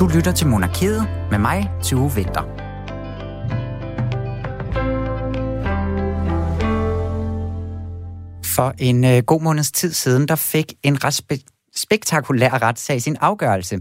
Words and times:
Du 0.00 0.06
lytter 0.06 0.32
til 0.32 0.46
Monarkiet 0.46 1.08
med 1.30 1.38
mig, 1.38 1.70
Tue 1.82 2.14
Vinter. 2.14 2.42
For 8.56 8.74
en 8.78 9.04
øh, 9.04 9.22
god 9.22 9.40
måneds 9.40 9.72
tid 9.72 9.92
siden, 9.92 10.28
der 10.28 10.34
fik 10.34 10.74
en 10.82 11.04
ret 11.04 11.20
spe- 11.20 11.70
spektakulær 11.74 12.62
retssag 12.62 13.02
sin 13.02 13.16
afgørelse. 13.20 13.78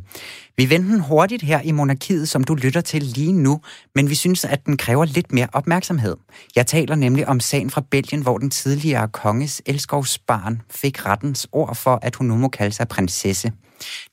Vi 0.58 0.70
vendte 0.70 0.92
den 0.92 1.00
hurtigt 1.00 1.44
her 1.44 1.62
i 1.62 1.72
Monarkiet, 1.72 2.30
som 2.30 2.44
du 2.44 2.56
lytter 2.56 2.82
til 2.82 3.04
lige 3.04 3.34
nu, 3.34 3.62
men 3.96 4.10
vi 4.10 4.16
synes, 4.16 4.46
at 4.46 4.66
den 4.66 4.78
kræver 4.78 5.06
lidt 5.06 5.32
mere 5.32 5.48
opmærksomhed. 5.54 6.16
Jeg 6.56 6.68
taler 6.68 6.96
nemlig 6.96 7.28
om 7.28 7.40
sagen 7.40 7.70
fra 7.70 7.84
Belgien, 7.92 8.22
hvor 8.22 8.38
den 8.38 8.50
tidligere 8.50 9.08
konges 9.08 9.62
elskovsbarn 9.66 10.62
fik 10.72 11.06
rettens 11.06 11.48
ord 11.52 11.76
for, 11.76 12.00
at 12.02 12.16
hun 12.16 12.28
nu 12.28 12.38
må 12.38 12.48
kalde 12.48 12.76
sig 12.76 12.88
prinsesse. 12.88 13.52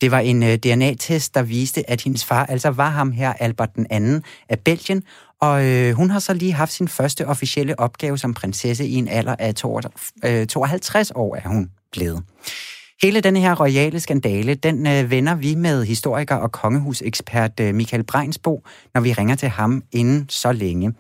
Det 0.00 0.10
var 0.10 0.18
en 0.18 0.42
øh, 0.42 0.54
DNA-test, 0.54 1.34
der 1.34 1.42
viste, 1.42 1.90
at 1.90 2.00
hendes 2.00 2.24
far 2.24 2.46
altså 2.46 2.70
var 2.70 2.91
ham 2.91 3.12
her, 3.12 3.32
Albert 3.32 3.74
den 3.74 3.86
anden 3.91 4.22
af 4.48 4.59
Belgien, 4.59 5.02
og 5.41 5.64
øh, 5.64 5.92
hun 5.92 6.10
har 6.10 6.18
så 6.18 6.34
lige 6.34 6.52
haft 6.52 6.72
sin 6.72 6.88
første 6.88 7.27
officielle 7.27 7.78
opgave 7.78 8.19
som 8.19 8.34
prinsesse 8.34 8.86
i 8.86 8.95
en 8.95 9.08
alder 9.08 9.36
af 9.38 9.55
52 9.55 11.10
øh, 11.10 11.20
år, 11.20 11.36
er 11.36 11.48
hun 11.48 11.70
blevet. 11.92 12.22
Hele 13.02 13.20
den 13.20 13.36
her 13.36 13.55
royale 13.55 14.00
skandale, 14.00 14.55
den 14.55 14.86
øh, 14.86 15.10
vender 15.10 15.34
vi 15.34 15.55
med 15.55 15.84
historiker 15.84 16.34
og 16.34 16.52
kongehusekspert 16.52 17.60
øh, 17.60 17.74
Michael 17.74 18.05
Breinsbo, 18.05 18.64
når 18.94 19.00
vi 19.00 19.12
ringer 19.12 19.34
til 19.34 19.48
ham 19.48 19.83
inden 19.92 20.27
så 20.28 20.52
længe. 20.52 20.94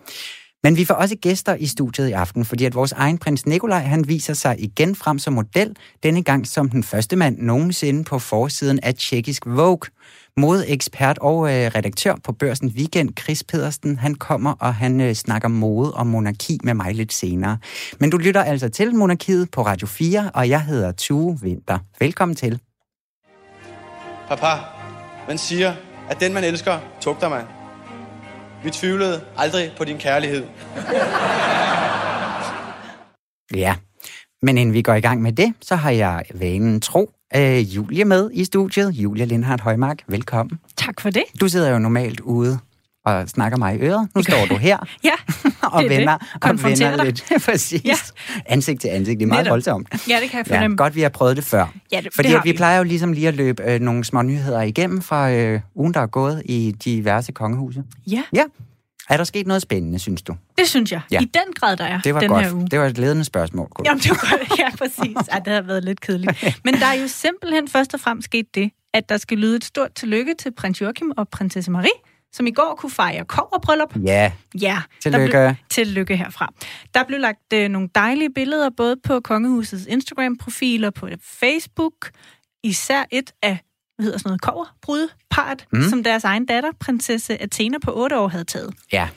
Men 0.64 0.76
vi 0.76 0.84
får 0.84 0.94
også 0.94 1.16
gæster 1.16 1.54
i 1.54 1.66
studiet 1.66 2.08
i 2.08 2.12
aften, 2.12 2.44
fordi 2.44 2.64
at 2.64 2.74
vores 2.74 2.92
egen 2.92 3.18
prins 3.18 3.46
Nikolaj, 3.46 3.78
han 3.78 4.08
viser 4.08 4.34
sig 4.34 4.56
igen 4.58 4.94
frem 4.94 5.18
som 5.18 5.32
model, 5.32 5.76
denne 6.02 6.22
gang 6.22 6.46
som 6.46 6.68
den 6.68 6.82
første 6.82 7.16
mand 7.16 7.38
nogensinde 7.38 8.04
på 8.04 8.18
forsiden 8.18 8.80
af 8.82 8.94
tjekkisk 8.94 9.42
Vogue. 9.46 9.90
Modeekspert 10.36 11.18
og 11.18 11.36
øh, 11.36 11.70
redaktør 11.74 12.14
på 12.24 12.32
Børsen 12.32 12.68
Weekend, 12.68 13.10
Chris 13.20 13.44
Pedersen, 13.44 13.98
han 13.98 14.14
kommer, 14.14 14.52
og 14.52 14.74
han 14.74 15.00
øh, 15.00 15.14
snakker 15.14 15.48
mode 15.48 15.94
og 15.94 16.06
monarki 16.06 16.58
med 16.62 16.74
mig 16.74 16.94
lidt 16.94 17.12
senere. 17.12 17.58
Men 18.00 18.10
du 18.10 18.16
lytter 18.16 18.42
altså 18.42 18.68
til 18.68 18.94
Monarkiet 18.94 19.50
på 19.50 19.62
Radio 19.62 19.86
4, 19.86 20.30
og 20.34 20.48
jeg 20.48 20.62
hedder 20.62 20.92
Tue 20.92 21.38
Vinter. 21.42 21.78
Velkommen 22.00 22.36
til. 22.36 22.60
Papa, 24.28 24.60
man 25.28 25.38
siger, 25.38 25.74
at 26.10 26.20
den 26.20 26.34
man 26.34 26.44
elsker, 26.44 26.78
tugter 27.00 27.28
man. 27.28 27.63
Vi 28.64 28.70
tvivlede 28.70 29.20
aldrig 29.36 29.72
på 29.78 29.84
din 29.84 29.98
kærlighed. 29.98 30.44
Ja, 33.54 33.74
men 34.42 34.58
inden 34.58 34.74
vi 34.74 34.82
går 34.82 34.94
i 34.94 35.00
gang 35.00 35.22
med 35.22 35.32
det, 35.32 35.54
så 35.60 35.76
har 35.76 35.90
jeg 35.90 36.24
vanen 36.34 36.80
tro 36.80 37.10
øh, 37.36 37.76
Julie 37.76 38.04
med 38.04 38.30
i 38.32 38.44
studiet. 38.44 38.90
Julie 38.92 39.24
Lindhardt 39.24 39.62
Højmark, 39.62 40.02
velkommen. 40.06 40.58
Tak 40.76 41.00
for 41.00 41.10
det. 41.10 41.22
Du 41.40 41.48
sidder 41.48 41.70
jo 41.70 41.78
normalt 41.78 42.20
ude 42.20 42.58
og 43.04 43.28
snakker 43.28 43.58
mig 43.58 43.76
i 43.76 43.78
øret. 43.78 44.08
Nu 44.16 44.22
står 44.22 44.46
du 44.48 44.56
her 44.56 44.78
Ja, 45.04 45.10
og 45.72 45.84
er 45.84 45.88
vender, 45.88 46.18
det. 46.18 46.28
og 46.42 46.62
vender 46.64 46.96
dig. 46.96 47.04
lidt. 47.04 47.24
Præcis. 47.46 47.84
Ja. 47.84 47.94
Ansigt 48.46 48.80
til 48.80 48.88
ansigt. 48.88 49.18
Det 49.18 49.24
er 49.24 49.28
meget 49.28 49.44
Netop. 49.44 49.50
voldsomt. 49.52 50.08
Ja, 50.08 50.20
det 50.22 50.30
kan 50.30 50.38
jeg 50.38 50.46
Ja, 50.50 50.56
fornemme. 50.56 50.76
godt, 50.76 50.94
vi 50.94 51.00
har 51.00 51.08
prøvet 51.08 51.36
det 51.36 51.44
før. 51.44 51.66
Ja, 51.92 52.00
det- 52.00 52.14
Fordi 52.14 52.28
det 52.28 52.40
vi 52.44 52.50
vi. 52.50 52.56
plejer 52.56 52.78
jo 52.78 52.84
ligesom 52.84 53.12
lige 53.12 53.28
at 53.28 53.34
løbe 53.34 53.62
øh, 53.72 53.80
nogle 53.80 54.04
små 54.04 54.22
nyheder 54.22 54.62
igennem 54.62 55.02
fra 55.02 55.30
øh, 55.32 55.60
ugen, 55.74 55.94
der 55.94 56.00
er 56.00 56.06
gået 56.06 56.42
i 56.44 56.74
diverse 56.84 57.32
kongehuse. 57.32 57.82
Ja, 58.06 58.22
Ja. 58.32 58.44
Er 59.08 59.16
der 59.16 59.24
sket 59.24 59.46
noget 59.46 59.62
spændende, 59.62 59.98
synes 59.98 60.22
du? 60.22 60.36
det 60.58 60.68
synes 60.68 60.92
jeg. 60.92 61.00
Ja. 61.10 61.20
I 61.20 61.24
den 61.24 61.52
grad, 61.60 61.76
der 61.76 61.84
er 61.84 62.00
Det 62.00 62.14
var 62.14 62.20
den 62.20 62.28
godt. 62.28 62.44
her 62.44 62.52
uge. 62.52 62.66
Det 62.70 62.78
var 62.78 62.86
et 62.86 62.98
ledende 62.98 63.24
spørgsmål. 63.24 63.68
Godt. 63.74 63.86
Jamen, 63.88 64.00
det 64.00 64.10
var 64.10 64.28
godt. 64.30 64.58
Ja, 64.58 64.68
præcis. 64.78 65.28
Ej, 65.32 65.38
det 65.38 65.52
har 65.52 65.62
været 65.62 65.84
lidt 65.84 66.00
kedeligt. 66.00 66.60
Men 66.64 66.74
der 66.74 66.86
er 66.86 66.94
jo 66.94 67.08
simpelthen 67.08 67.68
først 67.68 67.94
og 67.94 68.00
fremmest 68.00 68.24
sket 68.24 68.46
det, 68.54 68.70
at 68.94 69.08
der 69.08 69.16
skal 69.16 69.38
lyde 69.38 69.56
et 69.56 69.64
stort 69.64 69.94
tillykke 69.94 70.34
til 70.38 70.52
prins 70.52 70.80
Joachim 70.80 71.12
og 71.16 71.28
prinsesse 71.28 71.70
Marie, 71.70 71.88
som 72.34 72.46
i 72.46 72.50
går 72.50 72.74
kunne 72.78 72.90
fejre 72.90 73.24
koverbryllup. 73.24 73.96
Ja, 74.04 74.32
Ja, 74.60 74.82
Tillykke. 75.02 75.32
Der 75.36 75.48
blev, 75.48 75.54
tillykke 75.70 76.16
herfra. 76.16 76.52
Der 76.94 77.04
blev 77.04 77.20
lagt 77.20 77.52
øh, 77.54 77.68
nogle 77.68 77.88
dejlige 77.94 78.30
billeder, 78.34 78.70
både 78.76 78.96
på 79.04 79.20
Kongehusets 79.20 79.86
Instagram-profil 79.86 80.84
og 80.84 80.94
på 80.94 81.08
Facebook. 81.40 82.10
Især 82.64 83.04
et 83.10 83.32
af, 83.42 83.58
hvad 83.96 84.04
hedder 84.04 84.18
sådan 84.18 84.28
noget, 84.28 84.40
koverbrudeparret, 84.40 85.66
Mm. 85.72 85.82
som 85.90 86.04
deres 86.04 86.24
egen 86.24 86.46
datter, 86.46 86.70
prinsesse 86.80 87.42
Athena 87.42 87.78
på 87.84 87.92
8 87.94 88.18
år, 88.18 88.28
havde 88.28 88.44
taget. 88.44 88.74
ja. 88.92 89.08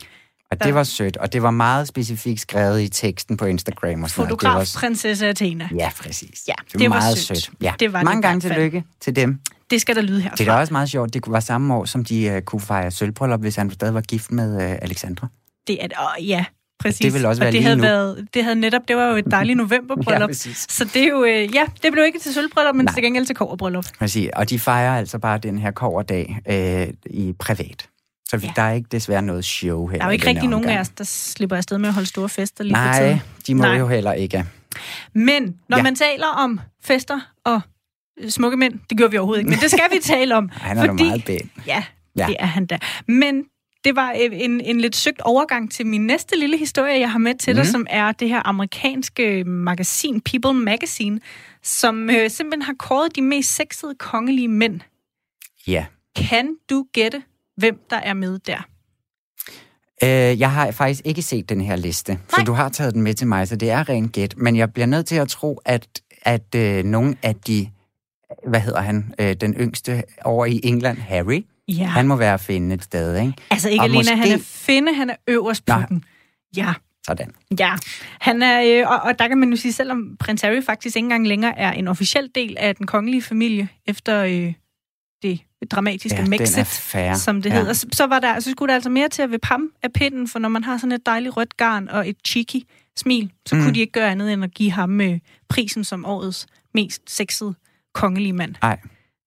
Og 0.52 0.64
det 0.64 0.74
var 0.74 0.84
sødt, 0.84 1.18
og 1.18 1.34
det 1.34 1.42
var 1.44 1.52
meget 1.52 1.88
specifikt 1.88 2.40
skrevet 2.42 2.82
i 2.82 2.90
teksten 2.90 3.38
på 3.38 3.46
Instagram 3.46 4.04
og 4.04 4.10
sådan. 4.10 4.26
Fotograf 4.30 4.60
Det 4.66 4.76
var, 4.76 4.80
prinsesse 4.80 5.28
Athena. 5.28 5.70
Ja, 5.76 5.90
præcis. 6.02 6.44
Ja, 6.48 6.54
det 6.54 6.74
var, 6.74 6.80
det 6.80 6.90
var 6.90 6.96
meget 7.00 7.18
sødt. 7.18 7.38
sødt. 7.44 7.52
Ja. 7.62 7.74
Det 7.80 7.94
var 7.94 8.00
det 8.00 8.06
Mange 8.06 8.20
i 8.20 8.22
gange 8.22 8.40
tillykke 8.42 8.84
til 9.00 9.16
dem. 9.16 9.40
Det 9.70 9.82
skal 9.82 9.96
der 9.96 10.02
lyde 10.02 10.22
herfra. 10.22 10.36
Det 10.36 10.48
er 10.48 10.54
også 10.54 10.74
meget 10.74 10.90
sjovt. 10.90 11.14
Det 11.14 11.24
var 11.28 11.40
samme 11.40 11.76
år, 11.76 11.86
som 11.86 12.06
de 12.06 12.34
uh, 12.36 12.42
kunne 12.42 12.62
fejre 12.62 12.92
sølvbryllup, 12.92 13.40
hvis 13.42 13.56
han 13.56 13.72
stadig 13.72 13.94
var 13.94 14.02
gift 14.02 14.32
med 14.32 14.56
uh, 14.56 14.62
Alexandra. 14.82 15.28
Det 15.68 15.84
er. 15.84 15.88
Åh, 16.20 16.28
ja, 16.28 16.46
præcis. 16.80 17.00
Det 17.00 17.14
vil 17.14 17.26
også 17.26 17.42
være 17.42 17.50
og 17.50 17.54
det 17.54 17.64
havde 17.64 17.76
nu. 17.76 17.82
Været, 17.82 18.28
det 18.34 18.44
havde 18.44 18.56
netop, 18.56 18.82
det 18.88 18.96
var 18.96 19.10
jo 19.10 19.16
et 19.16 19.26
dejligt 19.32 19.58
novemberbryllup. 19.64 20.22
Ja, 20.22 20.28
præcis. 20.28 20.66
så 20.70 20.86
det 20.94 21.04
er 21.04 21.08
jo, 21.08 21.24
øh, 21.24 21.56
ja, 21.56 21.64
det 21.84 21.92
blev 21.92 22.04
ikke 22.06 22.20
til 22.20 22.34
sølvbryllup, 22.34 22.76
men 22.76 22.86
Nej. 22.86 22.94
til 22.94 23.04
gengæld 23.04 23.26
til 23.26 23.36
koverbryllup. 23.36 23.86
Præcis. 24.00 24.30
Og 24.36 24.50
de 24.50 24.60
fejrer 24.60 24.98
altså 24.98 25.20
bare 25.20 25.38
den 25.38 25.60
her 25.60 25.72
koverdag 25.72 26.40
øh, 26.50 26.88
i 27.06 27.34
privat. 27.40 27.90
Så 28.30 28.38
ja. 28.38 28.52
Der 28.56 28.62
er 28.62 28.74
ikke 28.74 28.88
desværre 28.92 29.22
noget 29.22 29.46
show 29.46 29.88
her. 29.88 29.98
Der 29.98 30.04
er 30.04 30.08
jo 30.10 30.12
ikke 30.14 30.28
rigtig 30.28 30.50
nogen 30.50 30.70
af 30.70 30.80
os, 30.80 30.90
der 30.90 31.04
slipper 31.04 31.56
afsted 31.56 31.78
med 31.78 31.88
at 31.88 31.94
holde 31.94 32.08
store 32.10 32.30
fester 32.30 32.64
lige 32.64 32.76
for 32.76 32.82
Nej, 32.84 33.00
tiden. 33.04 33.22
de 33.48 33.56
må 33.56 33.64
Nej. 33.64 33.78
jo 33.78 33.88
heller 33.88 34.14
ikke. 34.14 34.46
Men 35.14 35.56
når 35.70 35.78
Ja. 35.78 35.84
man 35.84 35.96
taler 35.96 36.26
om 36.28 36.60
fester 36.84 37.20
og 37.46 37.62
smukke 38.30 38.58
mænd, 38.58 38.74
det 38.90 38.98
gør 38.98 39.08
vi 39.08 39.18
overhovedet 39.18 39.40
ikke, 39.42 39.50
men 39.50 39.60
det 39.60 39.72
skal 39.72 39.86
vi 39.92 40.00
tale 40.14 40.36
om. 40.36 40.50
Han 40.54 40.78
er 40.78 40.86
da 40.86 40.94
meget 40.94 41.24
pæn. 41.26 41.50
Ja, 41.68 41.84
Ja. 42.18 42.26
det 42.28 42.36
er 42.40 42.46
han 42.46 42.66
da. 42.66 42.78
Men 43.08 43.44
det 43.84 43.96
var 43.96 44.12
øh, 44.12 44.30
en, 44.34 44.62
en 44.62 44.82
lidt 44.82 44.96
søgt 44.96 45.22
overgang 45.22 45.72
til 45.72 45.86
min 45.88 46.06
næste 46.08 46.40
lille 46.40 46.58
historie, 46.58 47.00
jeg 47.00 47.12
har 47.12 47.20
med 47.20 47.36
til 47.36 47.56
dig, 47.56 47.64
Mhm. 47.64 47.72
som 47.72 47.88
er 47.90 48.12
det 48.12 48.30
her 48.30 48.48
amerikanske 48.48 49.44
magasin, 49.44 50.22
People 50.22 50.54
Magazine, 50.54 51.20
som 51.64 52.10
øh, 52.10 52.30
simpelthen 52.30 52.62
har 52.62 52.74
kåret 52.80 53.16
de 53.16 53.22
mest 53.22 53.56
sexede 53.56 53.96
kongelige 54.00 54.48
mænd. 54.48 54.80
Ja. 55.68 55.86
Kan 56.16 56.56
du 56.70 56.86
gætte, 56.94 57.22
hvem 57.58 57.80
der 57.90 57.98
er 57.98 58.14
med 58.14 58.40
der? 58.40 58.68
Øh, 60.04 60.40
jeg 60.40 60.52
har 60.52 60.72
faktisk 60.72 61.02
ikke 61.06 61.22
set 61.22 61.50
den 61.50 61.62
her 61.62 61.76
liste, 61.76 62.20
så 62.30 62.36
Nej. 62.38 62.46
du 62.46 62.54
har 62.54 62.70
taget 62.70 62.94
den 62.94 63.02
med 63.02 63.14
til 63.14 63.28
mig, 63.28 63.48
så 63.48 63.56
det 63.56 63.70
er 63.70 63.90
rent 63.90 64.12
gæt. 64.12 64.34
Men 64.38 64.56
jeg 64.56 64.74
bliver 64.74 64.86
nødt 64.86 65.06
til 65.06 65.16
at 65.16 65.28
tro, 65.30 65.62
at, 65.66 65.88
at 66.22 66.56
øh, 66.56 66.84
nogle 66.84 67.16
af 67.24 67.36
de, 67.36 67.70
hvad 68.48 68.60
hedder 68.60 68.82
han, 68.82 69.14
øh, 69.20 69.34
den 69.34 69.54
yngste 69.54 70.04
over 70.26 70.46
i 70.46 70.60
England, 70.64 70.98
Harry, 70.98 71.46
Ja, 71.70 71.86
han 71.86 72.08
må 72.08 72.16
være 72.16 72.34
at 72.34 72.40
finde 72.40 72.76
et 72.76 72.84
sted, 72.84 73.20
ikke? 73.20 73.34
altså 73.50 73.70
ikke 73.70 73.82
og 73.82 73.86
alene, 73.86 73.98
måske... 73.98 74.16
han 74.16 74.32
er 74.32 74.38
finde, 74.44 74.94
han 74.94 75.10
er 75.10 75.16
øverst 75.28 75.66
på 75.66 75.74
Nej. 75.78 75.86
den. 75.86 76.04
Ja, 76.56 76.74
Sådan. 77.08 77.32
Ja, 77.60 77.74
han 78.22 78.42
er, 78.44 78.82
øh, 78.82 78.92
og, 78.92 79.00
og 79.00 79.20
der 79.20 79.28
kan 79.28 79.38
man 79.38 79.50
jo 79.50 79.56
sige, 79.56 79.74
selvom 79.74 80.18
prins 80.20 80.42
Harry 80.42 80.64
faktisk 80.64 80.96
ikke 80.96 81.06
engang 81.06 81.28
længere 81.28 81.58
er 81.60 81.72
en 81.72 81.88
officiel 81.88 82.30
del 82.36 82.56
af 82.60 82.76
den 82.76 82.86
kongelige 82.86 83.22
familie, 83.22 83.68
efter 83.88 84.24
øh, 84.24 84.54
det 85.22 85.40
dramatiske 85.72 86.18
Ja, 86.18 86.28
Mexit, 86.28 86.68
som 87.20 87.42
det 87.42 87.50
Ja. 87.50 87.56
hedder, 87.58 87.74
så, 87.74 87.88
så, 87.94 88.08
var 88.08 88.20
der, 88.20 88.40
så 88.40 88.52
skulle 88.52 88.68
der 88.70 88.74
altså 88.76 88.90
mere 88.90 89.10
til 89.10 89.22
at 89.22 89.32
vippe 89.32 89.48
ham 89.48 89.72
af 89.84 89.94
pinden, 89.94 90.28
for 90.28 90.40
når 90.40 90.50
man 90.50 90.64
har 90.64 90.78
sådan 90.78 90.92
et 90.92 91.06
dejligt 91.06 91.38
rødt 91.38 91.58
garn 91.58 91.90
og 91.90 92.10
et 92.10 92.18
cheeky 92.28 92.62
smil, 92.98 93.32
så 93.46 93.56
mm. 93.56 93.62
kunne 93.62 93.74
de 93.74 93.80
ikke 93.80 93.94
gøre 93.94 94.12
andet 94.12 94.34
end 94.34 94.44
at 94.44 94.54
give 94.54 94.72
ham 94.72 95.02
øh, 95.02 95.20
prisen 95.50 95.84
som 95.84 96.06
årets 96.06 96.48
mest 96.74 97.02
sexede 97.08 97.54
kongelige 98.00 98.34
mand. 98.34 98.56
Nej. 98.62 98.80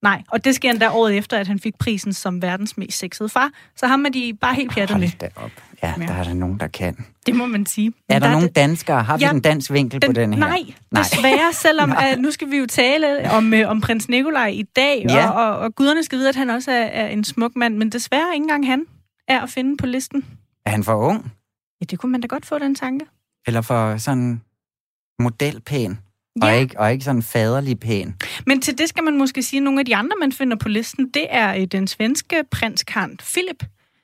Nej, 0.03 0.23
og 0.31 0.43
det 0.45 0.55
sker 0.55 0.71
endda 0.71 0.89
året 0.91 1.17
efter, 1.17 1.37
at 1.37 1.47
han 1.47 1.59
fik 1.59 1.73
prisen 1.79 2.13
som 2.13 2.41
verdens 2.41 2.77
mest 2.77 2.97
sexede 2.97 3.29
far. 3.29 3.49
Så 3.75 3.87
ham 3.87 4.05
er 4.05 4.09
de 4.09 4.33
bare 4.41 4.55
helt 4.55 4.71
pjattet 4.71 4.99
med. 4.99 5.09
Da 5.21 5.29
op. 5.35 5.51
Ja, 5.83 5.93
Ja. 5.99 6.05
der 6.05 6.13
er 6.13 6.23
der 6.23 6.33
nogen, 6.33 6.59
der 6.59 6.67
kan. 6.67 7.05
Det 7.25 7.35
må 7.35 7.45
man 7.45 7.65
sige. 7.65 7.93
Er 8.09 8.19
der, 8.19 8.27
er 8.27 8.31
nogen 8.31 8.47
det- 8.47 8.55
danskere? 8.55 9.03
Har 9.03 9.17
vi 9.17 9.23
Ja, 9.23 9.31
en 9.31 9.41
dansk 9.41 9.71
vinkel 9.71 9.99
på 10.05 10.11
den 10.11 10.33
her? 10.33 10.39
Nej, 10.39 10.59
desværre, 10.95 11.53
selvom 11.53 11.91
at 12.03 12.19
nu 12.19 12.31
skal 12.31 12.51
vi 12.51 12.57
jo 12.57 12.65
tale 12.65 13.31
om, 13.31 13.53
øh, 13.53 13.69
om 13.69 13.81
prins 13.81 14.09
Nikolaj 14.09 14.47
i 14.47 14.63
dag, 14.63 15.05
Ja. 15.09 15.29
og, 15.29 15.45
og, 15.51 15.57
og 15.57 15.75
guderne 15.75 16.03
skal 16.03 16.17
vide, 16.17 16.29
at 16.29 16.35
han 16.35 16.49
også 16.49 16.71
er, 16.71 16.75
er 16.85 17.07
en 17.07 17.23
smuk 17.23 17.55
mand, 17.55 17.77
men 17.77 17.89
desværre 17.89 18.33
ikke 18.33 18.43
engang 18.43 18.67
han 18.67 18.85
er 19.27 19.41
at 19.41 19.49
finde 19.49 19.77
på 19.77 19.85
listen. 19.85 20.25
Er 20.65 20.69
han 20.69 20.83
for 20.83 20.93
ung? 20.95 21.31
Ja, 21.81 21.85
det 21.85 21.99
kunne 21.99 22.11
man 22.11 22.21
da 22.21 22.27
godt 22.27 22.45
få, 22.45 22.59
den 22.59 22.75
tanke. 22.75 23.05
Eller 23.47 23.61
for 23.61 23.97
sådan 23.97 24.41
modelpæn? 25.19 25.99
Og, 26.41 26.47
Ja. 26.47 26.53
ikke, 26.59 26.79
og 26.79 26.91
ikke 26.91 27.05
sådan 27.05 27.23
faderlig 27.23 27.79
pæn? 27.79 28.15
Men 28.45 28.61
til 28.61 28.77
det 28.77 28.89
skal 28.89 29.03
man 29.03 29.17
måske 29.17 29.43
sige, 29.43 29.57
at 29.57 29.63
nogle 29.63 29.79
af 29.79 29.85
de 29.85 29.95
andre, 29.95 30.15
man 30.19 30.31
finder 30.31 30.57
på 30.57 30.69
listen, 30.69 31.09
det 31.09 31.25
er 31.29 31.55
øh, 31.55 31.65
den 31.65 31.87
svenske 31.87 32.35
prins 32.51 32.83
Karl 32.83 33.17
Philip. 33.17 33.63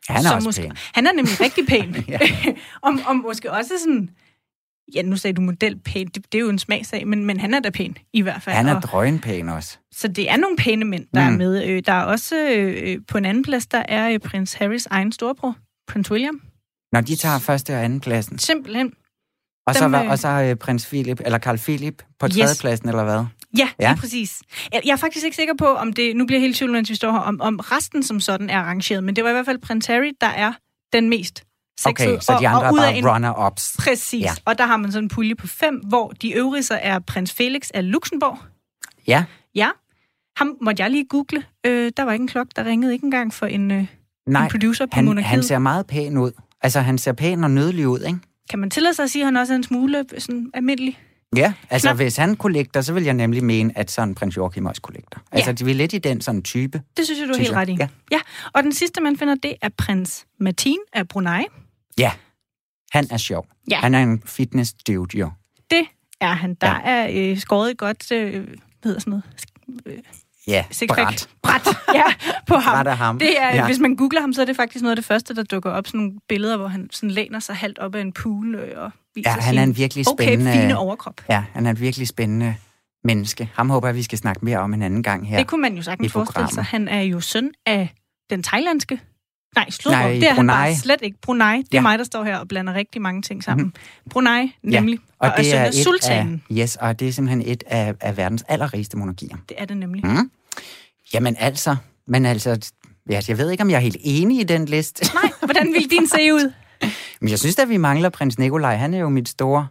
Han 0.09 0.25
er 0.25 0.35
også 0.35 0.45
måske, 0.47 0.61
pæn. 0.61 0.71
Han 0.93 1.07
er 1.07 1.11
nemlig 1.13 1.41
rigtig 1.41 1.67
pæn. 1.67 1.95
Ja. 2.07 2.19
om, 2.87 3.01
om 3.07 3.15
måske 3.15 3.51
også 3.51 3.71
sådan... 3.83 4.09
Ja, 4.95 5.01
nu 5.01 5.17
sagde 5.17 5.33
du 5.35 5.41
modelpæn, 5.41 6.07
det, 6.07 6.15
det 6.31 6.37
er 6.37 6.41
jo 6.41 6.49
en 6.49 6.59
smagsag, 6.59 7.07
men, 7.07 7.25
men 7.25 7.39
han 7.39 7.53
er 7.53 7.59
da 7.59 7.69
pæn, 7.69 7.97
i 8.13 8.21
hvert 8.21 8.41
fald. 8.41 8.55
Han 8.55 8.67
er 8.67 8.75
Og- 8.75 8.81
drønpæn 8.81 9.49
også. 9.49 9.77
Så 9.91 10.07
det 10.07 10.29
er 10.31 10.37
nogle 10.37 10.57
pæne 10.57 10.85
mænd, 10.85 11.05
der 11.13 11.29
mm. 11.29 11.33
Er 11.33 11.37
med. 11.37 11.65
Øh, 11.67 11.83
Der 11.85 11.93
er 11.93 12.03
også 12.03 12.49
øh, 12.55 12.97
på 13.07 13.17
en 13.17 13.25
anden 13.25 13.43
plads, 13.43 13.67
der 13.67 13.83
er 13.87 14.09
øh, 14.09 14.19
prins 14.19 14.53
Harrys 14.53 14.85
egen 14.85 15.11
storbror, 15.11 15.55
prins 15.87 16.11
William. 16.11 16.41
Når 16.91 17.01
de 17.01 17.15
tager 17.15 17.39
første 17.39 17.73
og 17.75 17.83
anden 17.83 17.99
pladsen. 17.99 18.39
Simpelthen. 18.39 18.93
Og 19.67 19.75
så, 19.75 19.87
var, 19.87 20.03
øh, 20.03 20.09
og 20.09 20.19
så 20.19 20.27
øh, 20.27 20.55
prins 20.55 20.85
Philip, 20.85 21.21
eller 21.25 21.39
Carl 21.39 21.57
Philip 21.57 22.03
på 22.19 22.25
Yes. 22.27 22.35
tredjepladsen, 22.37 22.89
eller 22.89 23.03
hvad? 23.03 23.13
Ja, 23.57 23.69
Ja. 23.79 23.89
ja. 23.89 23.95
præcis. 23.99 24.41
Jeg, 24.73 24.81
jeg 24.85 24.91
er 24.91 24.95
faktisk 24.97 25.25
ikke 25.25 25.35
sikker 25.37 25.53
på, 25.57 25.65
om 25.65 25.93
det... 25.93 26.15
Nu 26.15 26.25
bliver 26.25 26.39
helt 26.39 26.55
tvivl, 26.57 26.71
mens 26.71 26.89
vi 26.89 26.95
står 26.95 27.11
her, 27.11 27.19
om, 27.19 27.41
om 27.41 27.55
resten 27.59 28.03
som 28.03 28.19
sådan 28.19 28.49
er 28.49 28.57
arrangeret, 28.59 29.03
men 29.03 29.15
det 29.15 29.23
var 29.23 29.29
i 29.29 29.33
hvert 29.33 29.45
fald 29.45 29.59
Prince 29.59 29.91
Harry, 29.93 30.11
der 30.21 30.27
er 30.27 30.53
den 30.93 31.09
mest 31.09 31.43
sexede. 31.79 32.09
Okay, 32.09 32.19
så 32.21 32.37
de 32.41 32.47
andre 32.47 32.59
og, 32.59 32.65
er 32.65 32.81
og 32.81 32.87
af 32.87 32.93
bare 32.93 32.97
en, 32.97 33.05
runner-ups. 33.07 33.75
Præcis. 33.79 34.23
Ja. 34.23 34.31
Og 34.45 34.57
der 34.57 34.65
har 34.65 34.77
man 34.77 34.91
sådan 34.91 35.03
en 35.05 35.09
pulje 35.09 35.35
på 35.35 35.47
fem, 35.47 35.75
hvor 35.75 36.09
de 36.21 36.31
øvrige 36.33 36.63
så 36.63 36.79
er 36.81 36.99
prins 36.99 37.33
Felix 37.33 37.69
af 37.73 37.91
Luxembourg. 37.91 38.37
Ja, 39.07 39.23
Ja. 39.55 39.69
Ham 40.37 40.57
måtte 40.61 40.83
jeg 40.83 40.91
lige 40.91 41.05
google. 41.09 41.43
Øh, 41.65 41.91
der 41.97 42.03
var 42.03 42.11
ikke 42.11 42.21
en 42.23 42.27
klokke, 42.27 42.51
der 42.55 42.65
ringede 42.65 42.93
ikke 42.93 43.05
engang 43.05 43.33
for 43.33 43.45
en, 43.45 43.71
øh, 43.71 43.87
nej, 44.27 44.43
en 44.43 44.49
producer 44.51 44.85
på 44.85 44.91
han, 44.93 45.05
monarkiet. 45.05 45.29
han 45.29 45.43
ser 45.43 45.59
meget 45.59 45.87
pæn 45.87 46.17
ud. 46.17 46.31
Altså, 46.61 46.79
han 46.79 46.97
ser 46.97 47.13
pæn 47.13 47.43
og 47.43 47.51
nødelig 47.51 47.87
ud, 47.87 47.99
ikke? 47.99 48.19
Kan 48.49 48.59
man 48.59 48.69
tillade 48.69 48.93
sig 48.93 49.03
at 49.03 49.09
sige, 49.09 49.21
at 49.23 49.25
han 49.27 49.37
også 49.37 49.53
er 49.53 49.57
en 49.57 49.63
smule 49.63 49.99
øh, 50.13 50.19
sådan, 50.21 50.51
almindelig? 50.53 50.99
Ja, 51.35 51.53
altså 51.69 51.87
Knap. 51.87 51.95
hvis 51.97 52.17
han 52.17 52.35
kollekter, 52.35 52.81
så 52.81 52.93
vil 52.93 53.03
jeg 53.03 53.13
nemlig 53.13 53.43
mene, 53.43 53.77
at 53.77 53.91
sådan 53.91 54.15
prins 54.15 54.37
Joachim 54.37 54.65
også 54.65 54.81
kollekter. 54.81 55.19
Altså, 55.31 55.53
de 55.53 55.69
er 55.71 55.73
lidt 55.75 55.93
i 55.93 55.97
den 55.97 56.21
sådan 56.21 56.43
type. 56.43 56.81
Det 56.97 57.05
synes 57.05 57.19
jeg, 57.19 57.27
du 57.27 57.33
er 57.33 57.37
helt 57.37 57.49
jeg. 57.49 57.57
ret 57.57 57.69
i. 57.69 57.75
Ja. 57.79 57.87
ja. 58.11 58.19
Og 58.53 58.63
den 58.63 58.73
sidste, 58.73 59.01
man 59.01 59.17
finder, 59.17 59.35
det 59.35 59.53
er 59.61 59.69
prins 59.77 60.25
Martin 60.39 60.77
af 60.93 61.07
Brunei. 61.07 61.43
Ja, 61.99 62.11
han 62.91 63.07
er 63.11 63.17
sjov. 63.17 63.47
Ja. 63.71 63.79
Han 63.79 63.95
er 63.95 64.03
en 64.03 64.21
fitness 64.25 64.73
dude, 64.87 65.17
jo. 65.17 65.31
Det 65.71 65.85
er 66.21 66.33
han. 66.33 66.53
Der 66.61 66.67
Ja. 66.67 66.91
ja. 67.03 67.07
er 67.25 67.31
øh, 67.31 67.37
skåret 67.37 67.71
et 67.71 67.77
godt, 67.77 68.11
øh, 68.11 68.31
hvad 68.33 68.43
hedder 68.83 68.99
sådan 68.99 69.11
noget, 69.11 69.23
Ja, 70.47 70.65
sixpack. 70.71 71.07
bræt. 71.07 71.29
Bræt, 71.43 71.67
ja, 71.93 72.03
på 72.47 72.55
ham. 72.55 72.75
Bræt 72.75 72.87
af 72.87 72.97
ham. 72.97 73.19
Det 73.19 73.41
er, 73.41 73.55
Ja. 73.55 73.65
Hvis 73.65 73.79
man 73.79 73.95
googler 73.95 74.21
ham, 74.21 74.33
så 74.33 74.41
er 74.41 74.45
det 74.45 74.55
faktisk 74.55 74.81
noget 74.83 74.91
af 74.91 74.95
det 74.95 75.05
første, 75.05 75.35
der 75.35 75.43
dukker 75.43 75.71
op. 75.71 75.87
Sådan 75.87 75.97
nogle 75.97 76.13
billeder, 76.29 76.57
hvor 76.57 76.67
han 76.67 76.89
sådan 76.91 77.11
læner 77.11 77.39
sig 77.39 77.55
halvt 77.55 77.79
op 77.79 77.95
af 77.95 78.01
en 78.01 78.13
pool 78.13 78.55
øh, 78.55 78.83
og 78.83 78.91
viser 79.15 79.29
Ja, 79.31 79.41
han 79.41 79.57
er 79.57 79.63
en 79.63 79.77
virkelig 79.77 80.07
okay, 80.07 80.25
spændende... 80.25 80.51
fine 80.51 80.77
overkrop. 80.77 81.21
Ja, 81.29 81.43
han 81.53 81.65
er 81.65 81.71
et 81.71 81.81
virkelig 81.81 82.07
spændende 82.07 82.55
menneske. 83.03 83.49
Ham 83.53 83.69
håber 83.69 83.87
jeg, 83.87 83.95
vi 83.95 84.03
skal 84.03 84.17
snakke 84.17 84.45
mere 84.45 84.57
om 84.57 84.73
en 84.73 84.81
anden 84.81 85.03
gang 85.03 85.29
her. 85.29 85.37
Det 85.37 85.47
kunne 85.47 85.61
man 85.61 85.75
jo 85.75 85.81
sagtens 85.81 86.11
forestille 86.11 86.49
sig. 86.51 86.63
Han 86.63 86.87
er 86.87 87.01
jo 87.01 87.19
søn 87.19 87.51
af 87.65 87.93
den 88.29 88.43
thailandske... 88.43 88.99
Nej, 89.57 89.69
slå 89.69 89.91
Nej, 89.91 90.11
det 90.11 90.23
er 90.23 90.27
han 90.27 90.35
Brunei. 90.35 90.47
bare 90.55 90.75
slet 90.75 90.99
ikke. 91.01 91.17
Brunei, 91.21 91.57
det 91.57 91.63
er 91.63 91.67
Ja. 91.71 91.77
ja. 91.77 91.81
mig, 91.81 91.99
der 91.99 92.05
står 92.05 92.23
her 92.23 92.37
og 92.37 92.47
blander 92.47 92.73
rigtig 92.73 93.01
mange 93.01 93.21
ting 93.21 93.43
sammen. 93.43 93.65
Mm-hmm. 93.65 94.09
Brunei, 94.09 94.55
nemlig. 94.63 94.99
og 95.19 95.27
er 95.27 95.35
det 95.35 95.45
søn 95.45 95.55
er 95.61 95.67
et 95.67 95.75
sultanen. 95.75 96.43
af, 96.49 96.55
yes, 96.57 96.75
og 96.75 96.99
det 96.99 97.07
er 97.07 97.11
simpelthen 97.11 97.41
et 97.51 97.63
af, 97.67 97.93
af 98.01 98.17
verdens 98.17 98.43
allerrigeste 98.47 98.97
monarkier. 98.97 99.37
Det 99.49 99.61
er 99.61 99.65
det 99.65 99.77
nemlig. 99.77 100.05
Mm. 100.05 100.31
Jamen 101.13 101.35
altså, 101.39 101.75
men 102.07 102.25
altså, 102.25 102.71
ja, 103.09 103.21
jeg 103.27 103.37
ved 103.37 103.51
ikke, 103.51 103.63
om 103.63 103.69
jeg 103.69 103.75
er 103.75 103.79
helt 103.81 103.97
enig 103.99 104.39
i 104.39 104.43
den 104.43 104.65
liste. 104.65 105.05
Nej, 105.23 105.31
hvordan 105.45 105.73
vil 105.73 105.89
din 105.91 106.07
se 106.09 106.33
ud? 106.33 106.53
Men 107.21 107.29
jeg 107.29 107.39
synes 107.39 107.59
at 107.59 107.69
vi 107.69 107.77
mangler 107.77 108.09
prins 108.09 108.37
Nikolaj. 108.39 108.75
Han 108.75 108.93
er 108.93 108.97
jo 108.99 109.09
mit 109.09 109.29
store, 109.29 109.67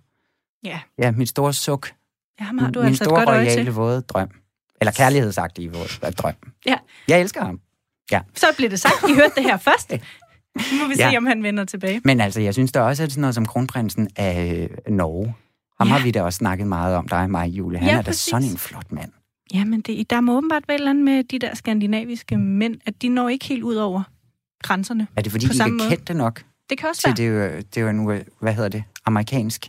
Ja, 0.65 0.79
ja, 0.99 1.11
mit 1.11 1.29
store 1.29 1.53
suk. 1.53 1.91
ja 2.41 2.45
ham 2.45 2.59
har 2.59 2.71
du 2.71 2.79
min 2.81 2.89
altså 2.89 3.05
et 3.05 3.09
store 3.09 3.19
godt 3.25 3.29
øje 3.29 3.51
til. 3.51 3.73
våde 3.73 4.01
drøm. 4.03 4.29
Eller 4.81 4.93
kærlighedsagtige 4.93 5.73
våde 5.73 5.89
drøm. 6.19 6.35
Ja. 6.67 6.75
Jeg 7.09 7.21
elsker 7.21 7.45
ham. 7.45 7.61
Så 8.35 8.47
blev 8.57 8.71
det 8.71 8.81
sagt. 8.81 8.95
I 9.09 9.15
hørte 9.15 9.33
det 9.37 9.43
her 9.43 9.57
først. 9.57 9.91
Nu 9.93 10.79
må 10.83 10.89
vi 10.89 10.95
Ja. 10.99 11.11
se, 11.11 11.17
om 11.17 11.27
han 11.27 11.43
vender 11.43 11.65
tilbage. 11.65 12.01
Men 12.05 12.21
altså, 12.21 12.41
jeg 12.41 12.55
synes 12.55 12.73
der 12.73 12.81
også, 12.81 13.03
at 13.03 13.11
sådan 13.13 13.21
noget 13.21 13.35
som 13.35 13.47
kronprinsen 13.47 14.09
af 14.17 14.69
Norge, 14.89 15.35
ham 15.81 15.89
Ja. 15.89 15.95
har 15.95 16.03
vi 16.05 16.11
da 16.11 16.23
også 16.23 16.37
snakket 16.37 16.67
meget 16.67 16.97
om, 16.97 17.09
dig 17.09 17.19
og 17.19 17.31
mig, 17.31 17.49
Julie. 17.49 17.79
Han 17.79 17.89
Ja, 17.89 17.93
er 17.99 18.03
da 18.03 18.11
præcis. 18.11 18.25
sådan 18.31 18.49
en 18.49 18.59
flot 18.59 18.93
mand. 18.93 19.13
Jamen, 19.55 19.81
det, 19.81 20.11
der 20.11 20.21
må 20.21 20.37
åbenbart 20.37 20.63
være 20.69 20.81
andet 20.81 21.05
med 21.05 21.25
de 21.25 21.39
der 21.39 21.55
skandinaviske 21.55 22.37
mænd, 22.37 22.77
at 22.87 23.03
de 23.03 23.09
når 23.09 23.29
ikke 23.29 23.45
helt 23.45 23.63
ud 23.63 23.75
over 23.75 24.03
grænserne. 24.63 25.07
Er 25.17 25.23
det 25.23 25.33
fordi, 25.33 25.47
de 25.47 25.53
ikke 25.71 25.85
er 25.85 25.89
kendte 25.89 26.15
nok 26.15 26.43
Det 26.71 26.79
kan 26.79 26.89
også 26.89 27.03
til, 27.03 27.09
være. 27.09 27.17
det, 27.17 27.51
er 27.53 27.57
jo- 27.57 27.61
det 27.61 27.77
er 27.77 27.81
jo 27.81 27.89
en, 27.89 28.23
hvad 28.41 28.55
hedder 28.55 28.69
det, 28.69 28.85
amerikansk 29.07 29.69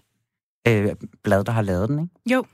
øh, 0.68 0.88
blad, 1.24 1.44
der 1.44 1.52
har 1.52 1.62
lavet 1.62 1.90
den, 1.90 2.00
ikke? 2.00 2.34
Jo, 2.36 2.46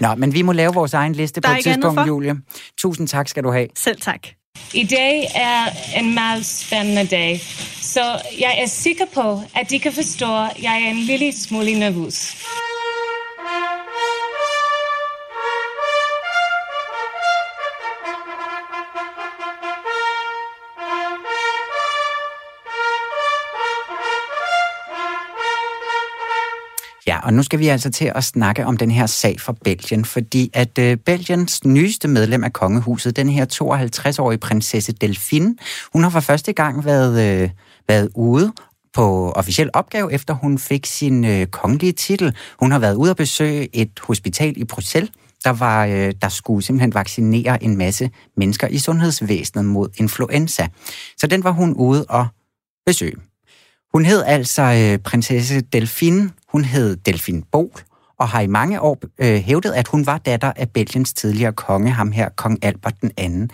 Nå, 0.00 0.14
men 0.14 0.32
vi 0.32 0.42
må 0.42 0.52
lave 0.52 0.74
vores 0.74 0.94
egen 0.94 1.12
liste 1.12 1.40
Der 1.40 1.48
på 1.48 1.52
er 1.52 1.56
et 1.56 1.62
tidspunkt. 1.64 2.00
Julie. 2.06 2.40
Tusind 2.78 3.08
tak 3.08 3.28
skal 3.28 3.44
du 3.44 3.50
have. 3.50 3.68
selv 3.76 4.00
tak. 4.00 4.26
I 4.74 4.84
dag 4.84 5.30
er 5.34 5.66
en 5.98 6.14
meget 6.14 6.46
spændende 6.46 7.06
dag, 7.06 7.40
så 7.82 8.00
jeg 8.38 8.54
er 8.58 8.66
sikker 8.66 9.04
på, 9.14 9.42
at 9.54 9.70
de 9.70 9.78
kan 9.78 9.92
forstå, 9.92 10.26
at 10.44 10.62
jeg 10.62 10.82
er 10.82 10.90
en 10.90 10.96
lille 10.96 11.32
smule 11.32 11.78
nervøs. 11.78 12.36
Ja, 27.10 27.20
og 27.22 27.34
nu 27.34 27.42
skal 27.42 27.58
vi 27.58 27.68
altså 27.68 27.90
til 27.90 28.12
at 28.14 28.24
snakke 28.24 28.66
om 28.66 28.76
den 28.76 28.90
her 28.90 29.06
sag 29.06 29.40
fra 29.40 29.54
Belgien, 29.64 30.04
fordi 30.04 30.50
at 30.52 30.78
øh, 30.78 30.96
Belgiens 30.96 31.64
nyeste 31.64 32.08
medlem 32.08 32.44
af 32.44 32.52
kongehuset, 32.52 33.16
den 33.16 33.28
her 33.28 33.46
52-årige 33.52 34.38
prinsesse 34.38 34.92
Delphine, 34.92 35.56
hun 35.92 36.02
har 36.02 36.10
for 36.10 36.20
første 36.20 36.52
gang 36.52 36.84
været, 36.84 37.42
øh, 37.42 37.50
været 37.88 38.08
ude 38.14 38.52
på 38.92 39.32
officiel 39.32 39.70
opgave, 39.72 40.12
efter 40.12 40.34
hun 40.34 40.58
fik 40.58 40.86
sin 40.86 41.24
øh, 41.24 41.46
kongelige 41.46 41.92
titel. 41.92 42.36
Hun 42.60 42.72
har 42.72 42.78
været 42.78 42.94
ude 42.94 43.10
at 43.10 43.16
besøge 43.16 43.76
et 43.76 44.00
hospital 44.00 44.54
i 44.56 44.64
Bruxelles, 44.64 45.10
der, 45.44 45.50
var, 45.50 45.86
øh, 45.86 46.12
der 46.22 46.28
skulle 46.28 46.62
simpelthen 46.62 46.94
vaccinere 46.94 47.64
en 47.64 47.76
masse 47.76 48.10
mennesker 48.36 48.68
i 48.68 48.78
sundhedsvæsenet 48.78 49.64
mod 49.64 49.88
influenza. 49.96 50.68
Så 51.18 51.26
den 51.26 51.44
var 51.44 51.50
hun 51.50 51.74
ude 51.74 52.04
og 52.08 52.26
besøge. 52.86 53.16
Hun 53.92 54.04
hed 54.04 54.22
altså 54.26 54.62
øh, 54.62 54.98
prinsesse 54.98 55.60
Delphine. 55.60 56.30
Hun 56.52 56.64
hed 56.64 56.96
Delphine 56.96 57.42
Bol, 57.52 57.80
og 58.18 58.28
har 58.28 58.40
i 58.40 58.46
mange 58.46 58.80
år 58.80 58.98
øh, 59.18 59.34
hævdet, 59.40 59.72
at 59.72 59.88
hun 59.88 60.06
var 60.06 60.18
datter 60.18 60.52
af 60.56 60.70
Belgiens 60.70 61.12
tidligere 61.12 61.52
konge, 61.52 61.90
ham 61.90 62.12
her, 62.12 62.28
kong 62.28 62.64
Albert 62.64 63.00
den 63.00 63.10
anden. 63.16 63.50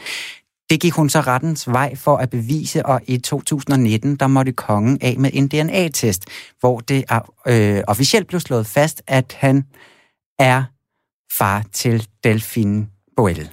Det 0.71 0.81
gik 0.81 0.93
hun 0.93 1.09
så 1.09 1.21
rettens 1.21 1.69
vej 1.69 1.95
for 1.95 2.17
at 2.17 2.31
bevise, 2.31 2.87
og 2.87 3.01
i 3.07 3.19
2019, 3.19 4.17
der 4.17 4.27
måtte 4.27 4.53
kongen 4.53 4.99
af 5.01 5.17
med 5.19 5.31
en 5.33 5.49
DNA-test, 5.49 6.25
hvor 6.61 6.81
det 6.81 7.05
er, 7.09 7.33
øh, 7.47 7.83
officielt 7.87 8.27
blev 8.27 8.41
slået 8.41 8.67
fast, 8.67 9.03
at 9.07 9.37
han 9.39 9.65
er 10.39 10.65
far 11.39 11.65
til 11.73 12.09
Delphine 12.25 12.87
Boel. 13.17 13.51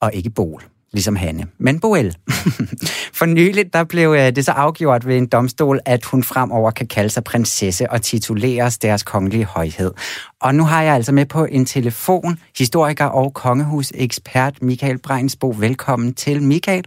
Og 0.00 0.14
ikke 0.14 0.30
Bol, 0.30 0.62
ligesom 0.92 1.16
Hanne, 1.16 1.46
men 1.58 1.80
Boel. 1.80 2.16
For 3.18 3.26
nyligt 3.26 3.72
der 3.72 3.84
blev 3.84 4.10
øh, 4.18 4.36
det 4.36 4.44
så 4.44 4.52
afgjort 4.52 5.06
ved 5.06 5.16
en 5.16 5.26
domstol, 5.26 5.80
at 5.84 6.04
hun 6.04 6.24
fremover 6.24 6.70
kan 6.70 6.86
kalde 6.86 7.10
sig 7.10 7.24
prinsesse 7.24 7.90
og 7.90 8.02
tituleres 8.02 8.78
deres 8.78 9.02
kongelige 9.02 9.44
højhed. 9.44 9.92
Og 10.40 10.54
nu 10.54 10.64
har 10.64 10.82
jeg 10.82 10.94
altså 10.94 11.12
med 11.12 11.26
på 11.26 11.44
en 11.44 11.66
telefon 11.66 12.38
historiker 12.58 13.04
og 13.04 13.34
kongehusekspert 13.34 14.62
Michael 14.62 14.98
Breinsbo. 14.98 15.54
Velkommen 15.58 16.14
til, 16.14 16.42
Michael. 16.42 16.84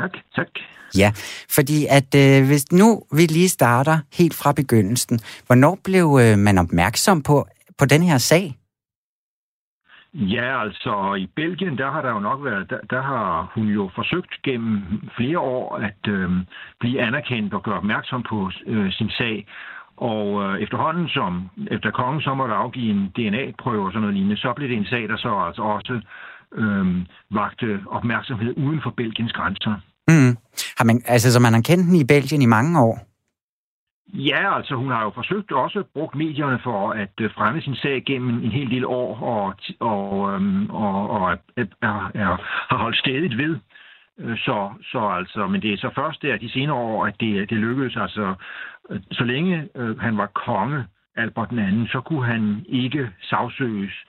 Tak, 0.00 0.10
tak. 0.36 0.46
Ja, 0.96 1.12
fordi 1.50 1.86
at 1.86 2.14
øh, 2.14 2.46
hvis 2.46 2.72
nu 2.72 3.02
vi 3.12 3.26
lige 3.26 3.48
starter 3.48 3.98
helt 4.12 4.34
fra 4.34 4.52
begyndelsen, 4.52 5.20
hvornår 5.46 5.78
blev 5.84 6.18
øh, 6.22 6.38
man 6.38 6.58
opmærksom 6.58 7.22
på, 7.22 7.46
på 7.78 7.84
den 7.84 8.02
her 8.02 8.18
sag? 8.18 8.57
Ja, 10.18 10.62
altså 10.64 11.14
i 11.14 11.26
Belgien, 11.36 11.78
der 11.78 11.90
har 11.90 12.02
der 12.02 12.10
jo 12.10 12.20
nok 12.20 12.44
været, 12.44 12.70
der, 12.70 12.78
der 12.90 13.02
har 13.02 13.52
hun 13.54 13.66
jo 13.66 13.90
forsøgt 13.94 14.42
gennem 14.42 14.82
flere 15.16 15.38
år 15.38 15.76
at 15.76 16.08
øh, 16.08 16.30
blive 16.80 17.00
anerkendt 17.02 17.54
og 17.54 17.62
gøre 17.62 17.76
opmærksom 17.76 18.22
på 18.28 18.50
øh, 18.66 18.92
sin 18.92 19.10
sag. 19.10 19.46
Og 19.96 20.42
øh, 20.44 20.62
efterhånden 20.62 21.08
som, 21.08 21.50
efter 21.70 21.90
kongen 21.90 22.22
så 22.22 22.34
måtte 22.34 22.54
afgive 22.54 22.90
en 22.90 23.12
DNA-prøve 23.16 23.86
og 23.86 23.92
sådan 23.92 24.00
noget 24.00 24.14
lignende, 24.14 24.36
så 24.36 24.52
blev 24.56 24.68
det 24.68 24.76
en 24.76 24.86
sag, 24.86 25.08
der 25.08 25.16
så 25.16 25.44
altså 25.46 25.62
også 25.62 26.00
øh, 26.54 26.86
vagte 27.30 27.80
opmærksomhed 27.86 28.54
uden 28.56 28.80
for 28.82 28.90
Belgiens 28.90 29.32
grænser. 29.32 29.74
Mm. 30.08 30.36
Har 30.78 30.84
man, 30.84 31.02
altså, 31.06 31.32
så 31.32 31.40
man 31.40 31.52
har 31.52 31.60
kendt 31.60 31.86
den 31.86 31.94
i 31.94 32.04
Belgien 32.04 32.42
i 32.42 32.46
mange 32.46 32.80
år? 32.80 33.07
Ja, 34.12 34.56
altså 34.56 34.74
hun 34.74 34.90
har 34.90 35.02
jo 35.02 35.10
forsøgt 35.10 35.52
også 35.52 35.84
brugt 35.94 36.14
medierne 36.14 36.58
for 36.62 36.90
at 36.90 37.20
øh, 37.20 37.30
fremme 37.30 37.60
sin 37.60 37.74
sag 37.74 38.04
gennem 38.04 38.44
en 38.44 38.50
hel 38.50 38.70
del 38.70 38.84
år, 38.84 39.22
og, 39.22 39.54
og, 39.80 40.32
øhm, 40.32 40.70
og, 40.70 41.10
og 41.10 41.32
er, 41.32 41.36
er, 41.82 42.10
er, 42.14 42.36
har 42.70 42.76
holdt 42.76 42.96
stedigt 42.96 43.38
ved. 43.38 43.56
Øh, 44.18 44.38
så, 44.38 44.70
så 44.82 44.98
altså, 44.98 45.46
men 45.46 45.62
det 45.62 45.72
er 45.72 45.76
så 45.76 45.90
først 45.94 46.22
der 46.22 46.36
de 46.36 46.50
senere 46.50 46.76
år, 46.76 47.06
at 47.06 47.14
det, 47.20 47.50
det 47.50 47.58
lykkedes. 47.58 47.96
Altså, 47.96 48.34
øh, 48.90 49.00
så 49.12 49.24
længe 49.24 49.68
øh, 49.74 49.98
han 49.98 50.16
var 50.18 50.26
konge, 50.26 50.84
Albert 51.16 51.52
II, 51.52 51.86
så 51.86 52.00
kunne 52.00 52.26
han 52.26 52.64
ikke 52.68 53.10
sagsøges. 53.22 54.04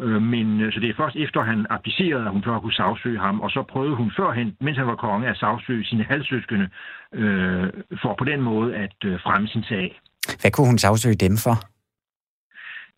Øh, 0.00 0.22
Men 0.22 0.60
øh, 0.60 0.72
så 0.72 0.80
det 0.80 0.90
er 0.90 0.94
først 0.96 1.16
efter 1.16 1.40
han 1.42 1.66
abdicerede, 1.70 2.24
at 2.24 2.32
hun 2.32 2.42
så 2.42 2.58
kunne 2.60 2.72
sagsøge 2.72 3.18
ham, 3.18 3.40
og 3.40 3.50
så 3.50 3.62
prøvede 3.72 3.96
hun 3.96 4.12
førhen, 4.16 4.56
mens 4.60 4.78
han 4.78 4.86
var 4.86 4.94
konge, 4.94 5.28
at 5.28 5.36
sagsøge 5.36 5.84
sine 5.84 6.04
halvsøskende, 6.04 6.68
øh, 7.14 7.68
for 8.02 8.14
på 8.18 8.24
den 8.24 8.40
måde 8.40 8.76
at 8.76 8.96
øh, 9.04 9.20
fremme 9.20 9.48
sin 9.48 9.62
sag. 9.62 10.00
Hvad 10.40 10.50
kunne 10.50 10.66
hun 10.66 10.78
sagsøge 10.78 11.14
dem 11.14 11.36
for? 11.44 11.56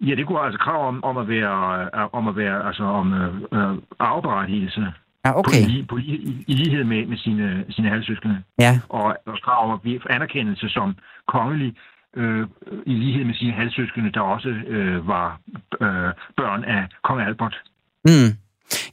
Ja, 0.08 0.14
det 0.14 0.26
kunne 0.26 0.40
altså 0.40 0.58
krav 0.58 0.88
om, 0.88 1.04
om 1.04 1.16
at 1.16 1.28
være, 1.28 1.88
øh, 1.94 2.08
om 2.12 2.28
at 2.28 2.36
være, 2.36 2.66
altså 2.66 2.84
om 2.84 3.12
øh, 3.12 3.34
øh, 3.52 3.74
arveberettigelse 3.98 4.92
Ja, 5.24 5.32
på, 5.32 5.38
okay. 5.38 5.86
på 5.88 5.96
lige, 5.96 6.16
i, 6.16 6.44
i 6.48 6.52
lighed 6.52 6.84
med, 6.84 7.06
med 7.06 7.16
sine, 7.16 7.64
sine 7.70 7.88
halvsøskende, 7.88 8.42
Ja, 8.58 8.80
og 8.88 9.16
også 9.26 9.42
krav 9.44 9.64
om 9.64 9.70
at 9.74 9.80
blive 9.80 10.12
anerkendelse 10.12 10.68
som 10.68 10.96
kongelig 11.28 11.76
øh, 12.16 12.46
i 12.86 12.92
lighed 12.92 13.24
med 13.24 13.34
sine 13.34 13.52
halvsøskende, 13.52 14.12
der 14.12 14.20
også 14.20 14.48
øh, 14.48 15.08
var 15.08 15.40
øh, 15.80 16.12
børn 16.36 16.64
af 16.64 16.86
kong 17.04 17.20
Albert. 17.20 17.56
Mm. 18.04 18.30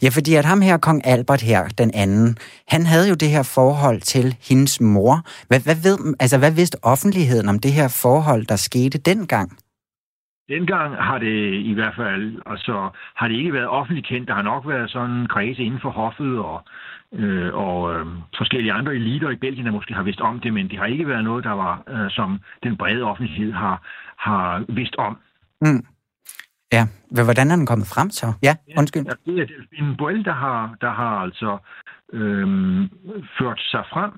Ja, 0.03 0.09
fordi 0.17 0.35
at 0.35 0.45
ham 0.45 0.61
her, 0.61 0.77
kong 0.77 1.01
Albert 1.05 1.41
her, 1.41 1.67
den 1.67 1.91
anden, 1.93 2.37
han 2.67 2.85
havde 2.85 3.09
jo 3.09 3.15
det 3.15 3.29
her 3.29 3.43
forhold 3.55 4.01
til 4.01 4.35
hendes 4.49 4.81
mor. 4.81 5.15
Hvad, 5.47 5.59
hvad, 5.59 5.75
ved, 5.83 6.15
altså, 6.19 6.37
hvad 6.37 6.51
vidste 6.51 6.77
offentligheden 6.83 7.49
om 7.49 7.59
det 7.59 7.71
her 7.71 7.87
forhold, 8.03 8.45
der 8.45 8.55
skete 8.55 8.97
dengang? 8.97 9.49
Dengang 10.49 10.95
har 10.95 11.17
det 11.17 11.53
i 11.71 11.73
hvert 11.73 11.95
fald, 11.95 12.41
altså, 12.45 12.89
har 13.15 13.27
det 13.27 13.35
ikke 13.35 13.53
været 13.53 13.67
offentligt 13.67 14.07
kendt. 14.07 14.27
Der 14.27 14.33
har 14.33 14.41
nok 14.41 14.67
været 14.67 14.89
sådan 14.89 15.27
kredse 15.27 15.63
inden 15.63 15.81
for 15.81 15.89
hoffet 15.89 16.39
og, 16.39 16.63
øh, 17.13 17.53
og 17.53 17.95
øh, 17.95 18.05
forskellige 18.37 18.73
andre 18.73 18.95
eliter 18.95 19.29
i 19.29 19.35
Belgien, 19.35 19.65
der 19.65 19.71
måske 19.71 19.93
har 19.93 20.03
vidst 20.03 20.21
om 20.21 20.39
det, 20.39 20.53
men 20.53 20.69
det 20.69 20.77
har 20.77 20.85
ikke 20.85 21.07
været 21.07 21.23
noget, 21.23 21.43
der 21.43 21.51
var, 21.51 21.83
øh, 21.89 22.11
som 22.11 22.39
den 22.63 22.77
brede 22.77 23.03
offentlighed 23.03 23.51
har, 23.51 23.81
har 24.17 24.65
vidst 24.69 24.95
om. 24.95 25.17
Mm. 25.61 25.85
Ja, 26.71 26.87
hvordan 27.11 27.51
er 27.51 27.55
den 27.55 27.65
kommet 27.65 27.87
frem 27.87 28.09
så? 28.09 28.33
Ja, 28.43 28.55
undskyld. 28.77 29.05
Ja, 29.05 29.31
det 29.31 29.41
er 29.41 29.45
Delphine 29.45 29.97
Boel, 29.97 30.25
der 30.25 30.33
har, 30.33 30.75
der 30.81 30.91
har 30.91 31.15
altså 31.25 31.57
øhm, 32.13 32.89
ført 33.39 33.59
sig 33.71 33.83
frem 33.91 34.11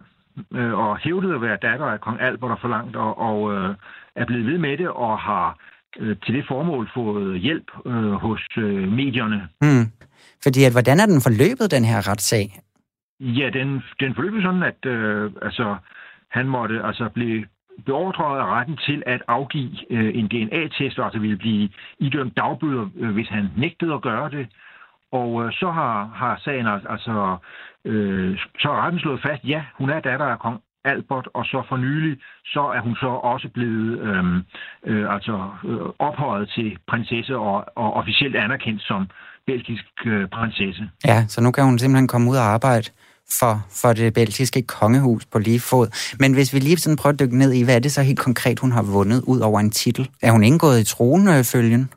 øh, 0.53 0.73
og 0.73 0.97
hævdet 0.97 1.35
at 1.35 1.41
være 1.41 1.57
datter 1.61 1.85
af 1.85 2.01
kong 2.01 2.21
Albert 2.21 2.51
og 2.51 2.59
forlangt, 2.61 2.95
og, 2.95 3.17
og 3.17 3.53
øh, 3.53 3.75
er 4.15 4.25
blevet 4.25 4.45
ved 4.45 4.57
med 4.57 4.77
det 4.77 4.89
og 4.89 5.19
har 5.19 5.57
øh, 5.99 6.15
til 6.25 6.35
det 6.35 6.45
formål 6.47 6.89
fået 6.93 7.39
hjælp 7.39 7.71
øh, 7.85 8.11
hos 8.11 8.47
øh, 8.57 8.91
medierne. 8.91 9.47
Mm. 9.61 9.85
Fordi 10.43 10.63
at, 10.63 10.71
hvordan 10.71 10.99
er 10.99 11.05
den 11.05 11.21
forløbet, 11.21 11.71
den 11.71 11.85
her 11.85 12.09
retssag? 12.09 12.59
Ja, 13.21 13.49
den, 13.49 13.83
den 13.99 14.15
forløb 14.15 14.41
sådan, 14.41 14.63
at 14.63 14.85
øh, 14.85 15.31
altså, 15.41 15.75
han 16.29 16.47
måtte 16.47 16.83
altså 16.83 17.09
blive 17.09 17.45
beordret 17.85 18.39
af 18.39 18.45
retten 18.45 18.77
til 18.77 19.03
at 19.05 19.21
afgive 19.27 19.71
øh, 19.89 20.11
en 20.15 20.27
DNA-test, 20.27 20.99
og 20.99 21.05
altså 21.05 21.19
ville 21.19 21.37
blive 21.37 21.69
idømt 21.99 22.37
dagbøder, 22.37 22.89
øh, 22.97 23.11
hvis 23.11 23.27
han 23.27 23.49
nægtede 23.57 23.93
at 23.93 24.01
gøre 24.01 24.29
det. 24.29 24.47
Og 25.11 25.45
øh, 25.45 25.51
så 25.51 25.71
har, 25.71 26.11
har 26.15 26.41
sagen 26.43 26.67
altså, 26.67 27.37
øh, 27.85 28.37
så 28.59 28.67
har 28.67 28.85
retten 28.85 28.99
slået 28.99 29.21
fast, 29.21 29.43
ja, 29.43 29.63
hun 29.77 29.89
er 29.89 29.99
datter 29.99 30.25
af 30.25 30.39
kong 30.39 30.61
Albert, 30.85 31.27
og 31.33 31.45
så 31.45 31.63
for 31.69 31.77
nylig, 31.77 32.17
så 32.45 32.61
er 32.61 32.81
hun 32.81 32.95
så 32.95 33.07
også 33.07 33.47
blevet 33.53 33.99
øh, 33.99 34.25
øh, 34.85 35.13
altså, 35.13 35.49
øh, 35.63 35.79
ophøjet 35.99 36.49
til 36.49 36.77
prinsesse 36.87 37.37
og, 37.37 37.65
og 37.75 37.93
officielt 37.93 38.35
anerkendt 38.35 38.81
som 38.81 39.09
belgisk 39.45 39.85
øh, 40.05 40.27
prinsesse. 40.27 40.89
Ja, 41.05 41.27
så 41.27 41.41
nu 41.41 41.51
kan 41.51 41.63
hun 41.63 41.79
simpelthen 41.79 42.07
komme 42.07 42.29
ud 42.31 42.35
og 42.35 42.43
arbejde 42.43 42.89
for, 43.39 43.65
for 43.81 43.93
det 43.93 44.13
belgiske 44.13 44.61
kongehus 44.61 45.25
på 45.25 45.39
lige 45.39 45.59
fod. 45.59 46.15
Men 46.19 46.33
hvis 46.33 46.53
vi 46.53 46.59
lige 46.59 46.77
sådan 46.77 46.97
prøver 46.97 47.13
at 47.13 47.19
dykke 47.19 47.37
ned 47.37 47.51
i, 47.53 47.63
hvad 47.63 47.75
er 47.75 47.79
det 47.79 47.91
så 47.91 48.01
helt 48.01 48.19
konkret, 48.19 48.59
hun 48.59 48.71
har 48.71 48.83
vundet 48.83 49.23
ud 49.27 49.39
over 49.39 49.59
en 49.59 49.71
titel? 49.71 50.09
Er 50.21 50.31
hun 50.31 50.43
indgået 50.43 50.79
i 50.79 50.85
tronfølgen? 50.85 51.89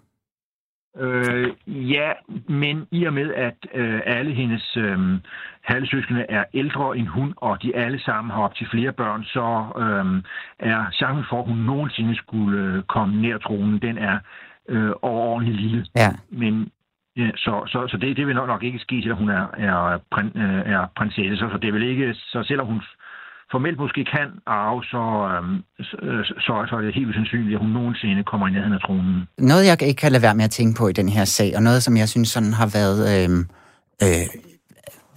Øh, 0.99 1.49
ja, 1.67 2.11
men 2.49 2.87
i 2.91 3.05
og 3.05 3.13
med, 3.13 3.35
at 3.35 3.59
øh, 3.75 4.01
alle 4.07 4.35
hendes 4.35 4.77
øh, 4.77 4.99
halvsøskende 5.63 6.27
er 6.29 6.45
ældre 6.55 6.97
end 6.99 7.07
hun, 7.07 7.35
og 7.37 7.63
de 7.63 7.77
alle 7.77 8.01
sammen 8.01 8.31
har 8.31 8.43
op 8.43 8.55
til 8.55 8.67
flere 8.71 8.93
børn, 8.93 9.25
så 9.25 9.47
øh, 9.83 10.23
er 10.71 10.85
chancen 10.93 11.25
for, 11.31 11.39
at 11.41 11.49
hun 11.49 11.59
nogensinde 11.59 12.17
skulle 12.17 12.59
øh, 12.59 12.83
komme 12.83 13.23
nær 13.23 13.39
tronen, 13.39 13.83
den 13.83 13.99
er 13.99 14.19
øh, 14.69 14.93
overordentligt 15.03 15.61
lille. 15.61 15.87
Ja. 15.97 16.11
Men 16.31 16.71
Ja, 17.17 17.29
så, 17.37 17.53
så, 17.73 17.79
så 17.91 17.97
det, 17.97 18.17
det 18.17 18.27
vil 18.27 18.35
nok, 18.35 18.49
nok 18.49 18.63
ikke 18.63 18.79
ske, 18.79 18.97
at 19.11 19.17
hun 19.17 19.29
er, 19.29 19.45
er, 19.69 19.99
prin, 20.15 20.31
øh, 20.45 20.61
er 20.75 20.81
prinsesse. 20.97 21.37
Så, 21.37 21.47
så 21.53 21.59
det 21.63 21.75
vil 21.75 21.83
ikke, 21.93 22.15
så 22.15 22.39
selvom 22.49 22.67
hun 22.67 22.81
formelt 23.51 23.79
måske 23.79 24.05
kan 24.05 24.29
arve, 24.47 24.85
så, 24.93 25.03
øhm, 25.31 25.57
så, 26.47 26.55
så 26.69 26.75
er 26.77 26.81
det 26.81 26.95
helt 26.95 27.15
sandsynligt, 27.15 27.55
at 27.55 27.61
hun 27.65 27.71
nogensinde 27.71 28.25
kommer 28.25 28.47
i 28.49 28.51
nærheden 28.51 28.73
af 28.79 28.81
tronen. 28.87 29.29
Noget, 29.39 29.67
jeg 29.67 29.83
ikke 29.83 30.01
kan 30.01 30.13
lade 30.13 30.23
være 30.23 30.35
med 30.35 30.45
at 30.45 30.51
tænke 30.51 30.79
på 30.79 30.89
i 30.89 30.93
den 30.93 31.09
her 31.09 31.25
sag, 31.25 31.51
og 31.57 31.63
noget, 31.63 31.83
som 31.83 31.97
jeg 31.97 32.09
synes 32.09 32.29
sådan 32.29 32.53
har 32.53 32.69
været... 32.79 33.01
Øh, 33.15 33.31
øh, 34.05 34.27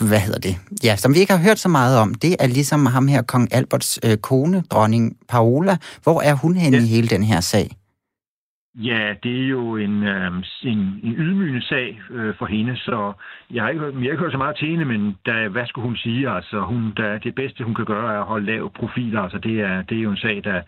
hvad 0.09 0.19
hedder 0.19 0.39
det? 0.39 0.55
Ja, 0.83 0.95
som 0.95 1.13
vi 1.13 1.19
ikke 1.19 1.33
har 1.33 1.43
hørt 1.47 1.59
så 1.59 1.69
meget 1.69 1.99
om, 1.99 2.13
det 2.13 2.35
er 2.39 2.47
ligesom 2.47 2.85
ham 2.85 3.07
her, 3.07 3.21
kong 3.21 3.53
Alberts 3.53 3.99
øh, 4.05 4.17
kone, 4.17 4.63
dronning 4.71 5.17
Paola. 5.29 5.77
Hvor 6.03 6.21
er 6.21 6.33
hun 6.33 6.55
henne 6.55 6.77
ja. 6.77 6.83
i 6.83 6.87
hele 6.87 7.07
den 7.07 7.23
her 7.23 7.39
sag? 7.39 7.67
Ja, 8.83 9.13
det 9.23 9.43
er 9.43 9.47
jo 9.47 9.75
en, 9.75 10.03
øh, 10.03 10.31
en, 10.63 10.79
en 11.03 11.15
ydmygende 11.17 11.65
sag 11.65 12.01
øh, 12.11 12.33
for 12.39 12.45
hende, 12.45 12.77
så 12.77 13.13
jeg 13.51 13.63
har, 13.63 13.69
ikke, 13.69 13.85
jeg 13.85 13.93
har 13.93 14.11
ikke 14.11 14.23
hørt 14.23 14.31
så 14.31 14.37
meget 14.37 14.57
til 14.57 14.67
hende, 14.67 14.85
men 14.85 15.15
da, 15.25 15.47
hvad 15.47 15.65
skulle 15.67 15.87
hun 15.87 15.95
sige? 15.95 16.29
Altså, 16.29 16.59
hun, 16.61 16.93
da, 16.97 17.19
det 17.23 17.35
bedste, 17.35 17.63
hun 17.63 17.75
kan 17.75 17.85
gøre, 17.85 18.13
er 18.15 18.19
at 18.19 18.25
holde 18.25 18.45
lav 18.45 18.71
profil. 18.79 19.17
Altså, 19.17 19.37
det 19.37 19.61
er, 19.61 19.81
det 19.81 19.97
er 19.97 20.01
jo 20.01 20.11
en 20.11 20.17
sag, 20.17 20.41
der, 20.43 20.61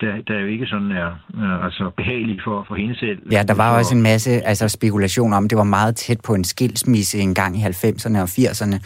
der, 0.00 0.12
der 0.28 0.40
jo 0.40 0.46
ikke 0.46 0.66
sådan 0.66 0.92
er 0.92 1.10
øh, 1.40 1.64
altså 1.64 1.90
behagelig 1.96 2.40
for, 2.44 2.64
for 2.68 2.74
hende 2.74 2.98
selv. 2.98 3.18
Ja, 3.32 3.42
der 3.48 3.54
var 3.54 3.78
også 3.78 3.94
en 3.94 4.02
masse 4.02 4.30
altså, 4.30 4.68
spekulation 4.68 5.32
om, 5.32 5.48
det 5.48 5.58
var 5.58 5.64
meget 5.78 5.96
tæt 5.96 6.20
på 6.20 6.34
en 6.34 6.44
skilsmisse 6.44 7.18
en 7.18 7.34
gang 7.34 7.56
i 7.56 7.60
90'erne 7.60 8.18
og 8.18 8.28
80'erne. 8.38 8.76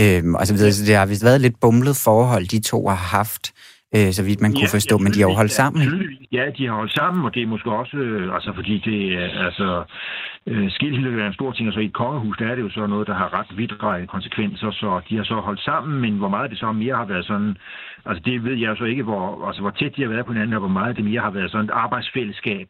Øh, 0.00 0.22
og 0.34 0.46
så 0.46 0.54
videre. 0.54 0.72
Så 0.72 0.84
det 0.86 0.96
har 0.96 1.06
vist 1.06 1.24
været 1.24 1.40
lidt 1.40 1.60
bumlet 1.60 1.96
forhold, 2.04 2.44
de 2.46 2.60
to 2.60 2.88
har 2.88 3.16
haft 3.16 3.52
øh, 3.96 4.10
så 4.16 4.22
vidt 4.24 4.40
man 4.40 4.52
kunne 4.52 4.70
ja, 4.70 4.76
forstå, 4.78 4.96
ja, 4.98 5.02
men 5.02 5.12
de 5.12 5.20
har 5.20 5.28
jo 5.28 5.34
holdt 5.40 5.52
sammen. 5.60 5.80
Ja, 6.32 6.44
de 6.56 6.66
har 6.66 6.74
holdt 6.74 6.94
sammen, 7.00 7.24
og 7.24 7.34
det 7.34 7.42
er 7.42 7.46
måske 7.46 7.70
også, 7.70 7.96
øh, 7.96 8.34
altså 8.34 8.50
fordi 8.54 8.74
det 8.88 8.98
er, 9.22 9.28
altså, 9.46 9.68
øh, 10.46 10.70
skilsmisse 10.70 11.20
er 11.20 11.26
en 11.26 11.40
stor 11.40 11.52
ting, 11.52 11.68
og 11.68 11.74
så 11.74 11.80
i 11.80 11.84
et 11.84 12.00
kongehus, 12.02 12.36
der 12.38 12.46
er 12.46 12.54
det 12.54 12.62
jo 12.62 12.70
så 12.70 12.86
noget, 12.86 13.06
der 13.06 13.14
har 13.14 13.38
ret 13.38 13.50
vidtrækkende 13.58 14.12
konsekvenser, 14.16 14.70
så 14.70 15.00
de 15.08 15.16
har 15.16 15.24
så 15.24 15.34
holdt 15.34 15.60
sammen, 15.60 16.00
men 16.00 16.14
hvor 16.20 16.28
meget 16.28 16.50
det 16.50 16.58
så 16.58 16.72
mere 16.72 16.96
har 16.96 17.04
været 17.04 17.26
sådan, 17.26 17.56
altså 18.06 18.22
det 18.24 18.44
ved 18.44 18.56
jeg 18.56 18.68
jo 18.68 18.76
så 18.76 18.84
ikke, 18.84 19.02
hvor, 19.02 19.46
altså, 19.46 19.60
hvor 19.60 19.70
tæt 19.70 19.96
de 19.96 20.02
har 20.02 20.08
været 20.08 20.26
på 20.26 20.32
hinanden, 20.32 20.54
og 20.54 20.60
hvor 20.60 20.76
meget 20.80 20.96
det 20.96 21.04
mere 21.04 21.20
har 21.20 21.30
været 21.30 21.50
sådan 21.50 21.64
et 21.64 21.70
arbejdsfællesskab, 21.84 22.68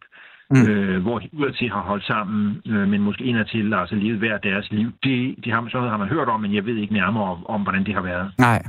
Mm. 0.50 0.66
Øh, 0.68 1.02
hvor 1.02 1.18
de 1.18 1.28
udadtil 1.32 1.70
har 1.70 1.80
holdt 1.80 2.04
sammen, 2.04 2.62
øh, 2.66 2.88
men 2.88 3.00
måske 3.00 3.24
indadtil 3.24 3.74
altså 3.74 3.94
levet 3.94 4.18
hver 4.18 4.38
deres 4.38 4.70
liv. 4.70 4.92
Det, 5.04 5.34
det 5.44 5.52
har, 5.52 5.60
sådan 5.60 5.70
noget 5.74 5.90
har 5.90 5.96
man 5.96 6.08
hørt 6.08 6.28
om, 6.28 6.40
men 6.40 6.54
jeg 6.54 6.66
ved 6.66 6.76
ikke 6.76 6.92
nærmere 6.92 7.24
om, 7.24 7.46
om 7.46 7.62
hvordan 7.62 7.84
det 7.84 7.94
har 7.94 8.02
været. 8.02 8.32
Nej, 8.38 8.62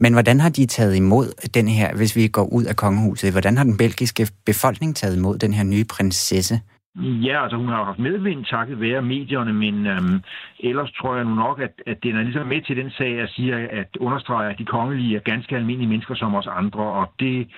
men 0.00 0.12
hvordan 0.12 0.40
har 0.40 0.48
de 0.48 0.66
taget 0.66 0.96
imod 0.96 1.26
den 1.54 1.68
her, 1.68 1.96
hvis 1.96 2.16
vi 2.16 2.28
går 2.28 2.48
ud 2.52 2.64
af 2.64 2.76
kongehuset, 2.76 3.32
hvordan 3.32 3.56
har 3.56 3.64
den 3.64 3.76
belgiske 3.76 4.28
befolkning 4.46 4.96
taget 4.96 5.16
imod 5.16 5.38
den 5.38 5.52
her 5.52 5.64
nye 5.64 5.84
prinsesse? 5.84 6.60
Ja, 6.96 7.42
altså 7.42 7.56
hun 7.56 7.68
har 7.68 7.78
jo 7.78 7.84
haft 7.84 7.98
medvind 7.98 8.44
takket 8.44 8.80
være 8.80 9.02
medierne, 9.02 9.52
men 9.52 9.86
øhm, 9.86 10.22
ellers 10.60 10.92
tror 10.92 11.16
jeg 11.16 11.24
nu 11.24 11.34
nok, 11.34 11.60
at, 11.60 11.74
at 11.86 11.98
den 12.02 12.16
er 12.16 12.22
ligesom 12.22 12.46
med 12.46 12.62
til 12.62 12.76
den 12.76 12.90
sag 12.90 13.20
at 13.20 13.28
siger, 13.28 13.68
at 13.70 13.96
understreger, 14.00 14.50
at 14.50 14.58
de 14.58 14.64
kongelige 14.64 15.16
er 15.16 15.20
ganske 15.20 15.56
almindelige 15.56 15.88
mennesker 15.88 16.14
som 16.14 16.34
os 16.34 16.46
andre, 16.46 16.80
og 16.82 17.06
det 17.20 17.48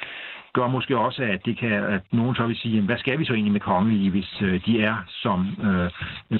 gør 0.56 0.66
måske 0.76 0.98
også, 0.98 1.22
at, 1.22 1.40
det 1.46 1.58
kan, 1.58 1.72
at 1.96 2.02
nogen 2.12 2.34
så 2.36 2.46
vil 2.46 2.56
sige, 2.56 2.80
hvad 2.80 2.98
skal 2.98 3.18
vi 3.18 3.24
så 3.24 3.32
egentlig 3.32 3.52
med 3.52 3.60
kongelige, 3.72 4.10
hvis 4.10 4.42
øh, 4.42 4.60
de 4.66 4.82
er 4.82 4.96
som 5.08 5.38
øh, 5.66 5.90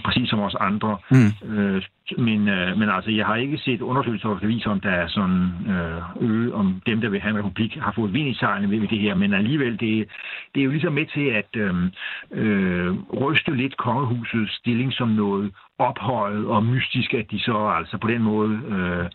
præcis 0.05 0.29
som 0.31 0.41
os 0.41 0.57
andre. 0.61 0.93
Mm. 1.11 1.33
Øh, 1.55 1.83
men, 2.19 2.49
øh, 2.49 2.79
men 2.79 2.89
altså, 2.91 3.11
jeg 3.11 3.27
har 3.27 3.37
ikke 3.37 3.59
set 3.59 3.81
undersøgelser, 3.81 4.29
der 4.29 4.47
viser, 4.47 4.71
om 4.71 4.81
der 4.81 4.91
er 4.91 5.09
sådan 5.09 5.43
øh, 5.73 6.31
øge, 6.31 6.55
om 6.55 6.83
dem, 6.87 7.01
der 7.01 7.09
vil 7.09 7.21
have 7.21 7.39
en 7.39 7.45
republik, 7.45 7.75
har 7.75 7.93
fået 7.93 8.15
vind 8.15 8.29
i 8.29 8.35
sejlene 8.35 8.71
ved 8.71 8.89
det 8.89 8.99
her. 8.99 9.15
Men 9.15 9.35
alligevel, 9.35 9.73
det, 9.81 10.09
det 10.55 10.61
er 10.61 10.65
jo 10.65 10.71
ligesom 10.71 10.93
med 10.93 11.07
til 11.07 11.27
at 11.41 11.51
øh, 11.57 11.75
øh, 12.33 12.95
ryste 13.23 13.55
lidt 13.55 13.77
kongehusets 13.77 14.57
stilling 14.57 14.93
som 14.93 15.09
noget 15.09 15.53
ophøjet 15.79 16.47
og 16.47 16.65
mystisk, 16.65 17.15
at 17.15 17.31
de 17.31 17.41
så 17.41 17.57
altså 17.79 17.99
på 17.99 18.09
den 18.09 18.23
måde 18.23 18.61
øh, 18.69 19.07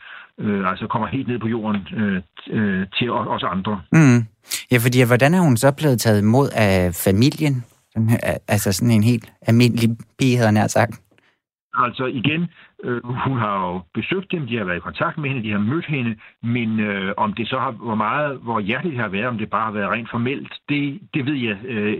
øh, 0.42 0.70
altså 0.70 0.88
kommer 0.88 1.08
helt 1.08 1.28
ned 1.28 1.40
på 1.40 1.48
jorden 1.48 1.82
øh, 1.96 2.22
øh, 2.50 2.86
til 2.98 3.12
os 3.12 3.44
andre. 3.44 3.82
Mm. 3.92 4.20
Ja, 4.72 4.78
fordi 4.78 5.04
hvordan 5.08 5.34
er 5.34 5.42
hun 5.42 5.58
så 5.58 5.72
blevet 5.72 6.00
taget 6.00 6.22
imod 6.22 6.50
af 6.56 6.96
familien? 7.06 7.66
Altså 8.48 8.72
sådan 8.72 8.92
en 8.92 9.04
helt 9.04 9.34
almindelig 9.42 9.90
pige, 10.20 10.38
havde 10.38 10.58
han 10.58 10.70
sagt. 10.70 11.02
Altså 11.74 12.06
igen, 12.06 12.48
øh, 12.84 13.04
hun 13.04 13.38
har 13.38 13.56
jo 13.68 13.82
besøgt 13.94 14.32
dem, 14.32 14.48
de 14.48 14.58
har 14.58 14.66
været 14.66 14.78
i 14.78 14.88
kontakt 14.90 15.18
med 15.18 15.30
hende, 15.30 15.44
de 15.44 15.52
har 15.52 15.60
mødt 15.60 15.86
hende, 15.86 16.16
men 16.44 16.80
øh, 16.80 17.14
om 17.18 17.34
det 17.34 17.48
så 17.48 17.60
har, 17.60 17.72
hvor 17.72 17.96
meget, 17.96 18.38
hvor 18.38 18.60
hjerteligt 18.60 18.96
det 18.96 19.02
har 19.02 19.10
været, 19.10 19.28
om 19.28 19.38
det 19.38 19.50
bare 19.50 19.66
har 19.66 19.72
været 19.72 19.92
rent 19.92 20.10
formelt, 20.12 20.54
det, 20.70 21.00
det 21.14 21.26
ved 21.26 21.36
jeg, 21.36 21.58
øh, 21.66 21.98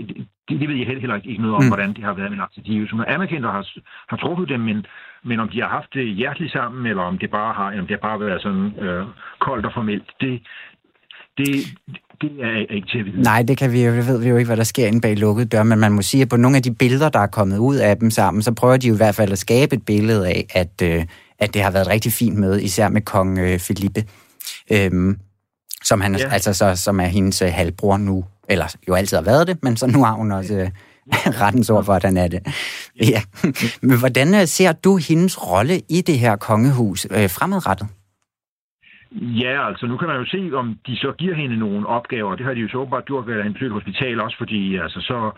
det, 0.50 0.60
det 0.60 0.70
ved 0.70 0.76
jeg 0.76 0.88
heller 0.88 1.16
ikke, 1.16 1.30
ikke 1.30 1.42
noget 1.42 1.56
om, 1.56 1.64
mm. 1.64 1.70
hvordan 1.70 1.94
det 1.94 2.04
har 2.04 2.14
været. 2.14 2.32
Men 2.32 2.42
altså, 2.42 2.62
de 2.66 2.76
er 2.76 2.80
jo 2.80 2.88
som 2.88 3.04
anerkendt 3.08 3.46
og 3.46 3.54
har, 3.54 3.68
har 4.10 4.18
truffet 4.18 4.50
dem, 4.50 4.60
men, 4.60 4.86
men 5.24 5.40
om 5.40 5.50
de 5.50 5.62
har 5.62 5.70
haft 5.70 5.94
det 5.94 6.16
hjerteligt 6.16 6.52
sammen, 6.52 6.86
eller 6.86 7.04
om 7.04 7.18
det 7.18 7.32
bare 7.32 7.54
har, 7.54 7.68
om 7.80 7.88
det 7.88 7.98
har 7.98 8.08
bare 8.10 8.20
været 8.20 8.42
sådan 8.42 8.68
øh, 8.86 9.06
koldt 9.40 9.66
og 9.66 9.72
formelt, 9.74 10.08
det, 10.22 10.42
det, 11.38 11.48
det 12.22 12.32
er 12.42 12.76
ikke 12.76 12.88
til 12.92 13.00
at 13.00 13.06
vide. 13.06 13.22
Nej, 13.22 13.44
det 13.48 13.58
kan 13.58 13.72
vi 13.72 13.86
jo, 13.86 13.92
det 13.92 14.08
ved 14.08 14.22
vi 14.24 14.30
jo 14.30 14.38
ikke, 14.38 14.48
hvad 14.48 14.58
der 14.58 14.64
sker 14.64 14.88
inde 14.88 15.02
bag 15.02 15.18
lukkede 15.18 15.48
dør, 15.48 15.64
men 15.64 15.80
man 15.80 15.92
må 15.92 16.02
sige, 16.02 16.22
at 16.22 16.30
på 16.30 16.38
nogle 16.38 16.58
af 16.58 16.64
de 16.64 16.76
billeder, 16.76 17.10
der 17.10 17.20
er 17.20 17.28
kommet 17.28 17.58
ud 17.58 17.76
af 17.76 17.98
dem 17.98 18.10
sammen, 18.10 18.44
så 18.44 18.54
prøver 18.54 18.78
de 18.78 18.88
jo 18.88 18.94
i 18.94 18.98
hvert 18.98 19.16
fald 19.16 19.32
at 19.32 19.38
skabe 19.38 19.76
et 19.76 19.86
billede 19.86 20.28
af, 20.28 20.46
at, 20.54 20.82
øh, 20.84 21.06
at 21.40 21.54
det 21.54 21.62
har 21.62 21.72
været 21.72 21.86
et 21.86 21.92
rigtig 21.92 22.12
fint 22.12 22.38
møde, 22.38 22.64
især 22.64 22.90
med 22.90 23.02
kong 23.02 23.40
øh, 23.40 23.60
Felipe, 23.60 24.04
øhm, 24.72 25.20
som, 25.84 26.02
han, 26.02 26.16
ja. 26.16 26.30
altså, 26.30 26.54
så, 26.54 26.76
som 26.76 27.00
er 27.00 27.06
hendes 27.06 27.42
øh, 27.42 27.50
halvbror 27.54 27.98
nu, 27.98 28.26
eller 28.50 28.76
jo 28.88 28.94
altid 28.94 29.18
har 29.18 29.24
været 29.24 29.48
det, 29.48 29.58
men 29.64 29.78
så 29.78 29.88
nu 29.88 30.04
har 30.04 30.14
hun 30.14 30.32
også 30.32 30.54
øh, 30.54 30.70
rettens 31.42 31.70
ord 31.70 31.86
for, 31.86 31.94
at 31.94 32.04
han 32.04 32.18
er 32.18 32.28
det. 32.28 32.42
Ja. 33.14 33.22
Men 33.88 34.00
hvordan 34.00 34.28
øh, 34.34 34.46
ser 34.46 34.72
du 34.72 34.98
hendes 35.10 35.34
rolle 35.52 35.76
i 35.90 36.02
det 36.02 36.20
her 36.20 36.36
kongehus 36.36 37.08
øh, 37.12 37.30
fremadrettet? 37.30 37.88
Ja, 39.44 39.68
altså 39.68 39.86
nu 39.88 39.98
kan 39.98 40.08
man 40.08 40.18
jo 40.18 40.26
se, 40.26 40.52
om 40.54 40.78
de 40.88 40.96
så 40.96 41.12
giver 41.18 41.36
hende 41.36 41.58
nogle 41.58 41.88
opgaver. 41.88 42.36
Det 42.36 42.46
har 42.46 42.54
de 42.54 42.60
jo 42.60 42.70
så 42.70 42.78
åbenbart 42.78 43.06
gjort 43.06 43.28
ved 43.28 43.36
at 43.38 43.44
hende 43.44 43.66
et 43.66 43.72
hospital 43.72 44.22
også, 44.22 44.38
fordi 44.38 44.76
altså, 44.76 45.00
så 45.02 45.32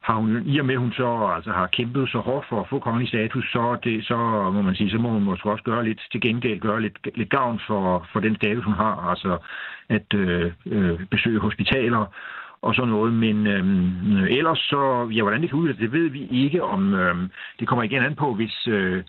har 0.00 0.14
hun, 0.14 0.42
i 0.46 0.58
og 0.58 0.66
med, 0.66 0.76
hun 0.76 0.92
så 0.92 1.32
altså, 1.36 1.50
har 1.50 1.66
kæmpet 1.66 2.08
så 2.08 2.18
hårdt 2.18 2.46
for 2.48 2.60
at 2.60 2.68
få 2.70 2.78
kongelig 2.78 3.08
status, 3.08 3.44
så, 3.52 3.78
det, 3.84 4.04
så 4.04 4.16
må 4.54 4.62
man 4.62 4.74
sige, 4.74 4.90
så 4.90 4.98
må 4.98 5.08
hun 5.08 5.22
måske 5.22 5.50
også 5.50 5.64
gøre 5.64 5.84
lidt 5.84 6.00
til 6.12 6.20
gengæld, 6.20 6.60
gøre 6.60 6.82
lidt, 6.82 6.98
lidt 7.16 7.30
gavn 7.30 7.60
for, 7.66 8.06
for 8.12 8.20
den 8.20 8.36
status, 8.36 8.64
hun 8.64 8.74
har, 8.74 8.94
altså 9.10 9.38
at 9.88 10.14
øh, 10.14 10.52
øh, 10.66 11.00
besøge 11.10 11.40
hospitaler 11.40 12.04
og 12.62 12.74
sådan 12.74 12.88
noget. 12.88 13.12
Men 13.12 13.46
øhm, 13.46 14.16
ellers 14.16 14.58
så, 14.58 15.10
ja, 15.14 15.22
hvordan 15.22 15.40
det 15.42 15.50
kan 15.50 15.58
udvikle 15.58 15.84
det 15.84 15.92
ved 15.92 16.08
vi 16.08 16.26
ikke, 16.30 16.62
om 16.62 16.94
øhm, 16.94 17.30
det 17.58 17.68
kommer 17.68 17.82
igen 17.82 18.02
an 18.02 18.14
på, 18.14 18.34
hvis 18.34 18.66
øh, 18.68 19.02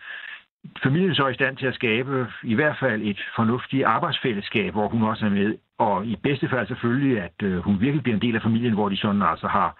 familien 0.84 1.16
så 1.16 1.24
er 1.24 1.30
i 1.30 1.34
stand 1.34 1.58
til 1.58 1.66
at 1.66 1.76
skabe 1.76 2.28
i 2.44 2.54
hvert 2.54 2.78
fald 2.80 3.02
et 3.02 3.20
fornuftigt 3.36 3.86
arbejdsfællesskab, 3.86 4.74
hvor 4.74 4.88
hun 4.88 5.04
også 5.04 5.26
er 5.26 5.30
med, 5.30 5.56
og 5.78 6.06
i 6.06 6.16
bedste 6.24 6.50
fald 6.50 6.68
selvfølgelig, 6.68 7.22
at 7.22 7.44
øh, 7.44 7.58
hun 7.58 7.82
virkelig 7.82 8.04
bliver 8.04 8.16
en 8.16 8.22
del 8.22 8.36
af 8.36 8.42
familien, 8.42 8.74
hvor 8.74 8.90
de 8.90 8.98
sådan 8.98 9.22
altså 9.22 9.48
har 9.48 9.76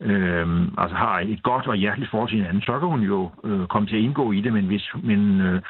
øh, 0.00 0.46
altså 0.78 0.96
har 0.96 1.20
et 1.20 1.42
godt 1.42 1.66
og 1.66 1.76
hjerteligt 1.76 2.10
forhold 2.10 2.28
til 2.28 2.38
hinanden, 2.38 2.62
så 2.62 2.78
kan 2.78 2.88
hun 2.88 3.00
jo 3.00 3.30
øh, 3.44 3.66
komme 3.66 3.88
til 3.88 3.96
at 3.96 4.02
indgå 4.02 4.32
i 4.32 4.40
det, 4.40 4.52
men, 4.52 4.66
hvis, 4.66 4.90
men 5.02 5.40
øh, 5.40 5.62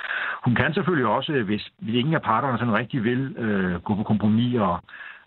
hun 0.44 0.54
kan 0.54 0.74
selvfølgelig 0.74 1.06
også, 1.06 1.32
hvis, 1.32 1.68
hvis 1.78 1.94
ingen 1.94 2.14
af 2.14 2.22
parterne 2.22 2.58
sådan 2.58 2.74
rigtig 2.74 3.04
vil 3.04 3.34
øh, 3.38 3.80
gå 3.80 3.94
på 3.94 4.02
kompromis 4.02 4.58
og 4.58 4.80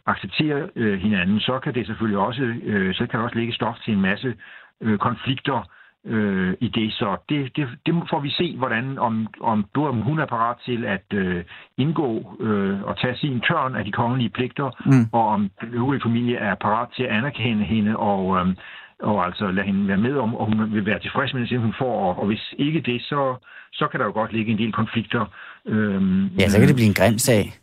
acceptere 0.06 0.70
øh, 0.76 1.00
hinanden, 1.00 1.40
så 1.40 1.60
kan 1.60 1.74
det 1.74 1.88
selvfølgelig 1.88 2.20
også, 2.20 2.44
øh, 2.64 2.94
så 2.96 3.08
kan 3.08 3.20
det 3.20 3.26
også 3.26 3.38
lægge 3.38 3.54
stof 3.54 3.76
til 3.86 3.94
en 3.94 4.02
masse 4.02 4.34
øh, 4.82 4.98
konflikter 4.98 5.70
øh, 6.06 6.54
i 6.60 6.68
det. 6.68 6.94
Så 6.94 7.18
det, 7.30 7.56
det, 7.56 7.68
det 7.86 7.94
får 8.10 8.20
vi 8.20 8.30
se, 8.30 8.58
hvordan 8.58 8.98
om, 9.00 9.28
om, 9.42 9.66
om 9.76 10.02
hun 10.02 10.20
er 10.20 10.26
parat 10.26 10.58
til 10.66 10.86
at 10.86 11.06
øh, 11.14 11.44
indgå 11.78 12.38
øh, 12.40 12.84
og 12.84 12.98
tage 13.02 13.18
sin 13.18 13.42
tørn 13.42 13.76
af 13.76 13.86
de 13.86 13.92
kongelige 13.92 14.30
pligter, 14.30 14.70
mm. 14.86 15.10
og 15.12 15.28
om 15.28 15.50
den 15.62 15.74
øvrige 15.74 16.02
familie 16.06 16.38
er 16.38 16.56
parat 16.56 16.90
til 16.96 17.04
at 17.04 17.10
anerkende 17.10 17.64
hende 17.64 17.98
og, 17.98 18.38
øh, 18.38 18.56
og 19.00 19.26
altså 19.26 19.52
lade 19.52 19.66
hende 19.66 19.88
være 19.88 19.98
med 19.98 20.16
om, 20.16 20.36
og 20.36 20.46
hun 20.46 20.74
vil 20.74 20.86
være 20.86 21.00
tilfreds 21.00 21.34
med 21.34 21.48
det, 21.48 21.60
hun 21.60 21.74
får, 21.78 21.96
og, 22.06 22.20
og 22.20 22.28
hvis 22.28 22.54
ikke 22.58 22.82
det, 22.82 23.02
så, 23.02 23.36
så 23.74 23.88
kan 23.88 24.00
der 24.00 24.06
jo 24.06 24.12
godt 24.12 24.34
ligge 24.34 24.52
en 24.52 24.58
del 24.58 24.72
konflikter. 24.72 25.26
Øhm, 25.66 26.28
ja, 26.28 26.48
så 26.48 26.60
kan 26.60 26.68
det 26.68 26.76
blive 26.76 26.88
en 26.88 26.94
grim 26.94 27.18
sag. 27.18 27.61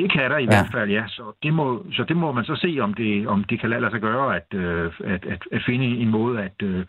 Det 0.00 0.12
kan 0.12 0.30
der 0.30 0.38
i 0.38 0.42
ja. 0.42 0.50
hvert 0.50 0.70
fald, 0.72 0.90
ja. 0.90 1.04
Så 1.08 1.22
det, 1.42 1.52
må, 1.54 1.84
så 1.92 2.04
det 2.08 2.16
må 2.16 2.32
man 2.32 2.44
så 2.44 2.56
se, 2.56 2.70
om 2.80 2.94
det, 2.94 3.28
om 3.28 3.44
det 3.44 3.60
kan 3.60 3.70
lade 3.70 3.90
sig 3.90 4.00
gøre, 4.00 4.36
at, 4.36 4.48
øh, 4.54 4.92
at, 5.14 5.22
at, 5.34 5.42
at 5.52 5.62
finde 5.66 5.86
en 5.86 6.10
måde 6.10 6.42
at, 6.42 6.58
øh, 6.62 6.84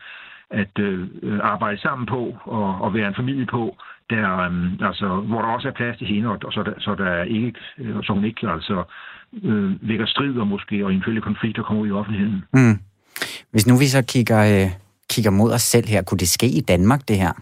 at 0.49 0.79
øh, 0.79 1.07
arbejde 1.43 1.81
sammen 1.81 2.05
på 2.05 2.37
og, 2.43 2.81
og 2.81 2.93
være 2.93 3.07
en 3.07 3.19
familie 3.21 3.45
på, 3.45 3.75
der, 4.09 4.27
øh, 4.37 4.87
altså, 4.89 5.07
hvor 5.29 5.41
der 5.41 5.47
også 5.47 5.67
er 5.67 5.71
plads 5.71 5.97
til 5.97 6.07
hende, 6.07 6.29
og, 6.29 6.37
og 6.43 6.53
så, 6.53 6.63
der, 6.63 6.73
så, 6.79 6.95
der 6.95 7.23
ikke, 7.23 7.59
så 8.03 8.13
hun 8.13 8.25
ikke 8.25 8.49
altså, 8.49 8.83
øh, 9.43 9.89
vækker 9.89 10.05
strid 10.05 10.37
og 10.37 10.47
måske 10.47 10.85
og 10.85 10.91
eventuelle 10.91 11.21
konflikter 11.21 11.63
kommer 11.63 11.83
ud 11.83 11.87
i 11.87 11.91
offentligheden. 11.91 12.43
Mm. 12.53 12.79
Hvis 13.51 13.67
nu 13.67 13.77
vi 13.77 13.87
så 13.87 14.01
kigger, 14.13 14.39
øh, 14.53 14.71
kigger 15.09 15.31
mod 15.31 15.51
os 15.53 15.61
selv 15.61 15.87
her, 15.87 16.01
kunne 16.01 16.17
det 16.17 16.29
ske 16.29 16.47
i 16.47 16.61
Danmark, 16.61 17.07
det 17.07 17.17
her? 17.17 17.33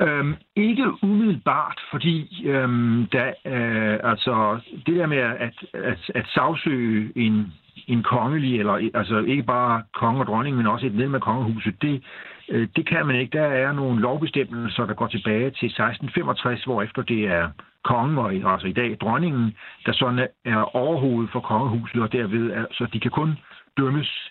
Øhm, 0.00 0.34
ikke 0.56 0.84
umiddelbart, 1.02 1.80
fordi 1.90 2.46
øhm, 2.48 3.06
der, 3.12 3.26
øh, 3.26 4.10
altså, 4.10 4.60
det 4.86 4.96
der 4.96 5.06
med 5.06 5.16
at, 5.18 5.54
at, 5.72 6.10
at 6.14 6.26
sagsøge 6.34 7.12
en, 7.16 7.52
en 7.86 8.02
kongelig, 8.02 8.58
eller 8.58 8.90
altså 8.94 9.18
ikke 9.18 9.42
bare 9.42 9.82
konge 9.94 10.20
og 10.20 10.26
dronning, 10.26 10.56
men 10.56 10.66
også 10.66 10.86
et 10.86 10.94
medlem 10.94 11.14
af 11.14 11.20
kongehuset, 11.20 11.82
det, 11.82 12.02
øh, 12.48 12.68
det 12.76 12.86
kan 12.86 13.06
man 13.06 13.16
ikke. 13.16 13.38
Der 13.38 13.44
er 13.44 13.72
nogle 13.72 14.00
lovbestemmelser, 14.00 14.86
der 14.86 14.94
går 14.94 15.06
tilbage 15.06 15.50
til 15.50 15.66
1665, 15.66 16.64
hvor 16.64 16.82
efter 16.82 17.02
det 17.02 17.26
er 17.26 17.50
kongen, 17.84 18.18
og 18.18 18.52
altså 18.52 18.66
i 18.66 18.72
dag 18.72 18.96
dronningen, 19.00 19.56
der 19.86 19.92
sådan 19.92 20.28
er 20.44 20.76
overhovedet 20.76 21.30
for 21.32 21.40
kongehuset, 21.40 22.02
og 22.02 22.12
derved, 22.12 22.52
altså 22.52 22.86
de 22.92 23.00
kan 23.00 23.10
kun 23.10 23.38
dømmes 23.76 24.30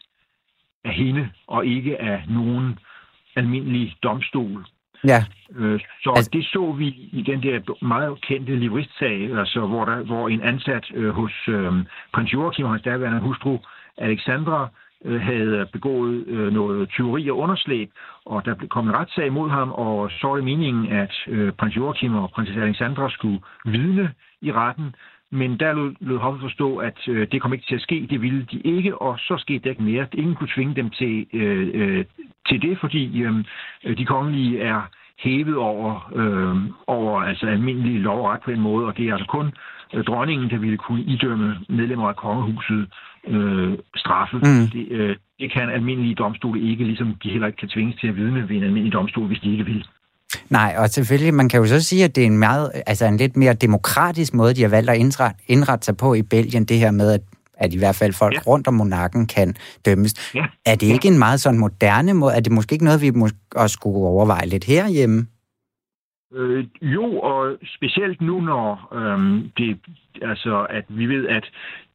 af 0.83 0.93
hende, 0.93 1.29
og 1.47 1.65
ikke 1.65 2.01
af 2.01 2.23
nogen 2.29 2.79
almindelig 3.35 3.95
domstol. 4.03 4.65
Ja. 5.07 5.23
Øh, 5.55 5.79
så 6.03 6.13
altså... 6.15 6.29
det 6.33 6.45
så 6.45 6.71
vi 6.71 6.87
i 6.87 7.23
den 7.27 7.43
der 7.43 7.85
meget 7.85 8.21
kendte 8.21 8.55
livristsag, 8.55 9.37
altså, 9.39 9.59
hvor, 9.59 9.85
der, 9.85 9.95
hvor 9.95 10.29
en 10.29 10.41
ansat 10.41 10.85
øh, 10.93 11.09
hos 11.09 11.33
øh, 11.47 11.73
prins 12.13 12.33
Joachim 12.33 12.65
og 12.65 12.71
hans 12.71 12.83
daværende 12.83 13.19
hustru 13.19 13.57
Alexandra 13.97 14.69
øh, 15.05 15.21
havde 15.21 15.67
begået 15.73 16.27
øh, 16.27 16.53
noget 16.53 16.89
tyveri 16.89 17.29
og 17.29 17.37
underslæb, 17.37 17.91
og 18.25 18.45
der 18.45 18.55
kom 18.69 18.87
en 18.87 18.95
retssag 18.95 19.25
imod 19.25 19.49
ham, 19.49 19.71
og 19.71 20.11
så 20.11 20.27
var 20.27 20.35
det 20.35 20.43
meningen, 20.43 20.91
at 20.91 21.13
øh, 21.27 21.51
prins 21.53 21.75
Joachim 21.75 22.15
og 22.15 22.29
prinsesse 22.29 22.61
Alexandra 22.61 23.09
skulle 23.09 23.39
vidne 23.65 24.11
i 24.41 24.51
retten, 24.51 24.95
men 25.31 25.59
der 25.59 25.73
lød, 25.73 25.95
lød 25.99 26.17
hoffet 26.17 26.41
forstå, 26.41 26.77
at 26.77 27.07
øh, 27.07 27.27
det 27.31 27.41
kom 27.41 27.53
ikke 27.53 27.65
til 27.67 27.75
at 27.75 27.81
ske, 27.81 28.07
det 28.09 28.21
ville 28.21 28.45
de 28.51 28.59
ikke, 28.59 29.01
og 29.01 29.19
så 29.19 29.35
skete 29.37 29.59
det 29.59 29.69
ikke 29.69 29.83
mere. 29.83 30.07
Ingen 30.13 30.35
kunne 30.35 30.53
tvinge 30.55 30.75
dem 30.75 30.89
til, 30.89 31.25
øh, 31.33 31.69
øh, 31.73 32.05
til 32.49 32.61
det, 32.61 32.79
fordi 32.79 33.21
øh, 33.21 33.97
de 33.97 34.05
kongelige 34.05 34.59
er 34.59 34.81
hævet 35.19 35.55
over, 35.55 36.11
øh, 36.15 36.55
over 36.87 37.21
altså 37.21 37.45
almindelig 37.47 38.01
lov 38.01 38.19
og 38.19 38.31
ret 38.31 38.41
på 38.41 38.51
en 38.51 38.61
måde, 38.61 38.85
og 38.85 38.97
det 38.97 39.07
er 39.07 39.13
altså 39.13 39.27
kun 39.27 39.51
øh, 39.93 40.03
dronningen, 40.03 40.49
der 40.49 40.57
ville 40.57 40.77
kunne 40.77 41.01
idømme 41.01 41.57
medlemmer 41.69 42.07
af 42.07 42.15
kongehuset 42.15 42.87
øh, 43.27 43.73
straffe. 43.95 44.37
Mm. 44.37 44.67
Det, 44.73 44.87
øh, 44.91 45.15
det 45.39 45.51
kan 45.51 45.69
almindelige 45.69 46.15
domstole 46.15 46.61
ikke, 46.61 46.83
ligesom 46.83 47.15
de 47.23 47.29
heller 47.29 47.47
ikke 47.47 47.57
kan 47.57 47.69
tvinges 47.69 47.95
til 47.99 48.07
at 48.07 48.15
vidne 48.15 48.49
ved 48.49 48.55
en 48.55 48.63
almindelig 48.63 48.93
domstol, 48.93 49.27
hvis 49.27 49.39
de 49.39 49.51
ikke 49.51 49.65
vil. 49.65 49.85
Nej, 50.49 50.75
og 50.77 50.89
selvfølgelig, 50.89 51.33
man 51.33 51.49
kan 51.49 51.59
jo 51.59 51.65
så 51.65 51.81
sige, 51.81 52.03
at 52.03 52.15
det 52.15 52.21
er 52.21 52.25
en, 52.27 52.37
meget, 52.37 52.71
altså 52.85 53.05
en 53.05 53.17
lidt 53.17 53.37
mere 53.37 53.53
demokratisk 53.53 54.33
måde, 54.33 54.53
de 54.53 54.61
har 54.61 54.69
valgt 54.69 54.89
at 54.89 54.97
indrette, 54.97 55.43
indrette 55.47 55.85
sig 55.85 55.97
på 55.97 56.13
i 56.13 56.21
Belgien, 56.21 56.65
det 56.65 56.77
her 56.77 56.91
med, 56.91 57.11
at 57.11 57.21
at 57.61 57.73
i 57.73 57.77
hvert 57.77 57.95
fald 57.95 58.13
folk 58.13 58.33
ja. 58.33 58.39
rundt 58.47 58.67
om 58.67 58.73
monarken 58.73 59.27
kan 59.27 59.55
dømmes. 59.85 60.35
Ja. 60.35 60.45
Er 60.65 60.75
det 60.75 60.87
ikke 60.87 61.07
ja. 61.07 61.13
en 61.13 61.19
meget 61.19 61.39
sådan 61.41 61.59
moderne 61.59 62.13
måde? 62.13 62.33
Er 62.35 62.39
det 62.39 62.51
måske 62.51 62.73
ikke 62.73 62.85
noget, 62.85 63.01
vi 63.01 63.09
mås- 63.09 63.47
også 63.55 63.73
skulle 63.73 63.97
overveje 63.97 64.45
lidt 64.45 64.63
herhjemme? 64.63 65.27
Øh, 66.33 66.65
jo, 66.81 67.19
og 67.19 67.57
specielt 67.75 68.21
nu, 68.21 68.41
når 68.41 68.89
øhm, 68.93 69.51
det, 69.57 69.79
altså, 70.21 70.65
at 70.69 70.85
vi 70.89 71.05
ved, 71.05 71.27
at 71.27 71.45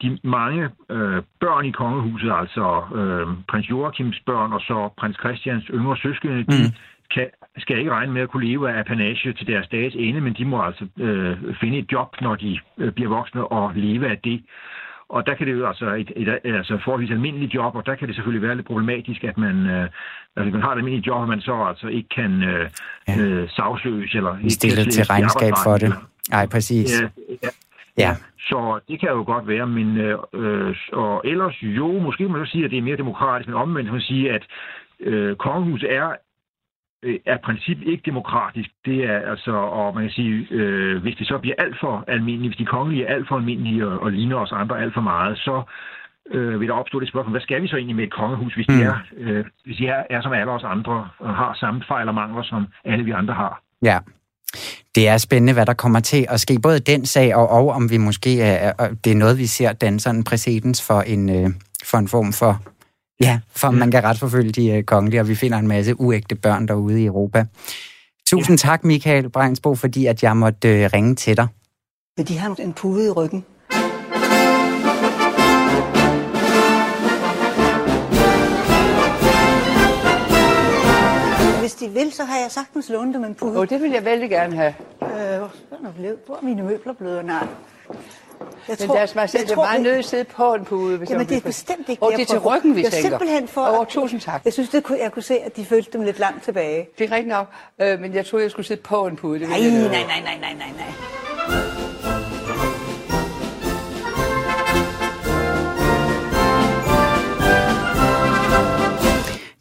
de 0.02 0.18
mange 0.24 0.62
øh, 0.90 1.22
børn 1.40 1.64
i 1.64 1.70
kongehuset, 1.70 2.32
altså 2.40 2.66
øh, 2.98 3.26
prins 3.48 3.70
Joachims 3.70 4.20
børn 4.26 4.52
og 4.52 4.60
så 4.60 4.88
prins 4.98 5.16
Christians 5.16 5.64
yngre 5.70 5.96
søskende, 5.96 6.36
mm. 6.38 6.46
de 6.46 6.72
kan, 7.14 7.26
skal 7.58 7.78
ikke 7.78 7.90
regne 7.90 8.12
med 8.12 8.22
at 8.22 8.28
kunne 8.28 8.46
leve 8.46 8.70
af 8.70 8.78
apanage 8.80 9.32
til 9.32 9.46
deres 9.46 9.68
dages 9.68 9.94
ende, 9.94 10.20
men 10.20 10.34
de 10.34 10.44
må 10.44 10.62
altså 10.62 10.86
øh, 10.98 11.36
finde 11.60 11.78
et 11.78 11.92
job, 11.92 12.20
når 12.20 12.34
de 12.34 12.58
øh, 12.78 12.92
bliver 12.92 13.08
voksne 13.08 13.46
og 13.46 13.72
leve 13.74 14.10
af 14.10 14.18
det. 14.18 14.42
Og 15.08 15.26
der 15.26 15.34
kan 15.34 15.46
det 15.46 15.52
jo 15.52 15.66
altså 15.66 15.94
et, 15.94 16.12
et, 16.16 16.28
et 16.44 16.56
altså 16.56 16.78
forholdsvis 16.84 17.10
almindeligt 17.10 17.54
job, 17.54 17.74
og 17.76 17.86
der 17.86 17.94
kan 17.94 18.08
det 18.08 18.16
selvfølgelig 18.16 18.48
være 18.48 18.56
lidt 18.56 18.66
problematisk, 18.66 19.24
at 19.24 19.38
man, 19.38 19.56
øh, 19.66 19.88
altså 20.36 20.52
man 20.52 20.62
har 20.62 20.72
et 20.72 20.76
almindeligt 20.76 21.06
job, 21.06 21.20
og 21.20 21.28
man 21.28 21.40
så 21.40 21.64
altså 21.68 21.86
ikke 21.86 22.08
kan 22.08 22.42
øh, 22.42 22.70
ja. 23.08 23.20
øh, 23.20 23.48
sagsøges 23.50 24.14
eller 24.14 24.38
ikke 24.38 24.50
stillet 24.50 24.92
til 24.92 25.04
regnskab 25.04 25.52
for 25.64 25.76
det. 25.78 25.92
Nej, 26.30 26.46
præcis. 26.46 27.02
Ja, 27.02 27.08
ja. 27.42 27.48
Ja. 27.98 28.10
Så 28.38 28.80
det 28.88 29.00
kan 29.00 29.08
jo 29.08 29.22
godt 29.26 29.48
være, 29.48 29.66
men 29.66 29.96
øh, 29.96 30.18
øh 30.34 30.76
og 30.92 31.22
ellers 31.24 31.62
jo, 31.62 31.98
måske 31.98 32.28
man 32.28 32.40
jo 32.40 32.46
sige, 32.46 32.64
at 32.64 32.70
det 32.70 32.78
er 32.78 32.82
mere 32.82 32.96
demokratisk, 32.96 33.48
men 33.48 33.56
omvendt 33.56 33.92
man 33.92 34.00
sige, 34.00 34.32
at 34.32 34.42
øh, 35.00 35.36
kongehuset 35.36 35.94
er 35.94 36.12
er 37.26 37.38
princip 37.44 37.78
ikke 37.82 38.02
demokratisk. 38.06 38.70
Det 38.84 39.04
er 39.04 39.18
altså, 39.30 39.52
og 39.52 39.94
man 39.94 40.02
kan 40.02 40.10
sige, 40.10 40.46
øh, 40.50 41.02
hvis 41.02 41.16
det 41.18 41.26
så 41.26 41.38
bliver 41.38 41.56
alt 41.58 41.76
for 41.80 42.04
almindeligt, 42.08 42.50
hvis 42.50 42.66
de 42.66 42.72
kongelige 42.76 43.04
er 43.06 43.14
alt 43.14 43.28
for 43.28 43.36
almindelige 43.36 43.86
og, 43.86 44.02
og 44.02 44.12
ligner 44.12 44.36
os 44.36 44.52
andre 44.52 44.80
alt 44.82 44.94
for 44.94 45.00
meget, 45.00 45.38
så 45.38 45.62
øh, 46.34 46.60
vil 46.60 46.68
der 46.68 46.74
opstå 46.74 47.00
det 47.00 47.08
spørgsmål, 47.08 47.30
hvad 47.30 47.40
skal 47.40 47.62
vi 47.62 47.68
så 47.68 47.76
egentlig 47.76 47.96
med 47.96 48.04
et 48.04 48.12
kongehus, 48.12 48.54
hvis 48.54 48.66
de, 48.66 48.72
mm. 48.72 48.82
er, 48.82 48.96
øh, 49.16 49.44
hvis 49.64 49.76
de 49.76 49.86
er, 49.86 50.02
er 50.10 50.22
som 50.22 50.32
alle 50.32 50.52
os 50.52 50.64
andre 50.64 51.08
og 51.18 51.34
har 51.34 51.56
samme 51.60 51.82
fejl 51.88 52.08
og 52.08 52.14
mangler, 52.14 52.42
som 52.42 52.66
alle 52.84 53.04
vi 53.04 53.10
andre 53.10 53.34
har? 53.34 53.62
Ja. 53.82 53.98
Det 54.94 55.08
er 55.08 55.18
spændende, 55.18 55.52
hvad 55.52 55.66
der 55.66 55.74
kommer 55.74 56.00
til 56.00 56.26
at 56.28 56.40
ske. 56.40 56.58
Både 56.62 56.80
den 56.80 57.06
sag, 57.06 57.36
og, 57.36 57.48
og 57.50 57.68
om 57.68 57.90
vi 57.90 57.96
måske 57.96 58.42
er, 58.42 58.72
det 59.04 59.12
er 59.12 59.16
noget, 59.16 59.38
vi 59.38 59.46
ser 59.46 59.72
danne 59.72 60.00
sådan 60.00 60.18
en 60.18 60.24
præcedens 60.24 60.86
for 60.86 61.00
en, 61.00 61.28
øh, 61.28 61.50
for 61.84 61.98
en 61.98 62.08
form 62.08 62.32
for 62.32 62.75
Ja, 63.20 63.40
for 63.48 63.70
man 63.70 63.90
kan 63.90 64.04
retsforfølge 64.04 64.52
de 64.52 64.78
uh, 64.78 64.84
kongelige, 64.84 65.20
og 65.20 65.28
vi 65.28 65.34
finder 65.34 65.58
en 65.58 65.68
masse 65.68 66.00
uægte 66.00 66.34
børn 66.34 66.68
derude 66.68 67.02
i 67.02 67.06
Europa. 67.06 67.44
Tusind 68.26 68.64
ja. 68.64 68.68
tak, 68.68 68.84
Michael 68.84 69.28
Breinsbo, 69.28 69.74
fordi 69.74 70.06
at 70.06 70.22
jeg 70.22 70.36
måtte 70.36 70.68
uh, 70.68 70.92
ringe 70.92 71.14
til 71.14 71.36
dig. 71.36 71.46
De 72.28 72.38
har 72.38 72.56
en 72.58 72.72
pude 72.72 73.06
i 73.06 73.10
ryggen. 73.10 73.44
Hvis 81.60 81.74
de 81.74 81.88
vil, 81.88 82.12
så 82.12 82.24
har 82.24 82.38
jeg 82.38 82.50
sagtens 82.50 82.88
lånt 82.88 83.14
dem 83.14 83.24
en 83.24 83.34
pude. 83.34 83.58
Oh, 83.58 83.68
det 83.68 83.82
vil 83.82 83.90
jeg 83.90 84.04
vældig 84.04 84.30
gerne 84.30 84.56
have. 84.56 84.74
Øh, 85.02 85.38
hvor 86.26 86.36
er 86.36 86.44
mine 86.44 86.62
møbler 86.62 86.92
blevet? 86.92 87.24
Nej. 87.24 87.46
Jeg 88.68 88.78
tror, 88.78 88.86
men 88.86 88.96
deres 88.96 89.14
Marcel, 89.14 89.40
jeg 89.40 89.48
det 89.48 89.56
var 89.56 89.78
nødt 89.78 89.84
til 89.84 89.98
at 89.98 90.04
sidde 90.04 90.24
på 90.24 90.54
en 90.54 90.64
pude. 90.64 90.98
Hvis 90.98 91.10
jamen, 91.10 91.28
det 91.28 91.36
er 91.36 91.40
bestemt 91.40 91.88
ikke 91.88 92.02
og 92.02 92.12
det. 92.12 92.20
Er 92.20 92.24
til 92.24 92.38
ryggen, 92.38 92.76
vi 92.76 92.82
jeg 92.82 92.92
tænker. 92.92 93.08
simpelthen 93.08 93.48
for... 93.48 93.66
Over 93.66 93.84
tusind 93.84 94.20
tak. 94.20 94.44
Jeg 94.44 94.52
synes, 94.52 94.68
det 94.68 94.84
kunne, 94.84 94.98
jeg 95.02 95.12
kunne 95.12 95.22
se, 95.22 95.38
at 95.38 95.56
de 95.56 95.64
følte 95.64 95.90
dem 95.92 96.02
lidt 96.02 96.18
langt 96.18 96.44
tilbage. 96.44 96.88
Det 96.98 97.10
er 97.10 97.14
rigtigt 97.14 97.28
nok, 97.28 97.46
øh, 97.80 98.00
men 98.00 98.14
jeg 98.14 98.26
troede, 98.26 98.42
jeg 98.42 98.50
skulle 98.50 98.66
sidde 98.66 98.82
på 98.82 99.06
en 99.06 99.16
pude. 99.16 99.40
Det 99.40 99.48
nej, 99.48 99.60
nej, 99.60 99.70
nej, 99.70 99.88
nej, 99.88 100.38
nej, 100.40 100.54
nej, 100.54 100.72
nej. 100.76 100.92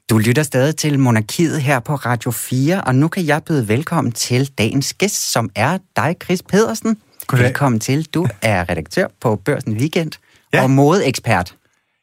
Du 0.10 0.18
lytter 0.18 0.44
stadig 0.44 0.76
til 0.76 1.00
Monarkiet 1.00 1.62
her 1.62 1.80
på 1.80 1.96
Radio 1.96 2.32
4, 2.32 2.84
og 2.84 2.96
nu 2.96 3.08
kan 3.08 3.26
jeg 3.28 3.44
byde 3.44 3.68
velkommen 3.68 4.12
til 4.12 4.52
dagens 4.58 4.94
gæst, 4.94 5.32
som 5.32 5.50
er 5.56 5.78
dig, 5.96 6.16
Chris 6.24 6.44
Pedersen. 6.44 6.98
Goddag. 7.28 7.46
Velkommen 7.46 7.80
til. 7.80 8.06
Du 8.14 8.28
er 8.42 8.70
redaktør 8.70 9.08
på 9.22 9.36
Børsen 9.36 9.74
Weekend 9.78 10.12
Ja. 10.54 10.64
og 10.64 10.70
modeekspert. 10.72 11.56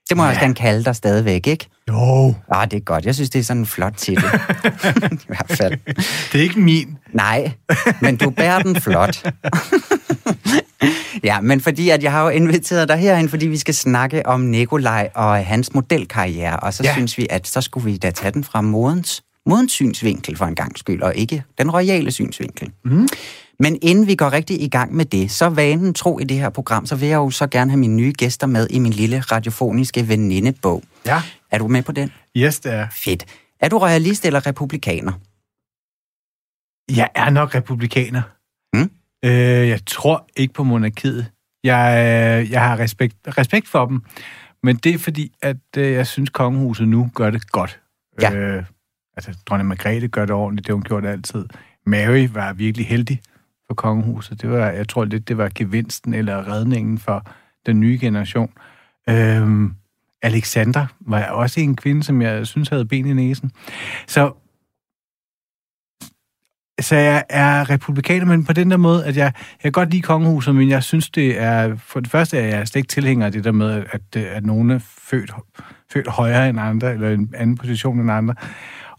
Det 0.08 0.16
må 0.16 0.22
jeg 0.22 0.28
Ja. 0.30 0.35
også 0.35 0.40
gerne 0.40 0.54
kalde 0.54 0.85
dig 0.85 0.96
stadigvæk, 0.96 1.46
ikke? 1.46 1.66
Jo, 1.88 2.35
Ah, 2.50 2.70
det 2.70 2.76
er 2.76 2.80
godt. 2.80 3.04
Jeg 3.06 3.14
synes, 3.14 3.30
det 3.30 3.38
er 3.38 3.42
sådan 3.42 3.61
en 3.62 3.66
flot 3.66 3.92
titel. 3.96 4.24
I 5.22 5.26
hvert 5.26 5.46
fald. 5.58 5.78
det 6.32 6.38
er 6.38 6.42
ikke 6.42 6.61
min. 6.61 6.98
Nej, 7.12 7.52
men 8.00 8.16
du 8.16 8.30
bærer 8.30 8.62
den 8.62 8.80
flot. 8.80 9.24
ja, 11.24 11.40
men 11.40 11.61
fordi 11.61 11.90
at 11.90 12.02
jeg 12.02 12.12
har 12.12 12.22
jo 12.22 12.28
inviteret 12.28 12.88
dig 12.88 12.96
herind, 12.96 13.28
fordi 13.28 13.46
vi 13.46 13.56
skal 13.56 13.74
snakke 13.74 14.26
om 14.26 14.40
Nikolaj 14.40 15.11
og 15.14 15.46
hans 15.46 15.74
modelkarriere, 15.74 16.56
og 16.61 16.74
så. 16.74 16.82
Ja. 16.85 16.92
synes 16.92 17.18
vi, 17.18 17.26
at 17.30 17.46
så 17.48 17.61
skulle 17.61 17.85
vi 17.85 17.96
da 17.96 18.11
tage 18.11 18.30
den 18.32 18.44
fra 18.44 18.61
modens, 18.61 19.22
modens 19.46 19.72
synsvinkel 19.72 20.37
for 20.37 20.44
en 20.46 20.54
gang 20.54 20.78
skyld, 20.78 21.02
og 21.02 21.14
ikke 21.16 21.42
den 21.58 21.70
royale 21.70 22.11
synsvinkel. 22.11 22.70
Mm. 22.85 23.08
Men 23.62 23.79
inden 23.83 24.07
vi 24.07 24.14
går 24.14 24.33
rigtig 24.33 24.62
i 24.62 24.68
gang 24.68 24.94
med 24.94 25.05
det, 25.05 25.31
så 25.31 25.48
vanen 25.48 25.94
tro 25.94 26.18
i 26.18 26.25
det 26.25 26.37
her 26.37 26.51
program, 26.51 26.87
så 26.87 26.96
vil 26.96 27.09
jeg 27.09 27.16
jo 27.16 27.31
så 27.31 27.46
gerne 27.46 27.70
have 27.70 27.79
mine 27.79 27.96
nye 27.96 28.12
gæster 28.18 28.46
med 28.46 28.66
i 28.70 28.79
min 28.79 28.92
lille 28.92 29.20
radiofoniske 29.20 30.09
venindebog. 30.09 30.83
Ja. 31.07 31.22
Er 31.51 31.59
du 31.59 31.68
med 31.68 31.83
på 31.83 31.92
den? 31.92 32.12
Yes, 32.37 32.61
det 32.61 32.72
er. 32.72 32.87
Fedt. 32.92 33.25
Er 33.61 33.68
du 33.68 33.79
royalist 33.79 34.25
eller 34.25 34.46
republikaner? 34.46 35.12
Jeg 36.96 37.09
er 37.14 37.31
nok 37.31 37.55
republikaner. 37.55 38.22
Mm. 38.75 38.90
Øh, 39.25 39.68
jeg 39.68 39.81
tror 39.87 40.29
ikke 40.37 40.55
på 40.55 40.64
monarkiet. 40.64 41.27
Jeg, 41.64 41.94
øh, 42.42 42.51
jeg 42.51 42.62
har 42.62 42.79
respekt, 42.79 43.16
respekt 43.38 43.68
for 43.68 43.87
dem, 43.87 44.03
men 44.62 44.77
det 44.77 44.94
er 44.94 44.98
fordi, 44.98 45.33
at 45.42 45.57
øh, 45.77 45.92
jeg 45.92 46.07
synes, 46.07 46.31
kongehuset 46.31 46.88
nu 46.88 47.11
gør 47.14 47.31
det 47.31 47.53
godt. 47.53 47.81
Ja. 48.22 48.35
Øh, 48.35 48.64
altså, 49.16 49.38
dronning 49.46 49.68
Margrethe 49.68 50.09
gør 50.09 50.27
det 50.27 50.35
ordentligt, 50.35 50.66
det 50.66 50.72
har 50.72 50.75
hun 50.75 50.83
gjort 50.83 51.07
altid. 51.07 51.44
Mary 51.87 52.29
var 52.33 52.53
virkelig 52.53 52.87
heldig 52.87 53.20
på 53.72 53.76
kongehuset. 53.76 54.42
Det 54.42 54.50
var, 54.50 54.70
jeg 54.70 54.88
tror 54.88 55.04
lidt, 55.04 55.28
det 55.28 55.38
var 55.38 55.50
gevinsten 55.54 56.14
eller 56.14 56.48
redningen 56.52 56.98
for 56.98 57.26
den 57.66 57.80
nye 57.80 57.98
generation. 58.00 58.50
Øhm, 59.08 59.74
Alexander 60.22 60.87
var 61.00 61.24
også 61.24 61.61
en 61.61 61.76
kvinde, 61.76 62.02
som 62.02 62.22
jeg 62.22 62.46
synes 62.46 62.68
havde 62.68 62.85
ben 62.85 63.06
i 63.06 63.12
næsen. 63.12 63.50
Så 64.06 64.32
så 66.80 66.96
jeg 66.96 67.24
er 67.28 67.70
republikaner, 67.70 68.26
men 68.26 68.44
på 68.44 68.52
den 68.52 68.70
der 68.70 68.76
måde, 68.76 69.06
at 69.06 69.16
jeg, 69.16 69.32
jeg 69.35 69.62
kan 69.62 69.72
godt 69.72 69.90
lide 69.90 70.02
kongehuset, 70.02 70.54
men 70.54 70.68
jeg 70.68 70.82
synes, 70.82 71.11
det 71.11 71.40
er... 71.40 71.76
For 71.76 72.00
det 72.00 72.11
første 72.11 72.38
er 72.38 72.56
jeg 72.56 72.68
slet 72.68 72.78
ikke 72.78 72.88
tilhænger 72.88 73.26
af 73.26 73.32
det 73.32 73.44
der 73.44 73.52
med, 73.52 73.85
at, 73.92 74.16
at 74.16 74.46
nogen 74.46 74.70
er 74.70 74.78
født, 74.78 75.32
født 75.92 76.08
højere 76.08 76.48
end 76.48 76.61
andre, 76.61 76.92
eller 76.92 77.11
en 77.11 77.35
anden 77.37 77.56
position 77.56 78.00
end 78.00 78.11
andre. 78.11 78.35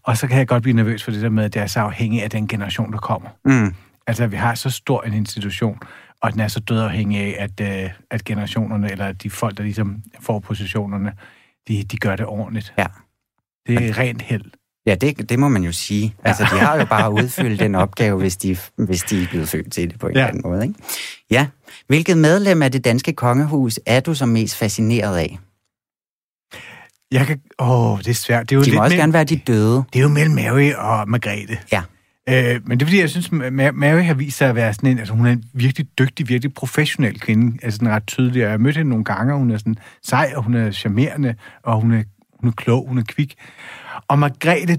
Og 0.02 0.16
så 0.16 0.26
kan 0.26 0.38
jeg 0.38 0.48
godt 0.48 0.62
blive 0.62 0.76
nervøs 0.76 1.04
for 1.04 1.10
det 1.10 1.22
der 1.22 1.28
med, 1.28 1.44
at 1.44 1.54
det 1.54 1.62
er 1.62 1.66
så 1.66 1.80
afhængig 1.80 2.22
af 2.22 2.30
den 2.30 2.48
generation, 2.48 2.92
der 2.92 2.98
kommer. 2.98 3.28
Mm. 3.44 3.74
Altså, 4.06 4.26
vi 4.26 4.36
har 4.36 4.54
så 4.54 4.70
stor 4.70 5.02
en 5.02 5.12
institution, 5.12 5.78
og 6.20 6.32
den 6.32 6.40
er 6.40 6.48
så 6.48 6.60
død 6.60 6.80
afhængig 6.80 7.20
af, 7.20 7.36
at, 7.38 7.84
øh, 7.84 7.90
at 8.10 8.24
generationerne, 8.24 8.90
eller 8.92 9.12
de 9.12 9.30
folk, 9.30 9.56
der 9.56 9.62
ligesom 9.62 10.02
får 10.20 10.38
positionerne, 10.38 11.12
de, 11.68 11.82
de 11.82 11.96
gør 11.96 12.16
det 12.16 12.26
ordentligt. 12.26 12.74
Ja. 12.78 12.86
Det 13.66 13.88
er 13.88 13.98
rent 13.98 14.22
held. 14.22 14.44
Ja, 14.86 14.94
det, 14.94 15.28
det 15.28 15.38
må 15.38 15.48
man 15.48 15.62
jo 15.62 15.72
sige. 15.72 16.14
Altså, 16.24 16.42
de 16.42 16.58
har 16.58 16.76
jo 16.78 16.84
bare 16.84 17.12
udfyldt 17.12 17.60
den 17.60 17.74
opgave, 17.74 18.18
hvis 18.18 18.36
de, 18.36 18.56
hvis 18.76 19.02
de 19.02 19.22
er 19.22 19.26
blevet 19.28 19.48
født 19.48 19.72
til 19.72 19.90
det 19.90 19.98
på 20.00 20.06
en 20.08 20.14
Ja. 20.14 20.20
eller 20.20 20.28
anden 20.28 20.42
måde. 20.50 20.62
Ikke? 20.62 20.74
Ja. 21.30 21.46
Hvilket 21.86 22.18
medlem 22.18 22.62
af 22.62 22.72
det 22.72 22.84
danske 22.84 23.12
kongehus 23.12 23.80
er 23.86 24.00
du 24.00 24.14
så 24.14 24.26
mest 24.26 24.56
fascineret 24.56 25.16
af? 25.18 25.38
Jeg 27.10 27.26
kan... 27.26 27.40
Åh, 27.58 27.98
det 27.98 28.08
er 28.08 28.14
svært. 28.14 28.50
Det 28.50 28.54
er 28.54 28.56
jo 28.56 28.60
De 28.62 28.66
lidt 28.66 28.76
må 28.76 28.82
også 28.82 28.92
mellem- 28.92 29.00
gerne 29.02 29.12
være 29.12 29.24
de 29.24 29.36
døde. 29.36 29.84
Det 29.92 29.98
er 29.98 30.02
jo 30.02 30.08
mellem 30.08 30.34
Mary 30.34 30.72
og 30.72 31.08
Margrethe. 31.08 31.58
Ja. 31.72 31.82
Øh, 32.28 32.60
men 32.64 32.80
det 32.80 32.84
er 32.84 32.86
fordi, 32.86 33.00
jeg 33.00 33.10
synes, 33.10 33.28
Ma- 33.28 33.70
Mary 33.70 34.02
har 34.02 34.14
vist 34.14 34.38
sig 34.38 34.48
at 34.48 34.54
være 34.54 34.74
sådan 34.74 34.90
en, 34.90 34.98
altså 34.98 35.14
hun 35.14 35.26
er 35.26 35.32
en 35.32 35.44
virkelig 35.54 35.86
dygtig, 35.98 36.28
virkelig 36.28 36.54
professionel 36.54 37.20
kvinde, 37.20 37.58
altså 37.62 37.76
sådan 37.76 37.94
ret 37.94 38.06
tydelig. 38.06 38.40
Jeg 38.40 38.50
har 38.50 38.58
mødt 38.58 38.76
hende 38.76 38.88
nogle 38.88 39.04
gange, 39.04 39.32
og 39.32 39.38
hun 39.38 39.50
er 39.50 39.58
sådan 39.58 39.76
sej, 40.02 40.32
og 40.36 40.42
hun 40.42 40.54
er 40.54 40.70
charmerende, 40.70 41.34
og 41.62 41.80
hun 41.80 41.92
er, 41.92 42.02
hun 42.40 42.48
er 42.48 42.52
klog, 42.52 42.88
hun 42.88 42.98
er 42.98 43.02
kvik. 43.08 43.34
Og 44.08 44.18
Margrethe, 44.18 44.76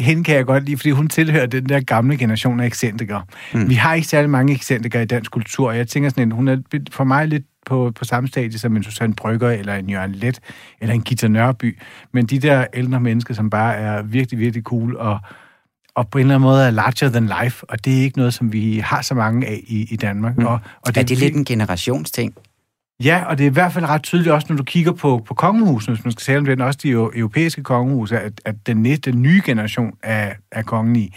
hende 0.00 0.24
kan 0.24 0.36
jeg 0.36 0.46
godt 0.46 0.64
lide, 0.64 0.76
fordi 0.76 0.90
hun 0.90 1.08
tilhører 1.08 1.46
den 1.46 1.68
der 1.68 1.80
gamle 1.80 2.16
generation 2.16 2.60
af 2.60 2.66
ekscentrikere. 2.66 3.24
Mm. 3.54 3.68
Vi 3.68 3.74
har 3.74 3.94
ikke 3.94 4.08
særlig 4.08 4.30
mange 4.30 4.52
ekscentrikere 4.52 5.02
i 5.02 5.06
dansk 5.06 5.30
kultur, 5.30 5.68
og 5.68 5.76
jeg 5.76 5.88
tænker 5.88 6.08
sådan, 6.08 6.28
at 6.28 6.36
hun 6.36 6.48
er 6.48 6.56
for 6.90 7.04
mig 7.04 7.28
lidt 7.28 7.44
på, 7.66 7.92
på 7.94 8.04
samme 8.04 8.28
stadie 8.28 8.58
som 8.58 8.76
en 8.76 8.82
Susanne 8.82 9.14
Brygger, 9.14 9.50
eller 9.50 9.74
en 9.74 9.90
Jørgen 9.90 10.12
Let, 10.12 10.40
eller 10.80 10.94
en 10.94 11.02
Gita 11.02 11.28
Nørby. 11.28 11.78
Men 12.12 12.26
de 12.26 12.38
der 12.38 12.66
ældre 12.74 13.00
mennesker, 13.00 13.34
som 13.34 13.50
bare 13.50 13.74
er 13.74 14.02
virkelig, 14.02 14.40
virkelig 14.40 14.62
cool, 14.64 14.96
og, 14.96 15.18
og 15.98 16.08
på 16.08 16.18
en 16.18 16.22
eller 16.22 16.34
anden 16.34 16.48
måde 16.48 16.66
er 16.66 16.70
larger 16.70 17.08
than 17.08 17.30
life, 17.42 17.70
og 17.70 17.84
det 17.84 17.98
er 17.98 18.02
ikke 18.02 18.18
noget, 18.18 18.34
som 18.34 18.52
vi 18.52 18.78
har 18.78 19.02
så 19.02 19.14
mange 19.14 19.46
af 19.46 19.60
i, 19.66 19.86
i 19.90 19.96
Danmark. 19.96 20.38
Mm. 20.38 20.46
Og, 20.46 20.52
og 20.52 20.92
Er 20.96 21.02
det 21.02 21.18
lidt 21.18 21.34
en 21.34 21.44
generationsting? 21.44 22.34
Ja, 23.04 23.24
og 23.24 23.38
det 23.38 23.44
er 23.44 23.50
i 23.50 23.52
hvert 23.52 23.72
fald 23.72 23.84
ret 23.84 24.02
tydeligt 24.02 24.32
også, 24.32 24.46
når 24.50 24.56
du 24.56 24.62
kigger 24.62 24.92
på, 24.92 25.24
på 25.26 25.34
kongehuset, 25.34 25.94
hvis 25.94 26.04
man 26.04 26.12
skal 26.12 26.22
tale 26.22 26.38
om 26.38 26.44
den, 26.44 26.60
også 26.60 26.78
de 26.82 26.92
eu- 26.92 27.18
europæiske 27.18 27.62
kongehus, 27.62 28.12
at, 28.12 28.40
at 28.44 28.54
den 28.66 28.76
næste 28.76 29.12
nye 29.12 29.42
generation 29.44 29.92
af, 30.02 30.36
af 30.52 30.64
kongelige, 30.64 31.10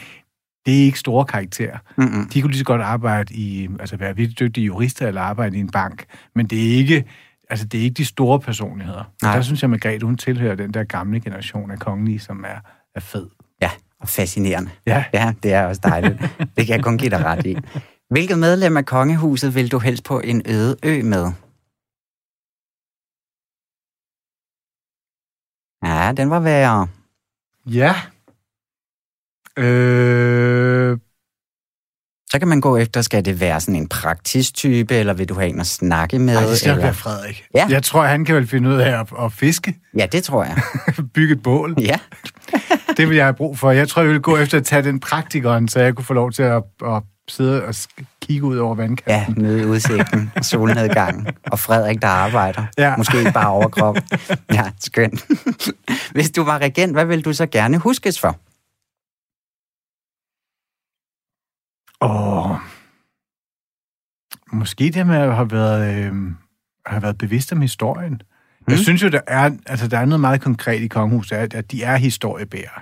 det 0.66 0.80
er 0.80 0.84
ikke 0.84 1.00
store 1.00 1.26
karakterer. 1.26 1.78
Mm-mm. 1.98 2.30
De 2.34 2.42
kunne 2.42 2.52
lige 2.52 2.60
så 2.60 2.66
godt 2.66 2.82
arbejde 2.82 3.34
i, 3.34 3.70
altså 3.80 3.98
være 3.98 4.16
virkelig 4.16 4.40
dygtige 4.40 4.66
jurister 4.66 5.08
eller 5.08 5.22
arbejde 5.22 5.58
i 5.58 5.60
en 5.60 5.70
bank, 5.70 6.06
men 6.36 6.46
det 6.46 6.72
er 6.72 6.78
ikke, 6.78 7.06
altså 7.50 7.66
det 7.66 7.80
er 7.80 7.84
ikke 7.84 7.94
de 7.94 8.06
store 8.06 8.40
personligheder. 8.40 9.04
Nej. 9.24 9.36
Der 9.36 9.42
synes 9.42 9.62
jeg, 9.62 9.70
Margrethe, 9.70 10.06
hun 10.06 10.18
tilhører 10.18 10.56
den 10.56 10.74
der 10.74 10.84
gamle 10.84 11.20
generation 11.20 11.72
af 11.72 11.80
kongelige, 11.80 12.20
som 12.20 12.46
er, 12.48 12.60
er 12.96 13.00
fed. 13.00 13.28
Og 14.02 14.10
fascinerende. 14.10 14.72
Ja. 14.86 15.06
Ja, 15.14 15.34
det 15.44 15.54
er 15.54 15.66
også 15.66 15.82
dejligt. 15.84 16.18
Det 16.58 16.66
kan 16.66 16.76
jeg 16.76 16.84
kun 16.84 16.98
give 16.98 17.10
dig 17.10 17.26
ret 17.26 17.46
i. 17.46 17.58
Hvilket 18.10 18.40
medlem 18.40 18.78
af 18.78 18.86
kongehuset 18.86 19.56
vil 19.56 19.72
du 19.72 19.80
helst 19.80 20.04
på 20.04 20.20
en 20.20 20.42
øde 20.46 20.78
ø 20.84 21.04
med? 21.04 21.32
Ja, 25.86 26.12
den 26.18 26.30
var 26.30 26.40
værre. 26.40 26.88
Ja. 27.66 27.96
Øh, 29.58 30.61
Så 32.32 32.40
kan 32.40 32.48
man 32.48 32.62
gå 32.62 32.78
efter, 32.78 33.02
skal 33.02 33.26
det 33.26 33.40
være 33.40 33.62
sådan 33.62 33.76
en 33.76 33.88
praktisk 33.88 34.54
type, 34.54 34.96
eller 34.96 35.14
vil 35.14 35.30
du 35.30 35.34
have 35.34 35.50
en 35.50 35.60
at 35.60 35.68
snakke 35.68 36.20
med? 36.20 36.36
ej, 36.36 36.44
det 36.44 36.58
skal 36.58 36.72
eller... 36.72 36.84
være 36.84 36.94
Frederik. 36.94 37.44
Ja. 37.56 37.68
Jeg 37.70 37.84
tror, 37.84 38.06
han 38.06 38.26
kan 38.26 38.36
vel 38.36 38.48
finde 38.48 38.70
ud 38.70 38.76
af 38.76 39.00
at, 39.00 39.08
at 39.24 39.34
fiske, 39.34 39.76
Ja, 39.98 40.06
det 40.06 40.24
tror 40.24 40.44
jeg. 40.44 40.58
bygge 41.14 41.34
et 41.34 41.44
bål. 41.44 41.76
Ja, 41.82 41.96
Det 42.98 43.10
vil 43.10 43.16
jeg 43.16 43.26
have 43.26 43.34
brug 43.34 43.58
for. 43.58 43.72
Jeg 43.72 43.90
tror, 43.90 44.02
jeg 44.02 44.12
vil 44.12 44.22
gå 44.22 44.38
efter 44.38 44.58
at 44.58 44.66
tage 44.66 44.82
den 44.82 45.00
praktikeren, 45.00 45.68
så 45.68 45.80
jeg 45.80 45.96
kunne 45.96 46.06
få 46.06 46.14
lov 46.14 46.32
til 46.32 46.44
at, 46.44 46.64
at 46.86 47.04
sidde 47.30 47.64
og 47.64 47.76
kigge 48.22 48.46
ud 48.46 48.58
over 48.58 48.76
vandkanten. 48.76 49.44
ja 49.44 49.48
nede 49.48 49.62
i 49.62 49.66
udsigten, 49.66 50.32
solnedgangen, 50.42 51.28
og 51.52 51.60
Frederik, 51.60 52.02
der 52.02 52.08
arbejder. 52.08 52.64
Ja. 52.78 52.98
Måske 52.98 53.32
bare 53.34 53.50
overkrop. 53.50 53.98
Ja, 54.54 54.64
skønt. 54.80 55.26
Hvis 56.16 56.32
du 56.32 56.44
var 56.44 56.58
regent, 56.58 56.94
hvad 56.94 57.06
vil 57.06 57.26
du 57.26 57.34
så 57.34 57.46
gerne 57.46 57.78
huskes 57.78 58.20
for? 58.20 58.36
Og 62.02 62.60
måske 64.52 64.92
det 64.92 65.08
med 65.08 65.16
at 65.16 65.36
have 65.36 65.52
været, 65.52 66.06
øh, 66.06 66.14
have 66.86 67.02
været 67.02 67.18
bevidst 67.18 67.52
om 67.54 67.62
historien. 67.62 68.14
Mm. 68.14 68.72
Jeg 68.72 68.78
synes 68.78 69.04
jo, 69.04 69.10
der 69.10 69.22
er, 69.28 69.52
altså, 69.66 69.88
der 69.88 69.98
er 69.98 70.06
noget 70.06 70.22
meget 70.22 70.42
konkret 70.42 70.82
i 70.82 70.88
kongehuset, 70.88 71.36
at, 71.36 71.54
at 71.54 71.72
de 71.72 71.84
er 71.84 71.96
historiebærere. 71.96 72.82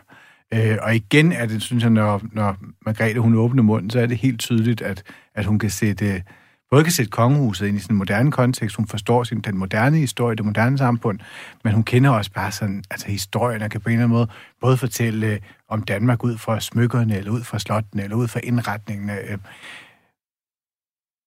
Øh, 0.54 0.78
og 0.82 0.96
igen 0.96 1.32
er 1.32 1.46
det, 1.46 1.62
synes 1.62 1.84
jeg, 1.84 1.92
når, 1.92 2.22
når 2.32 2.58
Margrethe 2.86 3.20
hun 3.20 3.36
åbner 3.36 3.64
munden, 3.64 3.90
så 3.90 4.00
er 4.00 4.06
det 4.06 4.18
helt 4.18 4.40
tydeligt, 4.40 4.82
at, 4.82 5.04
at 5.36 5.46
hun 5.46 5.60
kan 5.60 5.70
sætte, 5.70 6.24
både 6.72 6.84
kan 6.84 6.94
sætte 6.94 7.12
kongehuset 7.12 7.68
ind 7.68 7.78
i 7.78 7.80
sin 7.80 7.96
moderne 7.96 8.32
kontekst, 8.32 8.76
hun 8.76 8.88
forstår 8.88 9.24
sin, 9.24 9.42
den 9.42 9.58
moderne 9.58 9.98
historie, 9.98 10.36
det 10.36 10.46
moderne 10.46 10.78
samfund, 10.78 11.20
men 11.64 11.74
hun 11.74 11.84
kender 11.84 12.10
også 12.10 12.32
bare 12.32 12.52
sådan, 12.52 12.84
altså 12.92 13.08
historien, 13.08 13.62
og 13.62 13.70
kan 13.70 13.82
på 13.82 13.90
en 13.90 13.94
eller 13.94 14.04
anden 14.04 14.18
måde 14.18 14.28
både 14.62 14.78
fortælle 14.78 15.40
om 15.70 15.84
Danmark 15.84 16.24
ud 16.24 16.38
fra 16.38 16.60
smykkerne, 16.60 17.18
eller 17.18 17.32
ud 17.32 17.44
fra 17.44 17.60
slottene, 17.60 18.04
eller 18.04 18.16
ud 18.18 18.28
fra 18.28 18.40
indretningen. 18.44 19.10
Øh, 19.10 19.38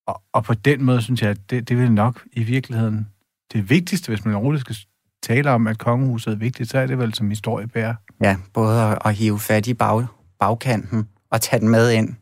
og, 0.06 0.22
og 0.32 0.44
på 0.44 0.54
den 0.54 0.82
måde 0.84 1.02
synes 1.02 1.22
jeg, 1.22 1.30
at 1.30 1.50
det, 1.50 1.68
det 1.68 1.78
vil 1.78 1.92
nok 1.92 2.22
i 2.32 2.42
virkeligheden 2.42 3.08
det 3.52 3.70
vigtigste, 3.70 4.08
hvis 4.08 4.24
man 4.24 4.34
overhovedet 4.34 4.60
skal 4.60 4.76
tale 5.22 5.50
om, 5.50 5.66
at 5.66 5.78
kongehuset 5.78 6.32
er 6.32 6.36
vigtigt, 6.36 6.70
så 6.70 6.78
er 6.78 6.86
det 6.86 6.98
vel 6.98 7.14
som 7.14 7.28
historiebærer. 7.28 7.94
Ja, 8.22 8.36
både 8.52 8.82
at, 8.82 8.98
at 9.04 9.14
hive 9.14 9.38
fat 9.38 9.66
i 9.66 9.74
bag, 9.74 10.06
bagkanten 10.40 11.08
og 11.30 11.40
tage 11.40 11.60
den 11.60 11.68
med 11.68 11.90
ind. 11.92 12.14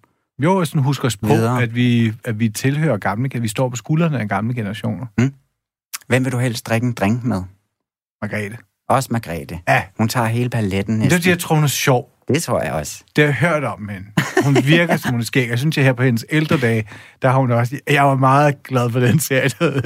Jo, 0.42 0.56
og 0.56 0.66
sådan 0.66 0.82
husk 0.82 1.04
os 1.04 1.16
på, 1.16 1.26
Videre. 1.26 1.62
at 1.62 1.74
vi, 1.74 2.12
at 2.24 2.38
vi 2.38 2.48
tilhører 2.48 2.96
gamle, 2.98 3.30
at 3.34 3.42
vi 3.42 3.48
står 3.48 3.68
på 3.68 3.76
skuldrene 3.76 4.20
af 4.20 4.28
gamle 4.28 4.54
generationer. 4.54 5.06
Hvem 6.06 6.24
vil 6.24 6.32
du 6.32 6.38
helst 6.38 6.66
drikke 6.66 6.86
en 6.86 6.92
drink 6.92 7.24
med? 7.24 7.42
Margrethe. 8.22 8.56
Også 8.88 9.08
Margrethe. 9.12 9.60
Ja, 9.68 9.82
Hun 9.98 10.08
tager 10.08 10.26
hele 10.26 10.50
paletten 10.50 10.94
men 10.94 11.00
det 11.00 11.06
er 11.06 11.10
næsten. 11.10 11.18
fordi, 11.18 11.28
jeg 11.28 11.38
tror, 11.38 11.54
hun 11.54 11.64
er 11.64 11.68
sjov. 11.68 12.09
Det 12.34 12.42
tror 12.42 12.62
jeg 12.62 12.72
også. 12.72 13.02
Det 13.16 13.24
har 13.24 13.48
jeg 13.48 13.50
hørt 13.60 13.64
om 13.64 13.88
hende. 13.88 14.06
Hun 14.44 14.56
virker 14.64 14.96
som 14.96 15.10
hun 15.10 15.20
er 15.20 15.24
skæg. 15.24 15.48
Jeg 15.48 15.58
synes, 15.58 15.78
at 15.78 15.84
her 15.84 15.92
på 15.92 16.02
hendes 16.02 16.24
ældre 16.30 16.56
dage, 16.56 16.84
der 17.22 17.28
har 17.30 17.38
hun 17.38 17.50
også... 17.50 17.78
Jeg 17.90 18.04
var 18.04 18.16
meget 18.16 18.62
glad 18.62 18.90
for 18.90 19.00
den 19.00 19.20
serie. 19.20 19.48
der 19.60 19.80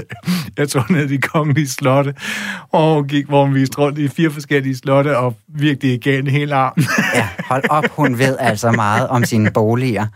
Jeg 0.59 0.69
tror, 0.69 0.97
i 0.97 1.07
de 1.09 1.19
kongelige 1.19 1.69
slotte, 1.69 2.15
og 2.73 2.95
hun 2.95 3.09
gik, 3.09 3.27
hvor 3.27 3.45
hun 3.45 3.55
viste 3.55 3.79
rundt 3.79 3.99
i 3.99 4.09
fire 4.09 4.31
forskellige 4.31 4.77
slotte, 4.77 5.19
og 5.19 5.37
virkelig 5.49 6.01
gav 6.01 6.19
en 6.19 6.27
hel 6.27 6.53
arm. 6.53 6.85
Ja, 7.15 7.29
hold 7.49 7.65
op, 7.71 7.85
hun 7.91 8.19
ved 8.19 8.37
altså 8.41 8.71
meget 8.73 9.09
om 9.09 9.25
sine 9.25 9.51
boliger. 9.51 10.07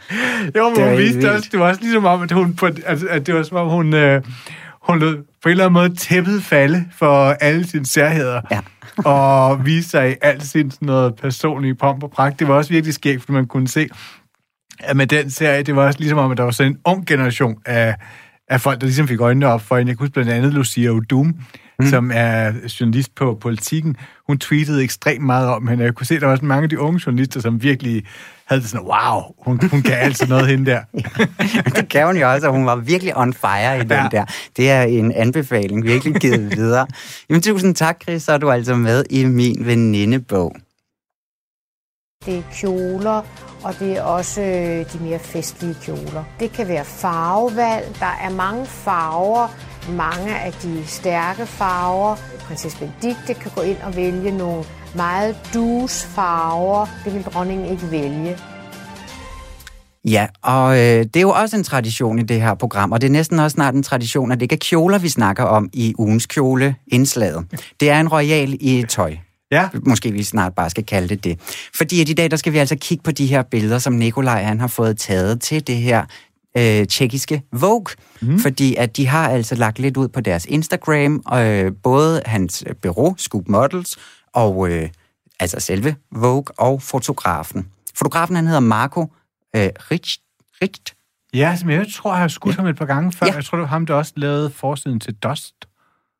Jo, 0.57 0.69
men 0.69 0.77
Det 0.77 0.88
hun 0.88 0.99
viste 0.99 1.14
vildt. 1.14 1.31
også, 1.31 1.49
det 1.53 1.61
var 1.61 1.69
også 1.69 1.81
ligesom 1.81 2.05
om, 2.05 2.23
at 2.23 2.33
hun, 2.33 2.55
på, 2.55 2.67
altså, 2.87 3.07
at 3.11 3.27
det 3.27 3.35
var 3.35 3.43
som 3.43 3.57
om, 3.57 3.69
hun, 3.69 3.95
øh, 3.95 4.23
hun 4.88 4.98
lod 4.98 5.16
på 5.42 5.48
en 5.48 5.51
eller 5.51 5.64
anden 5.64 5.72
måde 5.72 5.94
tæppet 5.94 6.42
falde 6.42 6.85
for 6.92 7.29
alle 7.31 7.66
sine 7.66 7.87
særheder. 7.87 8.40
Ja. 8.51 8.61
og 9.11 9.66
vise 9.66 9.88
sig 9.88 10.11
i 10.11 10.14
alt 10.22 10.42
sin 10.42 10.70
sådan 10.70 10.87
noget 10.87 11.16
personlige 11.16 11.74
pomp 11.74 12.03
og 12.03 12.11
pragt. 12.11 12.38
Det 12.38 12.48
var 12.48 12.55
også 12.55 12.70
virkelig 12.70 12.94
skægt, 12.94 13.22
for 13.22 13.33
man 13.33 13.46
kunne 13.46 13.68
se, 13.68 13.88
at 14.79 14.96
med 14.96 15.07
den 15.07 15.31
serie, 15.31 15.62
det 15.62 15.77
var 15.77 15.87
også 15.87 15.98
ligesom 15.98 16.18
om, 16.18 16.31
at 16.31 16.37
der 16.37 16.44
var 16.44 16.51
sådan 16.51 16.72
en 16.72 16.79
ung 16.85 17.07
generation 17.07 17.57
af, 17.66 17.94
af 18.48 18.61
folk, 18.61 18.81
der 18.81 18.87
ligesom 18.87 19.09
fik 19.09 19.20
øjnene 19.20 19.46
op 19.46 19.61
for 19.61 19.77
hende. 19.77 19.90
Jeg 19.90 19.96
kunne 19.96 20.05
huske 20.05 20.12
blandt 20.12 20.31
andet 20.31 20.55
Lucia 20.55 20.90
Odum, 20.90 21.35
mm. 21.79 21.87
som 21.87 22.11
er 22.14 22.53
journalist 22.81 23.14
på 23.14 23.38
Politiken. 23.41 23.97
Hun 24.27 24.38
tweetede 24.38 24.83
ekstremt 24.83 25.25
meget 25.25 25.49
om 25.49 25.69
hende. 25.69 25.85
Jeg 25.85 25.95
kunne 25.95 26.07
se, 26.07 26.14
at 26.14 26.21
der 26.21 26.27
var 26.27 26.37
sådan 26.37 26.49
mange 26.49 26.62
af 26.62 26.69
de 26.69 26.81
unge 26.81 27.01
journalister, 27.07 27.41
som 27.41 27.62
virkelig 27.62 28.05
havde 28.47 28.61
det 28.61 28.71
sådan, 28.71 28.87
wow, 28.87 29.23
hun, 29.38 29.61
hun 29.71 29.83
kan 29.83 29.95
altså 29.95 30.27
noget 30.29 30.47
hende 30.49 30.71
der. 30.71 30.81
det 31.81 31.88
kan 31.88 32.07
hun 32.07 32.17
jo 32.17 32.33
også, 32.33 32.47
og 32.47 32.53
hun 32.53 32.67
var 32.67 32.77
virkelig 32.77 33.17
on 33.17 33.33
fire 33.33 33.77
i 33.77 33.81
den 33.81 33.91
Ja. 33.91 34.09
der. 34.11 34.25
Det 34.57 34.71
er 34.71 34.83
en 34.83 35.12
anbefaling, 35.12 35.85
virkelig 35.85 36.14
givet 36.14 36.57
videre. 36.57 36.87
Jamen, 37.29 37.43
tusind 37.43 37.75
tak, 37.75 38.03
Chris, 38.03 38.23
så 38.23 38.33
er 38.33 38.38
du 38.38 38.51
altså 38.51 38.75
med 38.75 39.05
i 39.11 39.25
min 39.25 39.67
venindebog. 39.67 40.57
Det 42.27 42.38
er 42.38 42.43
kjoler, 42.55 43.23
og 43.64 43.75
det 43.81 43.97
er 43.97 44.03
også 44.03 44.41
øh, 44.43 44.93
de 44.93 44.99
mere 45.01 45.19
festlige 45.19 45.77
kjoler. 45.83 46.25
Det 46.41 46.53
kan 46.53 46.69
være 46.69 46.85
farvevalg. 46.85 47.97
Der 48.01 48.19
er 48.23 48.31
mange 48.31 48.67
farver, 48.67 49.49
mange 49.88 50.38
af 50.38 50.53
de 50.53 50.87
stærke 50.87 51.46
farver. 51.46 52.16
Prinsesse 52.40 52.79
Benedikte 52.79 53.35
kan 53.35 53.51
gå 53.55 53.61
ind 53.61 53.77
og 53.83 53.96
vælge 53.96 54.31
nogle 54.31 54.64
meget 54.96 55.37
dus 55.55 56.05
farver. 56.05 56.87
Det 57.05 57.14
vil 57.14 57.22
dronningen 57.22 57.66
ikke 57.66 57.90
vælge. 57.90 58.37
Ja, 60.05 60.27
og 60.42 60.79
øh, 60.79 61.05
det 61.05 61.16
er 61.16 61.20
jo 61.20 61.31
også 61.31 61.57
en 61.57 61.64
tradition 61.64 62.18
i 62.18 62.22
det 62.22 62.40
her 62.40 62.55
program, 62.55 62.92
og 62.92 63.01
det 63.01 63.07
er 63.07 63.12
næsten 63.12 63.38
også 63.38 63.55
snart 63.55 63.74
en 63.74 63.83
tradition, 63.83 64.33
at 64.33 64.38
det 64.38 64.42
ikke 64.42 64.55
er 64.55 64.59
kjoler, 64.62 64.98
vi 64.98 65.09
snakker 65.09 65.44
om 65.44 65.70
i 65.72 65.94
ugens 65.98 66.27
kjole 66.27 66.74
indslaget. 66.87 67.46
Det 67.81 67.90
er 67.90 68.01
en 68.01 68.09
royal 68.09 68.57
i 68.61 68.85
tøj. 68.88 69.16
Ja. 69.51 69.68
Måske 69.87 70.12
vi 70.12 70.22
snart 70.22 70.55
bare 70.55 70.70
skal 70.70 70.85
kalde 70.85 71.09
det 71.09 71.24
det. 71.24 71.40
Fordi 71.77 72.01
at 72.01 72.09
i 72.09 72.12
dag, 72.12 72.31
der 72.31 72.37
skal 72.37 72.53
vi 72.53 72.59
altså 72.59 72.77
kigge 72.77 73.03
på 73.03 73.11
de 73.11 73.27
her 73.27 73.42
billeder, 73.42 73.79
som 73.79 73.92
Nikolaj 73.92 74.42
han 74.42 74.61
har 74.61 74.66
fået 74.66 74.98
taget 74.98 75.40
til 75.40 75.66
det 75.66 75.77
her 75.77 76.05
øh, 76.59 76.87
tjekkiske 76.87 77.42
Vogue. 77.53 77.87
Mm. 78.21 78.38
Fordi 78.38 78.75
at 78.75 78.97
de 78.97 79.07
har 79.07 79.29
altså 79.29 79.55
lagt 79.55 79.79
lidt 79.79 79.97
ud 79.97 80.09
på 80.09 80.21
deres 80.21 80.44
Instagram, 80.44 81.23
øh, 81.35 81.73
både 81.83 82.23
hans 82.27 82.64
bureau, 82.83 83.14
Scoop 83.18 83.49
Models, 83.49 83.99
og 84.35 84.71
øh, 84.71 84.88
altså 85.40 85.61
selve 85.61 85.97
Vogue 86.12 86.44
og 86.59 86.83
fotografen. 86.83 87.68
Fotografen 87.94 88.37
han 88.37 88.47
hedder 88.47 88.61
Marco 88.61 89.01
øh, 89.57 89.68
Rich, 89.90 90.18
Rich. 90.62 90.94
Ja, 91.35 91.57
som 91.57 91.71
jeg 91.71 91.87
tror, 91.94 92.12
jeg 92.12 92.21
har 92.21 92.29
skudt 92.29 92.55
ja. 92.55 92.61
ham 92.61 92.66
et 92.66 92.77
par 92.77 92.85
gange 92.87 93.12
før. 93.12 93.27
Ja. 93.27 93.33
Ja. 93.33 93.37
Jeg 93.37 93.44
tror, 93.44 93.57
det 93.59 93.62
var 93.62 93.68
ham, 93.68 93.87
der 93.87 93.94
også 93.94 94.12
lavede 94.16 94.51
forsiden 94.51 95.01
til 95.01 95.14
Dust. 95.14 95.55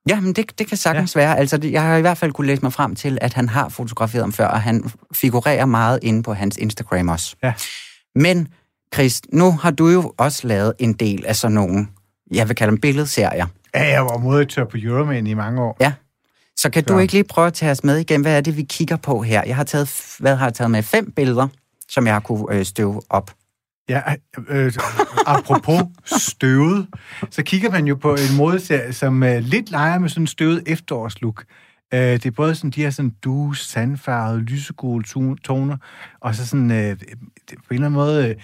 Ja, 0.09 0.20
men 0.20 0.33
det, 0.33 0.59
det 0.59 0.66
kan 0.66 0.77
sagtens 0.77 1.14
ja. 1.16 1.20
være. 1.20 1.38
Altså, 1.38 1.57
det- 1.59 1.72
jeg 1.72 1.83
har 1.83 1.96
i 1.96 2.01
hvert 2.01 2.18
fald 2.18 2.33
kunne 2.33 2.46
læse 2.46 2.62
mig 2.62 2.72
frem 2.72 2.94
til, 2.94 3.18
at 3.20 3.35
han 3.35 3.48
har 3.48 3.68
fotograferet 3.68 4.22
ham 4.22 4.33
før, 4.33 4.46
og 4.46 4.62
han 4.62 4.90
figurerer 5.14 5.64
meget 5.66 5.98
inde 6.03 6.22
på 6.22 6.35
hans 6.35 6.57
Instagram 6.57 7.09
også. 7.09 7.37
Ja. 7.42 7.53
Men, 8.14 8.48
Chris, 8.94 9.20
nu 9.33 9.51
har 9.53 9.70
du 9.70 9.88
jo 9.88 10.12
også 10.18 10.46
lavet 10.48 10.72
en 10.79 10.92
del 10.92 11.27
af 11.27 11.37
sådan 11.37 11.55
nogle, 11.55 11.87
jeg 12.35 12.48
vil 12.48 12.57
kalde 12.57 12.70
dem 12.70 12.81
billedserier. 12.81 13.46
Ja, 13.74 13.85
jeg 13.88 14.05
var 14.05 14.18
modetør 14.18 14.64
på 14.64 14.77
Euroman 14.83 15.27
i 15.27 15.35
mange 15.35 15.62
år. 15.62 15.77
Ja. 15.81 15.92
Så 16.57 16.70
kan 16.70 16.83
Så. 16.88 16.94
du 16.94 16.98
ikke 16.98 17.12
lige 17.12 17.24
prøve 17.24 17.46
at 17.46 17.53
tage 17.55 17.70
os 17.70 17.85
med 17.85 17.96
igen? 17.98 18.20
Hvad 18.22 18.37
er 18.37 18.40
det, 18.40 18.57
vi 18.57 18.62
kigger 18.62 18.96
på 18.96 19.22
her? 19.22 19.42
Jeg 19.46 19.57
har 19.57 19.64
taget, 19.64 20.14
hvad 20.18 20.37
har 20.37 20.46
jeg 20.46 20.55
taget 20.55 20.70
med? 20.70 20.83
Fem 20.83 21.12
billeder, 21.12 21.48
som 21.88 22.07
jeg 22.07 22.14
har 22.14 22.20
kunne 22.20 22.46
øh, 22.51 22.64
støve 22.64 23.03
op. 23.11 23.31
Ja, 23.88 24.01
øh, 24.48 24.72
apropos 25.27 25.83
støvet, 26.05 26.87
så 27.31 27.42
kigger 27.42 27.70
man 27.70 27.87
jo 27.87 27.94
på 27.94 28.14
en 28.14 28.37
modeserie, 28.37 28.92
som 28.92 29.22
øh, 29.22 29.38
lidt 29.42 29.70
leger 29.70 29.98
med 29.98 30.09
sådan 30.09 30.22
en 30.22 30.27
støvet 30.27 30.62
efterårslook. 30.66 31.44
Øh, 31.94 32.01
det 32.01 32.27
er 32.27 32.31
både 32.31 32.55
sådan, 32.55 32.70
de 32.70 32.83
her 32.83 32.90
sådan 32.90 33.12
du, 33.24 33.53
sandfarvede, 33.53 34.40
lysegule 34.40 35.05
to- 35.05 35.35
toner, 35.35 35.77
og 36.20 36.35
så 36.35 36.46
sådan 36.46 36.70
øh, 36.70 36.96
på 36.96 37.05
en 37.55 37.57
eller 37.70 37.87
anden 37.87 37.92
måde 37.92 38.29
øh, 38.29 38.35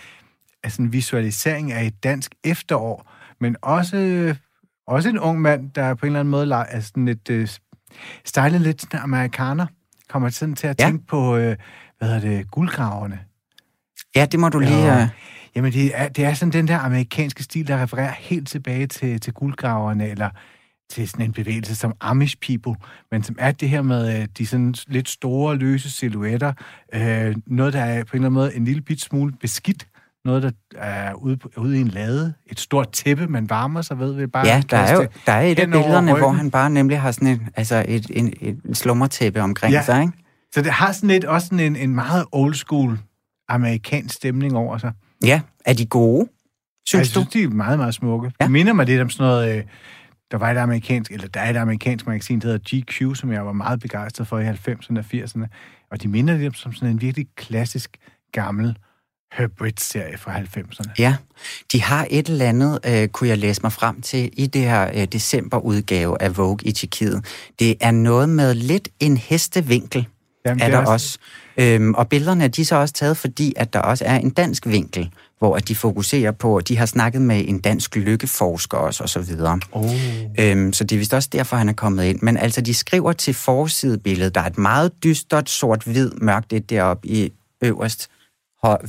sådan 0.70 0.87
en 0.87 0.92
visualisering 0.92 1.72
af 1.72 1.85
et 1.85 2.05
dansk 2.05 2.35
efterår, 2.44 3.12
men 3.40 3.57
også, 3.62 4.35
også 4.87 5.09
en 5.09 5.18
ung 5.18 5.40
mand, 5.40 5.70
der 5.70 5.94
på 5.94 6.07
en 6.07 6.09
eller 6.09 6.20
anden 6.20 6.31
måde 6.31 6.55
er 6.68 6.81
sådan 6.81 7.05
lidt 7.05 7.31
øh, 7.31 7.48
stylet 8.24 8.61
lidt 8.61 8.81
sådan 8.81 9.00
amerikaner. 9.00 9.66
Kommer 10.09 10.29
sådan 10.29 10.55
til 10.55 10.66
at 10.66 10.81
Ja. 10.81 10.85
tænke 10.87 11.07
på, 11.07 11.37
øh, 11.37 11.57
hvad 11.98 12.09
hedder 12.09 12.20
det, 12.20 12.50
guldgraverne. 12.50 13.18
Ja, 14.16 14.27
det 14.27 14.40
må 14.40 14.48
du 14.48 14.59
lige... 14.59 14.87
Ja. 14.94 15.03
Øh, 15.03 15.09
Jamen, 15.57 15.72
det 15.72 15.90
er, 15.94 16.09
det 16.09 16.24
er 16.24 16.35
sådan 16.35 16.53
den 16.53 16.68
der 16.68 16.79
amerikanske 16.79 17.42
stil, 17.42 17.66
der 17.68 17.83
refererer 17.83 18.12
helt 18.12 18.48
tilbage 18.48 18.87
til, 18.87 19.20
til 19.20 19.33
guldgraverne, 19.33 20.09
eller 20.09 20.31
til 20.90 21.09
sådan 21.09 21.24
en 21.24 21.33
bevægelse 21.33 21.74
som 21.77 21.94
Amish 22.00 22.37
People, 22.46 22.74
men 23.11 23.22
som 23.22 23.37
er 23.38 23.53
det 23.53 23.68
her 23.68 23.83
med 23.83 24.20
øh, 24.20 24.29
de 24.38 24.46
sådan 24.46 24.74
lidt 24.87 25.09
store, 25.09 25.57
løse 25.57 25.90
silhuetter, 25.90 26.53
øh, 26.94 27.37
noget, 27.46 27.72
der 27.72 27.81
er 27.81 28.05
på 28.05 28.16
en 28.16 28.16
eller 28.16 28.27
anden 28.27 28.33
måde 28.33 28.57
en 28.57 28.64
lille 28.64 28.83
bit 28.83 29.00
smule 29.00 29.33
beskidt, 29.40 29.87
noget, 30.24 30.42
der 30.42 30.50
er 30.76 31.14
ude, 31.14 31.37
på, 31.37 31.50
ude 31.56 31.78
i 31.78 31.80
en 31.80 31.88
lade, 31.88 32.34
et 32.46 32.60
stort 32.60 32.92
tæppe, 32.92 33.26
man 33.26 33.50
varmer 33.50 33.82
sig 33.82 33.98
ved, 33.98 34.12
ved 34.12 34.28
bare 34.28 34.46
ja, 34.46 34.62
der 34.70 34.76
er 34.76 34.94
jo 34.94 35.06
der 35.26 35.32
er 35.32 35.40
et 35.42 35.58
af 35.58 35.66
billederne, 35.66 36.18
hvor 36.18 36.30
han 36.32 36.50
bare 36.50 36.70
nemlig 36.70 37.00
har 37.00 37.10
sådan 37.12 37.28
en, 37.28 37.48
altså 37.56 37.84
et, 37.88 38.06
en, 38.10 38.32
et 38.40 38.76
slummertæppe 38.76 39.42
omkring 39.42 39.72
Ja. 39.72 39.82
sig, 39.82 40.00
ikke? 40.02 40.12
Så 40.54 40.62
det 40.62 40.70
har 40.72 40.92
sådan 40.92 41.08
lidt, 41.08 41.24
også 41.24 41.46
sådan 41.46 41.60
en, 41.60 41.76
en 41.76 41.94
meget 41.94 42.24
old 42.32 42.54
school 42.54 42.98
amerikansk 43.48 44.14
stemning 44.14 44.56
over 44.56 44.78
sig. 44.78 44.92
Ja, 45.24 45.40
er 45.64 45.72
de 45.74 45.87
gode? 45.87 46.28
Synes 46.87 47.08
jeg 47.08 47.14
du? 47.14 47.20
synes, 47.20 47.32
de 47.32 47.42
er 47.42 47.48
meget, 47.48 47.78
meget 47.78 47.94
smukke. 47.94 48.32
Ja. 48.40 48.44
Det 48.44 48.52
minder 48.52 48.72
mig 48.72 48.87
lidt 48.87 49.00
om 49.00 49.10
sådan 49.10 49.30
noget... 49.30 49.56
Øh, 49.58 49.64
der 50.30 50.38
var 50.38 50.50
et 50.50 50.56
amerikansk, 50.56 51.10
eller 51.12 51.28
der 51.28 51.40
er 51.40 51.50
et 51.50 51.56
amerikansk 51.56 52.06
magasin, 52.06 52.40
der 52.40 52.46
hedder 52.48 52.80
GQ, 52.82 53.16
som 53.16 53.32
jeg 53.32 53.46
var 53.46 53.52
meget 53.52 53.80
begejstret 53.80 54.26
for 54.26 54.38
i 54.38 54.48
90'erne 54.48 54.98
og 54.98 55.04
80'erne. 55.14 55.46
Og 55.90 56.02
de 56.02 56.08
minder 56.08 56.37
lidt 56.37 56.66
om 56.66 56.72
sådan 56.72 56.88
en 56.88 57.00
virkelig 57.00 57.26
klassisk, 57.37 57.96
gammel 58.32 58.78
Herbert-serie 59.35 60.18
fra 60.18 60.38
90'erne. 60.38 60.92
Ja, 60.99 61.16
de 61.73 61.83
har 61.83 62.07
et 62.11 62.29
eller 62.29 62.49
andet, 62.49 62.79
øh, 62.87 63.09
kunne 63.09 63.29
jeg 63.29 63.38
læse 63.38 63.62
mig 63.62 63.73
frem 63.73 64.01
til, 64.01 64.31
i 64.33 64.47
det 64.47 64.62
her 64.62 64.90
øh, 64.94 65.05
decemberudgave 65.05 66.23
af 66.23 66.37
Vogue 66.37 66.59
i 66.62 66.73
Tjekkiet. 66.73 67.25
Det 67.59 67.77
er 67.81 67.90
noget 67.90 68.29
med 68.29 68.55
lidt 68.55 68.88
en 69.01 69.16
hestevinkel, 69.16 70.07
Jamen, 70.47 70.62
er 70.62 70.68
der 70.68 70.79
er 70.79 70.87
også. 70.87 71.18
Øhm, 71.57 71.94
og 71.94 72.09
billederne 72.09 72.44
er 72.44 72.49
de 72.49 72.64
så 72.64 72.77
også 72.77 72.94
taget, 72.94 73.16
fordi 73.16 73.53
at 73.57 73.73
der 73.73 73.79
også 73.79 74.05
er 74.05 74.16
en 74.16 74.31
dansk 74.31 74.66
vinkel, 74.66 75.11
hvor 75.38 75.57
at 75.57 75.68
de 75.68 75.75
fokuserer 75.75 76.33
på, 76.33 76.61
de 76.61 76.77
har 76.77 76.87
snakket 76.87 77.23
med 77.23 77.49
en 77.49 77.61
dansk 77.61 77.97
lykkeforsker 77.97 78.79
også, 78.79 79.03
og 79.03 79.09
så 79.09 79.20
videre. 79.20 79.61
Oh. 79.73 79.90
Øhm, 80.38 80.73
så 80.73 80.85
det 80.85 80.97
er 80.97 80.99
vist 80.99 81.14
også 81.14 81.29
derfor, 81.33 81.57
han 81.57 81.68
er 81.68 81.73
kommet 81.73 82.05
ind. 82.05 82.18
Men 82.23 82.37
altså, 82.37 82.61
de 82.61 82.75
skriver 82.75 83.12
til 83.12 83.35
forsidebilledet, 83.35 84.35
der 84.35 84.40
er 84.40 84.47
et 84.47 84.59
meget 84.59 84.92
dystert, 85.05 85.51
sort-hvid, 85.51 86.11
mørkt 86.11 86.51
det 86.51 86.70
deroppe 86.70 87.09
i 87.09 87.33
øverst 87.62 88.11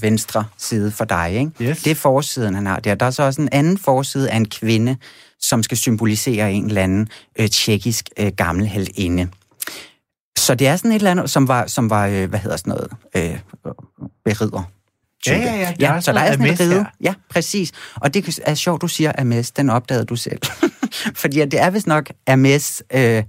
venstre 0.01 0.45
side 0.57 0.91
for 0.91 1.05
dig, 1.05 1.33
ikke? 1.33 1.51
Yes. 1.61 1.81
Det 1.81 1.91
er 1.91 1.95
forsiden, 1.95 2.55
han 2.55 2.65
har 2.65 2.79
der. 2.79 2.95
Der 2.95 3.05
er 3.05 3.11
så 3.11 3.23
også 3.23 3.41
en 3.41 3.49
anden 3.51 3.77
forside 3.77 4.31
af 4.31 4.37
en 4.37 4.49
kvinde, 4.49 4.97
som 5.39 5.63
skal 5.63 5.77
symbolisere 5.77 6.53
en 6.53 6.65
eller 6.65 6.83
anden 6.83 7.09
øh, 7.39 7.49
tjekkisk 7.49 8.09
øh, 8.17 8.31
gammel 8.37 8.67
heldinde. 8.67 9.27
Så 10.37 10.55
det 10.55 10.67
er 10.67 10.75
sådan 10.75 10.91
et 10.91 10.95
eller 10.95 11.11
andet, 11.11 11.29
som 11.29 11.47
var, 11.47 11.67
som 11.67 11.89
var 11.89 12.07
øh, 12.07 12.29
hvad 12.29 12.39
hedder 12.39 12.57
sådan 12.57 12.71
noget, 12.71 12.91
øh, 13.15 13.39
berider. 14.25 14.63
Ja, 15.27 15.37
ja, 15.37 15.55
ja. 15.55 15.73
Der 15.79 15.89
er 15.89 15.93
ja 15.93 16.01
så 16.01 16.11
der 16.13 16.19
er 16.19 16.31
sådan 16.31 16.45
Hermes 16.45 16.59
ride. 16.59 16.85
Ja, 17.01 17.13
præcis. 17.29 17.71
Og 17.95 18.13
det 18.13 18.39
er 18.45 18.55
sjovt, 18.55 18.81
du 18.81 18.87
siger 18.87 19.11
Hermes. 19.17 19.51
Den 19.51 19.69
opdagede 19.69 20.05
du 20.05 20.15
selv. 20.15 20.39
Fordi 21.21 21.45
det 21.45 21.61
er 21.61 21.69
vist 21.69 21.87
nok 21.87 22.11
Hermes 22.27 22.83
øh, 22.93 23.23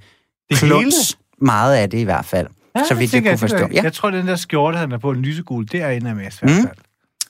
kluns, 0.52 1.18
meget 1.40 1.76
af 1.76 1.90
det 1.90 1.98
i 1.98 2.02
hvert 2.02 2.24
fald. 2.24 2.46
Ja, 2.80 2.84
så 2.84 2.94
vidt 2.94 3.02
jeg 3.02 3.10
tænker 3.10 3.30
kunne 3.30 3.38
forstå. 3.38 3.56
er- 3.56 3.68
Ja, 3.72 3.82
Jeg 3.82 3.92
tror, 3.92 4.10
den 4.10 4.26
der 4.28 4.36
skjorte, 4.36 4.78
han 4.78 4.92
er 4.92 4.98
på, 4.98 5.10
en 5.10 5.22
lysegul, 5.22 5.66
det 5.72 5.82
er 5.82 5.88
en 5.88 6.06
af 6.06 6.14
med 6.16 6.24
i 6.24 6.28
hvert 6.40 6.42
Mm. 6.42 6.48
fald. 6.66 6.76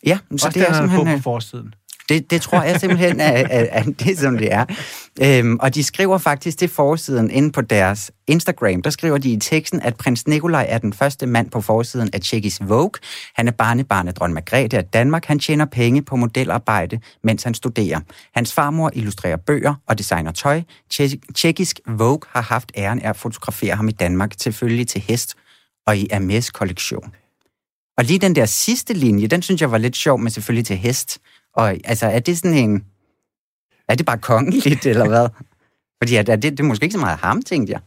ja 0.07 0.19
så 0.19 0.33
Også 0.33 0.49
det 0.49 0.55
den, 0.55 0.63
er 0.63 0.67
han 0.75 0.85
er 0.85 0.89
på 0.89 0.93
simpelthen... 0.95 1.19
på 1.19 1.23
forsiden. 1.23 1.75
Det, 2.09 2.31
det 2.31 2.43
tror 2.43 2.63
jeg 2.63 2.81
simpelthen 2.81 3.21
er, 3.21 3.47
er, 3.51 3.67
er 3.71 3.83
det, 3.83 4.19
som 4.19 4.39
det 4.39 4.53
er. 4.53 4.65
Øhm, 5.23 5.59
og 5.61 5.75
de 5.75 5.85
skriver 5.85 6.19
faktisk 6.19 6.59
til 6.59 6.69
forsiden 6.69 7.31
inde 7.31 7.53
på 7.53 7.61
deres 7.61 8.11
Instagram, 8.27 8.83
der 8.83 8.91
skriver 8.91 9.19
de 9.19 9.33
i 9.33 9.37
teksten, 9.37 9.83
at 9.83 9.97
prins 9.97 10.27
Nikolaj 10.27 10.67
er 10.69 10.79
den 10.79 10.93
første 10.93 11.27
mand 11.27 11.51
på 11.51 11.61
forsiden 11.61 12.11
af 12.13 12.21
Tjekkis 12.21 12.59
Vogue. 12.61 12.91
Han 13.35 13.49
er 13.49 13.53
barnebarn 13.53 14.09
af 14.09 14.15
dronning 14.15 14.35
Margrethe 14.35 14.79
af 14.79 14.85
Danmark. 14.85 15.25
Han 15.25 15.39
tjener 15.39 15.65
penge 15.65 16.03
på 16.03 16.17
modelarbejde, 16.17 17.01
mens 17.25 17.43
han 17.43 17.55
studerer. 17.55 18.01
Hans 18.35 18.53
farmor 18.53 18.91
illustrerer 18.95 19.37
bøger 19.37 19.75
og 19.87 19.99
designer 19.99 20.33
tøj. 20.33 20.63
Tjekkisk 21.35 21.81
Vogue 21.87 22.21
har 22.31 22.43
haft 22.43 22.73
æren 22.77 23.01
af 23.03 23.09
at 23.09 23.17
fotografere 23.17 23.77
ham 23.77 23.89
i 23.89 23.93
Danmark, 23.93 24.33
selvfølgelig 24.41 24.89
til 24.89 25.01
hest 25.01 25.35
og 25.87 25.97
i 25.97 26.09
Hermes 26.13 26.51
kollektion. 26.51 27.15
Og 27.99 28.05
lige 28.05 28.19
den 28.19 28.37
der 28.37 28.47
sidste 28.47 28.95
linje, 28.95 29.27
den 29.27 29.43
synes 29.43 29.61
jeg 29.61 29.71
var 29.71 29.79
lidt 29.79 29.97
sjov, 29.97 30.19
men 30.19 30.31
selvfølgelig 30.31 30.67
til 30.67 30.77
hest. 30.77 31.19
Og 31.57 31.71
altså, 31.85 32.07
er 32.07 32.19
det 32.19 32.39
sådan 32.39 32.59
en... 32.59 32.85
Er 33.89 33.95
det 33.95 34.07
bare 34.07 34.19
kongeligt, 34.19 34.87
eller 34.87 35.09
hvad? 35.13 35.29
Fordi 36.03 36.17
at, 36.17 36.29
er 36.29 36.37
det, 36.37 36.53
det 36.53 36.61
er 36.61 36.65
måske 36.65 36.85
ikke 36.85 36.93
så 36.93 36.99
meget 36.99 37.19
ham, 37.19 37.43
tænkte 37.43 37.73
jeg. 37.73 37.81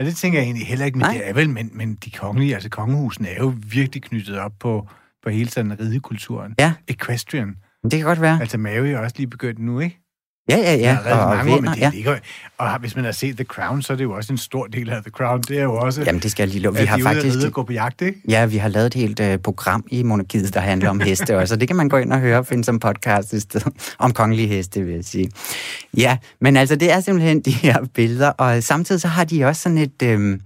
Ja, 0.00 0.04
det 0.04 0.16
tænker 0.16 0.38
jeg 0.38 0.44
egentlig 0.44 0.66
heller 0.66 0.86
ikke, 0.86 0.98
men 0.98 1.04
Nej. 1.04 1.12
det 1.12 1.28
er 1.28 1.32
vel, 1.32 1.50
men, 1.50 1.70
men 1.72 1.94
de 1.94 2.10
kongelige, 2.10 2.54
altså 2.54 2.68
kongehusen 2.68 3.24
er 3.24 3.36
jo 3.38 3.54
virkelig 3.70 4.02
knyttet 4.02 4.38
op 4.38 4.52
på, 4.60 4.88
på 5.22 5.30
hele 5.30 5.50
sådan 5.50 5.80
ridekulturen. 5.80 6.54
Ja. 6.58 6.74
Equestrian. 6.88 7.56
Det 7.82 7.92
kan 7.92 8.02
godt 8.02 8.20
være. 8.20 8.40
Altså 8.40 8.58
Mary 8.58 8.86
er 8.86 8.98
også 8.98 9.14
lige 9.16 9.26
begyndt 9.26 9.58
nu, 9.58 9.80
ikke? 9.80 10.00
Ja, 10.48 10.56
ja, 10.56 10.74
ja. 10.74 10.98
Der 11.04 11.10
er 11.10 11.14
og, 11.14 11.36
mange 11.36 11.54
år, 11.54 11.60
men 11.60 11.70
det 11.70 11.78
ja. 11.78 11.90
ligger, 11.94 12.18
og 12.58 12.78
hvis 12.78 12.96
man 12.96 13.04
har 13.04 13.12
set 13.12 13.36
The 13.36 13.44
Crown, 13.44 13.82
så 13.82 13.92
er 13.92 13.96
det 13.96 14.04
jo 14.04 14.12
også 14.12 14.32
en 14.32 14.38
stor 14.38 14.66
del 14.66 14.90
af 14.90 15.02
The 15.02 15.10
Crown. 15.10 15.40
Det 15.40 15.58
er 15.58 15.62
jo 15.62 15.74
også, 15.74 16.02
Jamen, 16.02 16.22
det 16.22 16.30
skal 16.30 16.42
jeg 16.42 16.52
lige 16.52 16.62
love. 16.62 16.74
Vi 16.74 16.80
at 16.80 16.88
har 16.88 16.96
at 16.96 17.02
faktisk... 17.02 17.46
og 17.46 17.52
gå 17.52 17.62
på 17.62 17.72
jagt, 17.72 18.02
ikke? 18.02 18.20
Ja, 18.28 18.46
vi 18.46 18.56
har 18.56 18.68
lavet 18.68 18.86
et 18.86 18.94
helt 18.94 19.20
uh, 19.20 19.36
program 19.36 19.84
i 19.90 20.02
Monarkiet, 20.02 20.54
der 20.54 20.60
handler 20.60 20.90
om 20.90 21.00
heste 21.00 21.38
også, 21.38 21.52
så 21.52 21.56
det 21.56 21.68
kan 21.68 21.76
man 21.76 21.88
gå 21.88 21.96
ind 21.96 22.12
og 22.12 22.20
høre 22.20 22.38
og 22.38 22.46
finde 22.46 22.64
som 22.64 22.80
podcast 22.80 23.32
i 23.32 23.40
stedet. 23.40 23.94
Om 23.98 24.12
kongelige 24.12 24.48
heste, 24.48 24.82
vil 24.82 24.94
jeg 24.94 25.04
sige. 25.04 25.30
Ja, 25.96 26.16
men 26.40 26.56
altså, 26.56 26.76
det 26.76 26.92
er 26.92 27.00
simpelthen 27.00 27.40
de 27.40 27.50
her 27.50 27.86
billeder, 27.94 28.28
og 28.28 28.62
samtidig 28.62 29.00
så 29.00 29.08
har 29.08 29.24
de 29.24 29.44
også 29.44 29.62
sådan 29.62 29.78
et... 29.78 30.02
Øh, 30.02 30.38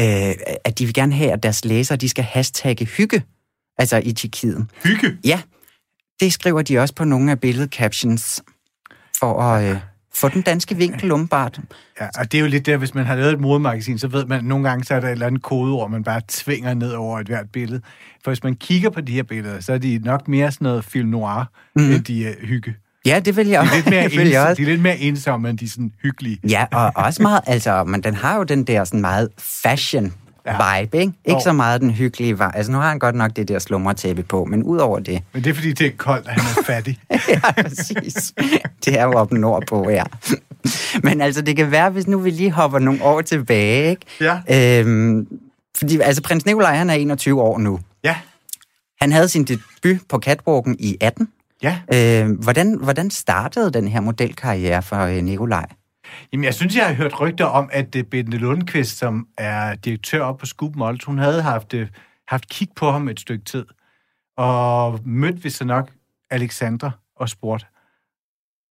øh, 0.00 0.34
at 0.64 0.78
de 0.78 0.84
vil 0.84 0.94
gerne 0.94 1.14
have, 1.14 1.32
at 1.32 1.42
deres 1.42 1.64
læsere, 1.64 1.96
de 1.96 2.08
skal 2.08 2.24
hashtagge 2.24 2.84
hygge, 2.84 3.22
altså 3.78 4.00
i 4.04 4.12
Tjekkiet. 4.12 4.66
Hygge? 4.84 5.16
Ja, 5.24 5.40
det 6.20 6.32
skriver 6.32 6.62
de 6.62 6.78
også 6.78 6.94
på 6.94 7.04
nogle 7.04 7.30
af 7.30 7.40
billedcaptions, 7.40 8.42
for 9.20 9.42
at 9.42 9.70
øh, 9.70 9.78
få 10.14 10.28
den 10.28 10.42
danske 10.42 10.76
vinkel 10.76 11.12
umbart. 11.12 11.60
Ja, 12.00 12.06
og 12.18 12.32
det 12.32 12.38
er 12.38 12.42
jo 12.42 12.48
lidt 12.48 12.66
der, 12.66 12.76
hvis 12.76 12.94
man 12.94 13.06
har 13.06 13.16
lavet 13.16 13.32
et 13.32 13.40
modemagasin, 13.40 13.98
så 13.98 14.08
ved 14.08 14.24
man, 14.26 14.38
at 14.38 14.44
nogle 14.44 14.68
gange 14.68 14.84
så 14.84 14.94
er 14.94 15.00
der 15.00 15.08
et 15.08 15.12
eller 15.12 15.26
andet 15.26 15.42
kodeord, 15.42 15.90
man 15.90 16.04
bare 16.04 16.20
tvinger 16.28 16.74
ned 16.74 16.92
over 16.92 17.18
et 17.20 17.26
hvert 17.26 17.46
billede. 17.52 17.80
For 18.24 18.30
hvis 18.30 18.42
man 18.42 18.54
kigger 18.54 18.90
på 18.90 19.00
de 19.00 19.12
her 19.12 19.22
billeder, 19.22 19.60
så 19.60 19.72
er 19.72 19.78
de 19.78 20.00
nok 20.04 20.28
mere 20.28 20.52
sådan 20.52 20.64
noget 20.64 20.84
film 20.84 21.08
noir, 21.08 21.44
mm. 21.76 21.92
end 21.92 22.04
de 22.04 22.26
er 22.26 22.32
hygge. 22.40 22.74
Ja, 23.06 23.20
det 23.24 23.36
vil 23.36 23.46
jeg, 23.46 23.62
De 23.62 23.68
er 23.96 24.02
lidt 24.02 24.16
mere, 24.16 24.40
også. 24.48 24.54
de 24.54 24.62
er 24.62 24.66
lidt 24.66 24.82
mere 24.82 24.98
ensomme, 24.98 25.50
end 25.50 25.58
de 25.58 25.70
sådan 25.70 25.92
hyggelige. 26.02 26.38
Ja, 26.48 26.66
og 26.72 26.92
også 26.94 27.22
meget, 27.22 27.40
altså, 27.46 27.84
men 27.84 28.02
den 28.02 28.14
har 28.14 28.36
jo 28.36 28.42
den 28.42 28.64
der 28.64 28.84
sådan 28.84 29.00
meget 29.00 29.28
fashion 29.38 30.12
vibe, 30.46 30.98
ikke? 30.98 31.12
Ikke 31.24 31.36
Jo. 31.38 31.40
så 31.44 31.52
meget 31.52 31.80
den 31.80 31.90
hyggelige 31.90 32.32
vibe. 32.32 32.56
Altså, 32.56 32.72
nu 32.72 32.78
har 32.78 32.88
han 32.88 32.98
godt 32.98 33.14
nok 33.14 33.30
det 33.36 33.48
der 33.48 33.58
slumretæppe 33.58 34.22
på, 34.22 34.44
men 34.44 34.62
udover 34.62 34.98
det, 34.98 35.22
Men 35.32 35.44
det 35.44 35.50
er, 35.50 35.54
fordi 35.54 35.72
det 35.72 35.86
er 35.86 35.90
koldt, 35.96 36.26
og 36.26 36.32
han 36.32 36.40
er 36.58 36.62
fattig. 36.72 36.98
ja, 37.10 37.52
præcis. 37.62 38.32
Det 38.84 38.98
er 38.98 39.04
jo 39.04 39.12
oppe 39.12 39.38
nordpå, 39.38 39.90
ja. 39.90 40.02
Men 41.02 41.20
altså, 41.20 41.42
det 41.42 41.56
kan 41.56 41.70
være, 41.70 41.90
hvis 41.90 42.06
nu 42.06 42.18
vi 42.18 42.30
lige 42.30 42.50
hopper 42.50 42.78
nogle 42.78 43.02
år 43.02 43.20
tilbage, 43.20 43.90
ikke? 43.90 44.06
Ja. 44.50 44.80
Øhm, 44.80 45.26
fordi, 45.78 46.00
altså, 46.00 46.22
prins 46.22 46.46
Nikolaj, 46.46 46.74
han 46.76 46.90
er 46.90 46.94
21 46.94 47.42
år 47.42 47.58
nu. 47.58 47.80
Ja. 48.04 48.16
Han 49.00 49.12
havde 49.12 49.28
sin 49.28 49.44
debut 49.44 50.00
på 50.08 50.18
catwalken 50.18 50.76
i 50.78 50.96
18. 51.00 51.28
Ja. 51.62 51.78
Øh, 51.94 52.30
hvordan, 52.42 52.78
hvordan 52.82 53.10
startede 53.10 53.70
den 53.72 53.88
her 53.88 54.00
modelkarriere 54.00 54.82
for 54.82 54.96
øh, 55.00 55.16
Nikolaj? 55.22 55.66
Jamen, 56.32 56.44
jeg 56.44 56.54
synes, 56.54 56.76
jeg 56.76 56.86
har 56.86 56.94
hørt 56.94 57.20
rygter 57.20 57.44
om, 57.44 57.68
at 57.72 57.94
uh, 57.96 58.02
Bente 58.02 58.36
Lundqvist, 58.36 58.98
som 58.98 59.28
er 59.38 59.74
direktør 59.74 60.22
op 60.22 60.38
på 60.38 60.46
Scoop 60.46 60.76
Models, 60.76 61.04
hun 61.04 61.18
havde 61.18 61.42
haft, 61.42 61.74
uh, 61.74 61.86
haft 62.28 62.48
kig 62.48 62.68
på 62.76 62.90
ham 62.90 63.08
et 63.08 63.20
stykke 63.20 63.44
tid, 63.44 63.66
og 64.36 65.00
mødte 65.04 65.42
vi 65.42 65.50
så 65.50 65.64
nok 65.64 65.92
Alexandra 66.30 66.90
og 67.16 67.28
spurgte. 67.28 67.66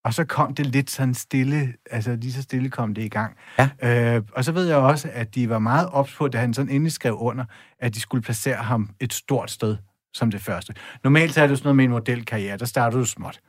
Og 0.06 0.14
så 0.14 0.26
kom 0.26 0.54
det 0.54 0.66
lidt 0.66 0.90
sådan 0.90 1.14
stille, 1.14 1.74
altså 1.92 2.16
lige 2.16 2.34
så 2.34 2.42
stille 2.42 2.70
kom 2.70 2.94
det 2.94 3.02
i 3.02 3.08
gang. 3.08 3.38
Ja. 3.58 3.70
Øh, 4.16 4.24
og 4.34 4.44
så 4.44 4.52
ved 4.52 4.68
jeg 4.68 4.78
også, 4.78 5.10
at 5.14 5.36
de 5.36 5.50
var 5.50 5.60
meget 5.60 5.90
ops 5.92 6.16
på, 6.16 6.28
da 6.28 6.38
han 6.38 6.54
sådan 6.54 6.72
endelig 6.72 6.92
skrev 6.92 7.18
under, 7.20 7.46
at 7.80 7.96
de 7.96 8.00
skulle 8.00 8.24
placere 8.24 8.56
ham 8.56 8.90
et 9.00 9.14
stort 9.14 9.52
sted 9.52 9.78
som 10.14 10.32
det 10.32 10.42
første. 10.42 10.74
Normalt 11.04 11.34
så 11.34 11.42
er 11.42 11.48
det 11.48 11.58
sådan 11.58 11.66
noget 11.68 11.76
med 11.76 11.86
en 11.86 11.92
modelkarriere, 11.92 12.58
der 12.58 12.66
starter 12.66 12.98
du 12.98 13.06
småt. 13.06 13.40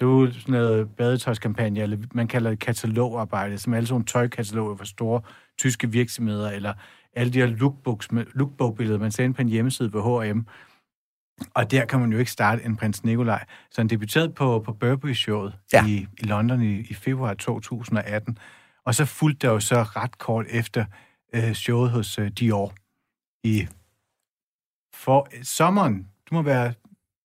Du 0.00 0.24
er 0.24 0.30
sådan 0.30 0.52
noget 0.52 0.90
badetøjskampagne, 0.96 1.80
eller 1.80 1.96
man 2.14 2.28
kalder 2.28 2.50
det 2.50 2.58
katalogarbejde, 2.58 3.58
som 3.58 3.72
er 3.72 3.76
alle 3.76 3.86
sådan 3.86 4.04
tøjkataloger 4.04 4.76
for 4.76 4.84
store 4.84 5.20
tyske 5.58 5.90
virksomheder, 5.90 6.50
eller 6.50 6.74
alle 7.12 7.32
de 7.32 7.38
her 7.38 7.46
lookbooks 7.46 8.12
med, 8.12 8.26
lookbook-billeder, 8.34 8.98
man 8.98 9.10
sender 9.12 9.36
på 9.36 9.42
en 9.42 9.48
hjemmeside 9.48 9.90
på 9.90 10.20
H&M. 10.20 10.46
Og 11.54 11.70
der 11.70 11.84
kan 11.84 12.00
man 12.00 12.12
jo 12.12 12.18
ikke 12.18 12.30
starte 12.30 12.64
en 12.64 12.76
prins 12.76 13.04
Nikolaj. 13.04 13.44
Så 13.70 13.80
han 13.80 13.88
debuterede 13.88 14.32
på, 14.32 14.60
på 14.60 14.72
Burberry-showet 14.72 15.58
Ja. 15.72 15.86
i, 15.86 16.06
i 16.18 16.24
London 16.24 16.62
i, 16.62 16.80
i 16.80 16.94
februar 16.94 17.34
2018. 17.34 18.38
Og 18.84 18.94
så 18.94 19.04
fulgte 19.04 19.46
der 19.46 19.52
jo 19.52 19.60
så 19.60 19.82
ret 19.82 20.18
kort 20.18 20.46
efter 20.48 20.84
øh, 21.34 21.52
showet 21.52 21.90
hos 21.90 22.18
øh, 22.18 22.28
Dior 22.30 22.74
i 23.44 23.68
for 24.94 25.28
sommeren, 25.42 25.94
det 26.24 26.32
må 26.32 26.42
være 26.42 26.74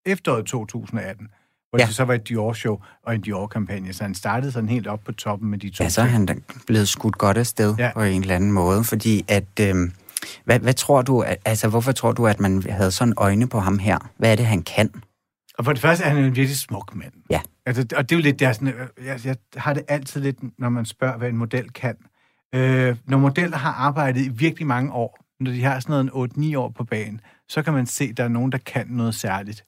efteråret 0.05 0.45
2018, 0.45 1.29
hvor 1.69 1.79
Ja. 1.79 1.85
det 1.85 1.95
så 1.95 2.03
var 2.03 2.13
et 2.13 2.29
Dior-show 2.29 2.77
og 3.03 3.15
en 3.15 3.21
Dior-kampagne. 3.21 3.93
Så 3.93 4.03
han 4.03 4.15
startede 4.15 4.51
sådan 4.51 4.69
helt 4.69 4.87
op 4.87 4.99
på 5.05 5.11
toppen 5.11 5.49
med 5.49 5.57
de 5.57 5.69
to 5.69 5.83
Ja, 5.83 5.89
så 5.89 6.01
er 6.01 6.05
han 6.05 6.27
blevet 6.67 6.87
skudt 6.87 7.17
godt 7.17 7.37
afsted 7.37 7.75
ja. 7.77 7.91
På 7.93 8.01
en 8.01 8.21
eller 8.21 8.35
anden 8.35 8.51
måde, 8.51 8.83
fordi 8.83 9.25
at... 9.27 9.59
Øh, 9.61 9.75
hvad, 10.45 10.59
hvad 10.59 10.73
tror 10.73 11.01
du, 11.01 11.23
altså 11.45 11.67
hvorfor 11.69 11.91
tror 11.91 12.11
du, 12.11 12.27
at 12.27 12.39
man 12.39 12.63
havde 12.69 12.91
sådan 12.91 13.13
øjne 13.17 13.47
på 13.47 13.59
ham 13.59 13.79
her? 13.79 13.97
Hvad 14.17 14.31
er 14.31 14.35
det, 14.35 14.45
han 14.45 14.61
kan? 14.61 14.89
Og 15.57 15.65
for 15.65 15.73
det 15.73 15.81
første 15.81 16.03
er 16.03 16.09
han 16.09 16.17
en 16.17 16.35
virkelig 16.35 16.57
smuk 16.57 16.95
mand. 16.95 17.11
Ja. 17.29 17.41
Altså, 17.65 17.85
og 17.95 18.09
det 18.09 18.15
er 18.15 18.19
jo 18.19 18.23
lidt 18.23 18.39
der, 18.39 18.51
sådan, 18.53 18.67
øh, 18.67 19.05
jeg, 19.05 19.25
jeg 19.25 19.35
har 19.55 19.73
det 19.73 19.83
altid 19.87 20.21
lidt, 20.21 20.37
når 20.59 20.69
man 20.69 20.85
spørger, 20.85 21.17
hvad 21.17 21.29
en 21.29 21.37
model 21.37 21.69
kan. 21.71 21.95
Øh, 22.55 22.95
når 23.07 23.17
modeller 23.17 23.57
har 23.57 23.71
arbejdet 23.71 24.21
i 24.25 24.29
virkelig 24.29 24.67
mange 24.67 24.91
år, 24.91 25.25
når 25.39 25.51
de 25.51 25.63
har 25.63 25.79
sådan 25.79 26.05
noget 26.05 26.31
en 26.37 26.53
8-9 26.53 26.57
år 26.57 26.69
på 26.77 26.83
banen, 26.83 27.21
så 27.49 27.61
kan 27.61 27.73
man 27.73 27.85
se, 27.85 28.03
at 28.03 28.17
der 28.17 28.23
er 28.23 28.27
nogen, 28.27 28.51
der 28.51 28.57
kan 28.57 28.87
noget 28.89 29.15
særligt. 29.15 29.63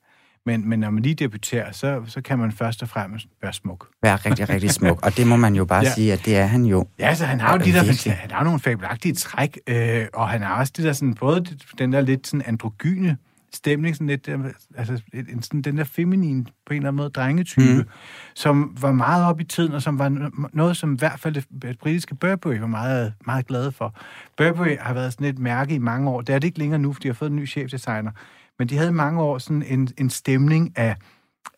Men, 0.49 0.69
men 0.69 0.79
når 0.79 0.89
man 0.89 1.03
lige 1.03 1.15
debuterer, 1.15 1.71
så, 1.71 2.01
så 2.07 2.21
kan 2.21 2.39
man 2.39 2.51
først 2.51 2.81
og 2.81 2.89
fremmest 2.89 3.27
være 3.41 3.53
smuk. 3.53 3.87
Være 4.03 4.15
rigtig, 4.15 4.49
rigtig 4.49 4.71
smuk. 4.71 5.05
Og 5.05 5.17
det 5.17 5.27
må 5.27 5.35
man 5.35 5.55
jo 5.55 5.65
bare 5.65 5.83
ja. 5.83 5.93
Sige, 5.93 6.13
at 6.13 6.25
det 6.25 6.37
er 6.37 6.45
han 6.45 6.65
jo. 6.65 6.87
Ja, 6.99 7.07
altså, 7.07 7.25
han 7.25 7.39
har 7.39 7.51
jo 7.51 7.65
de 7.65 7.73
der, 7.73 7.83
virkelig. 7.83 8.13
han 8.13 8.31
har 8.31 8.43
nogle 8.43 8.59
fabelagtige 8.59 9.13
træk, 9.13 9.59
øh, 9.67 10.05
og 10.13 10.29
han 10.29 10.41
har 10.41 10.59
også 10.59 10.73
det 10.77 10.85
der 10.85 10.93
sådan, 10.93 11.13
både 11.13 11.45
den 11.77 11.93
der 11.93 12.01
lidt 12.01 12.27
sådan 12.27 12.43
androgyne 12.45 13.17
stemning, 13.53 13.95
sådan 13.95 14.07
lidt, 14.07 14.27
øh, 14.27 14.39
altså 14.77 15.01
en, 15.13 15.43
sådan, 15.43 15.61
den 15.61 15.77
der 15.77 15.83
feminin, 15.83 16.43
på 16.43 16.73
en 16.73 16.77
eller 16.77 16.87
anden 16.87 16.97
måde, 16.97 17.09
drengetype, 17.09 17.73
mm. 17.73 17.89
som 18.35 18.77
var 18.81 18.91
meget 18.91 19.25
op 19.25 19.39
i 19.39 19.43
tiden, 19.43 19.73
og 19.73 19.81
som 19.81 19.99
var 19.99 20.09
no- 20.09 20.49
noget, 20.53 20.77
som 20.77 20.93
i 20.93 20.97
hvert 20.97 21.19
fald 21.19 21.33
det, 21.33 21.45
det 21.61 21.79
britiske 21.79 22.15
Burberry 22.15 22.57
var 22.57 22.67
meget, 22.67 23.13
meget 23.25 23.47
glade 23.47 23.71
for. 23.71 23.95
Burberry 24.37 24.77
har 24.79 24.93
været 24.93 25.13
sådan 25.13 25.27
et 25.27 25.39
mærke 25.39 25.75
i 25.75 25.77
mange 25.77 26.09
år. 26.09 26.21
Det 26.21 26.35
er 26.35 26.39
det 26.39 26.47
ikke 26.47 26.59
længere 26.59 26.79
nu, 26.79 26.93
fordi 26.93 27.03
de 27.03 27.09
har 27.09 27.13
fået 27.13 27.29
en 27.29 27.35
ny 27.35 27.47
chefdesigner. 27.47 28.11
Men 28.59 28.69
de 28.69 28.77
havde 28.77 28.91
mange 28.91 29.21
år 29.21 29.37
sådan 29.37 29.63
en, 29.63 29.89
en 29.97 30.09
stemning 30.09 30.77
af, 30.77 30.95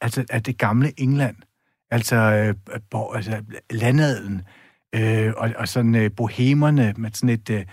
altså, 0.01 0.25
af 0.29 0.43
det 0.43 0.57
gamle 0.57 0.93
England. 0.97 1.35
Altså, 1.91 2.15
øh, 2.15 2.79
hvor, 2.89 3.13
altså 3.13 3.43
landadelen, 3.69 4.41
øh, 4.95 5.33
og, 5.37 5.51
og 5.57 5.67
sådan 5.67 5.95
øh, 5.95 6.11
bohemerne 6.15 6.93
med 6.97 7.11
sådan 7.13 7.29
et 7.29 7.49
øh, 7.49 7.65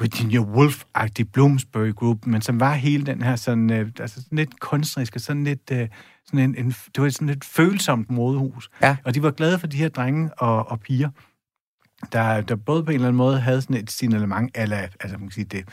Virginia 0.00 0.40
Woolf-agtig 0.40 1.24
Bloomsbury 1.32 1.94
Group, 1.94 2.26
men 2.26 2.42
som 2.42 2.60
var 2.60 2.74
hele 2.74 3.06
den 3.06 3.22
her 3.22 3.36
sådan, 3.36 3.70
øh, 3.70 3.90
altså 4.00 4.22
sådan 4.22 4.38
lidt 4.38 4.60
kunstneriske, 4.60 5.18
sådan 5.18 5.44
lidt, 5.44 5.70
øh, 5.72 5.88
sådan 6.26 6.40
en, 6.40 6.54
en, 6.54 6.70
det 6.70 7.02
var 7.02 7.08
sådan 7.08 7.28
lidt 7.28 7.44
følsomt 7.44 8.10
modehus. 8.10 8.70
Ja. 8.82 8.96
Og 9.04 9.14
de 9.14 9.22
var 9.22 9.30
glade 9.30 9.58
for 9.58 9.66
de 9.66 9.76
her 9.76 9.88
drenge 9.88 10.34
og, 10.34 10.70
og 10.70 10.80
piger, 10.80 11.10
der, 12.12 12.40
der 12.40 12.56
både 12.56 12.84
på 12.84 12.90
en 12.90 12.94
eller 12.94 13.08
anden 13.08 13.16
måde 13.16 13.40
havde 13.40 13.62
sådan 13.62 13.76
et 13.76 13.90
signalement, 13.90 14.50
eller, 14.54 14.76
altså 14.76 15.18
man 15.18 15.28
kan 15.28 15.30
sige, 15.30 15.44
det, 15.44 15.68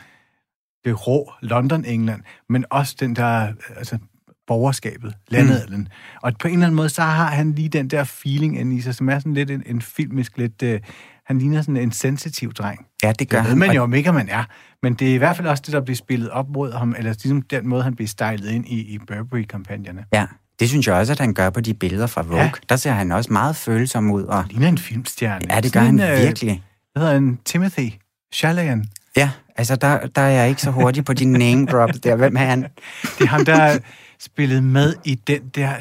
det 0.84 1.06
rå 1.06 1.32
London-England, 1.42 2.22
men 2.48 2.64
også 2.70 2.96
den 3.00 3.16
der, 3.16 3.52
altså 3.76 3.98
borgerskabet, 4.46 5.14
landadelen. 5.28 5.80
Mm. 5.80 5.86
Og 6.22 6.32
på 6.40 6.48
en 6.48 6.54
eller 6.54 6.66
anden 6.66 6.76
måde, 6.76 6.88
så 6.88 7.02
har 7.02 7.26
han 7.30 7.52
lige 7.52 7.68
den 7.68 7.88
der 7.88 8.04
feeling 8.04 8.60
ind 8.60 8.72
i 8.72 8.80
sig, 8.80 8.94
som 8.94 9.08
er 9.08 9.18
sådan 9.18 9.34
lidt 9.34 9.50
en, 9.50 9.62
en 9.66 9.82
filmisk, 9.82 10.38
lidt, 10.38 10.62
øh, 10.62 10.80
han 11.26 11.38
ligner 11.38 11.62
sådan 11.62 11.76
en 11.76 11.92
sensitiv 11.92 12.52
dreng. 12.52 12.86
Ja, 13.02 13.12
det 13.12 13.28
gør 13.28 13.38
Det 13.38 13.44
ved 13.44 13.50
han. 13.50 13.58
man 13.58 13.72
jo 13.72 13.82
om 13.82 13.94
ikke, 13.94 14.12
man 14.12 14.28
er. 14.28 14.44
Men 14.82 14.94
det 14.94 15.10
er 15.10 15.14
i 15.14 15.16
hvert 15.16 15.36
fald 15.36 15.48
også 15.48 15.62
det, 15.66 15.72
der 15.72 15.80
bliver 15.80 15.96
spillet 15.96 16.30
op 16.30 16.48
mod 16.48 16.72
ham, 16.72 16.94
eller 16.98 17.12
ligesom 17.12 17.42
den 17.42 17.68
måde, 17.68 17.82
han 17.82 17.94
bliver 17.94 18.08
stylet 18.08 18.50
ind 18.50 18.66
i, 18.68 18.80
i 18.94 18.98
Burberry-kampagnerne. 18.98 20.04
Ja, 20.12 20.26
det 20.60 20.68
synes 20.68 20.86
jeg 20.86 20.94
også, 20.94 21.12
at 21.12 21.18
han 21.18 21.34
gør 21.34 21.50
på 21.50 21.60
de 21.60 21.74
billeder 21.74 22.06
fra 22.06 22.22
Vogue. 22.22 22.42
Ja. 22.42 22.50
Der 22.68 22.76
ser 22.76 22.92
han 22.92 23.12
også 23.12 23.32
meget 23.32 23.56
følsom 23.56 24.10
ud. 24.10 24.22
Og... 24.22 24.44
Ligner 24.50 24.68
en 24.68 24.78
filmstjerne. 24.78 25.54
Ja, 25.54 25.60
det 25.60 25.72
gør 25.72 25.80
Sådan 25.80 25.98
han 25.98 26.10
en, 26.10 26.18
øh, 26.18 26.26
virkelig. 26.26 26.62
Hvad 26.92 27.02
hedder 27.02 27.14
han? 27.14 27.38
Timothy 27.44 27.90
Chalayan. 28.34 28.84
Ja, 29.16 29.30
altså 29.56 29.76
der, 29.76 30.06
der 30.06 30.22
er 30.22 30.28
jeg 30.30 30.48
ikke 30.48 30.62
så 30.62 30.70
hurtig 30.70 31.04
på 31.04 31.12
de 31.12 31.24
name 31.24 31.66
drops 31.66 32.00
der. 32.00 32.16
Hvem 32.16 32.36
er 32.36 32.40
han? 32.40 32.62
Det 33.18 33.24
er 33.24 33.26
ham, 33.26 33.44
der 33.44 33.78
spillede 34.20 34.62
med 34.62 34.94
i 35.04 35.14
den 35.14 35.40
der, 35.54 35.72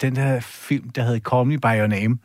den 0.00 0.16
der 0.16 0.40
film, 0.40 0.90
der 0.90 1.02
hedder 1.02 1.30
Call 1.30 1.46
Me 1.46 1.58
By 1.58 1.80
Your 1.80 1.86
Name. 1.86 2.18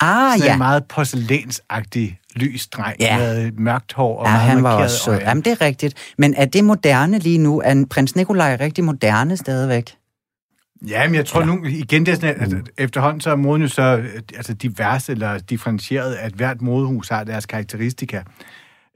Ah, 0.00 0.32
Sådan 0.32 0.46
ja. 0.46 0.52
en 0.52 0.58
meget 0.58 0.84
porcelænsagtig 0.84 2.18
lys 2.34 2.66
dreng 2.66 2.96
Ja. 3.00 3.18
med 3.18 3.52
mørkt 3.52 3.92
hår 3.92 4.18
og 4.18 4.26
Ja, 4.26 4.32
meget 4.32 4.48
han 4.50 4.62
var 4.62 4.74
også 4.82 4.98
sød. 5.04 5.18
Jamen, 5.18 5.44
det 5.44 5.52
er 5.52 5.60
rigtigt. 5.60 5.94
Men 6.18 6.34
er 6.34 6.44
det 6.44 6.64
moderne 6.64 7.18
lige 7.18 7.38
nu? 7.38 7.60
Er 7.64 7.84
prins 7.90 8.16
Nikolaj 8.16 8.56
rigtig 8.60 8.84
moderne 8.84 9.36
stadigvæk? 9.36 9.94
Ja, 10.88 11.06
men 11.06 11.14
jeg 11.14 11.26
tror 11.26 11.44
nu, 11.44 11.64
igen, 11.64 12.06
det 12.06 12.12
er 12.12 12.16
sådan, 12.16 12.40
at, 12.40 12.52
at 12.52 12.70
efterhånden 12.78 13.20
så 13.20 13.30
er 13.30 13.36
moden 13.36 13.62
jo 13.62 13.68
så 13.68 14.02
altså 14.36 14.54
divers 14.54 15.08
eller 15.08 15.38
differentieret, 15.38 16.14
at 16.14 16.32
hvert 16.32 16.62
modehus 16.62 17.08
har 17.08 17.24
deres 17.24 17.46
karakteristika. 17.46 18.22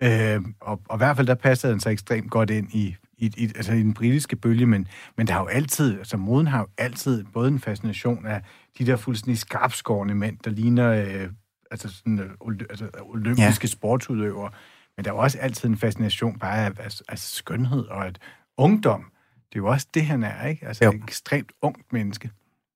Øh, 0.03 0.41
og, 0.61 0.81
og 0.89 0.97
i 0.97 0.99
hvert 0.99 1.17
fald 1.17 1.27
der 1.27 1.35
passer 1.35 1.71
den 1.71 1.81
så 1.81 1.89
ekstremt 1.89 2.31
godt 2.31 2.51
ind 2.51 2.69
i, 2.73 2.97
i, 3.19 3.33
i, 3.37 3.45
altså 3.57 3.73
i 3.73 3.79
den 3.79 3.95
britiske 3.95 4.37
bølge, 4.37 4.67
men, 4.67 4.89
men 5.17 5.27
der 5.27 5.33
har 5.33 5.41
jo 5.41 5.47
altid, 5.47 5.99
altså 5.99 6.17
moden 6.17 6.47
har 6.47 6.59
jo 6.59 6.67
altid 6.79 7.25
både 7.33 7.49
en 7.49 7.59
fascination 7.61 8.27
af 8.27 8.43
de 8.79 8.87
der 8.87 8.97
fuldstændig 8.97 9.39
skarpskårende 9.39 10.15
mænd, 10.15 10.39
der 10.45 10.51
ligner 10.51 10.91
øh, 10.93 11.29
altså 11.71 11.89
sådan, 11.89 12.19
øh, 12.19 12.55
altså 12.71 12.89
olympiske 13.01 13.65
ja. 13.65 13.67
sportsudøvere, 13.67 14.51
men 14.97 15.05
der 15.05 15.11
er 15.11 15.15
jo 15.15 15.21
også 15.21 15.39
altid 15.39 15.69
en 15.69 15.77
fascination 15.77 16.39
bare 16.39 16.67
af, 16.67 16.71
af, 16.79 16.91
af 17.09 17.19
skønhed 17.19 17.85
og 17.85 18.07
at 18.07 18.19
ungdom. 18.57 19.05
Det 19.35 19.59
er 19.59 19.63
jo 19.63 19.67
også 19.67 19.87
det, 19.95 20.07
han 20.07 20.23
er, 20.23 20.47
ikke? 20.47 20.67
Altså 20.67 20.85
jo. 20.85 20.91
et 20.91 21.03
ekstremt 21.03 21.53
ungt 21.63 21.93
menneske. 21.93 22.31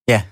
Ja, 0.09 0.23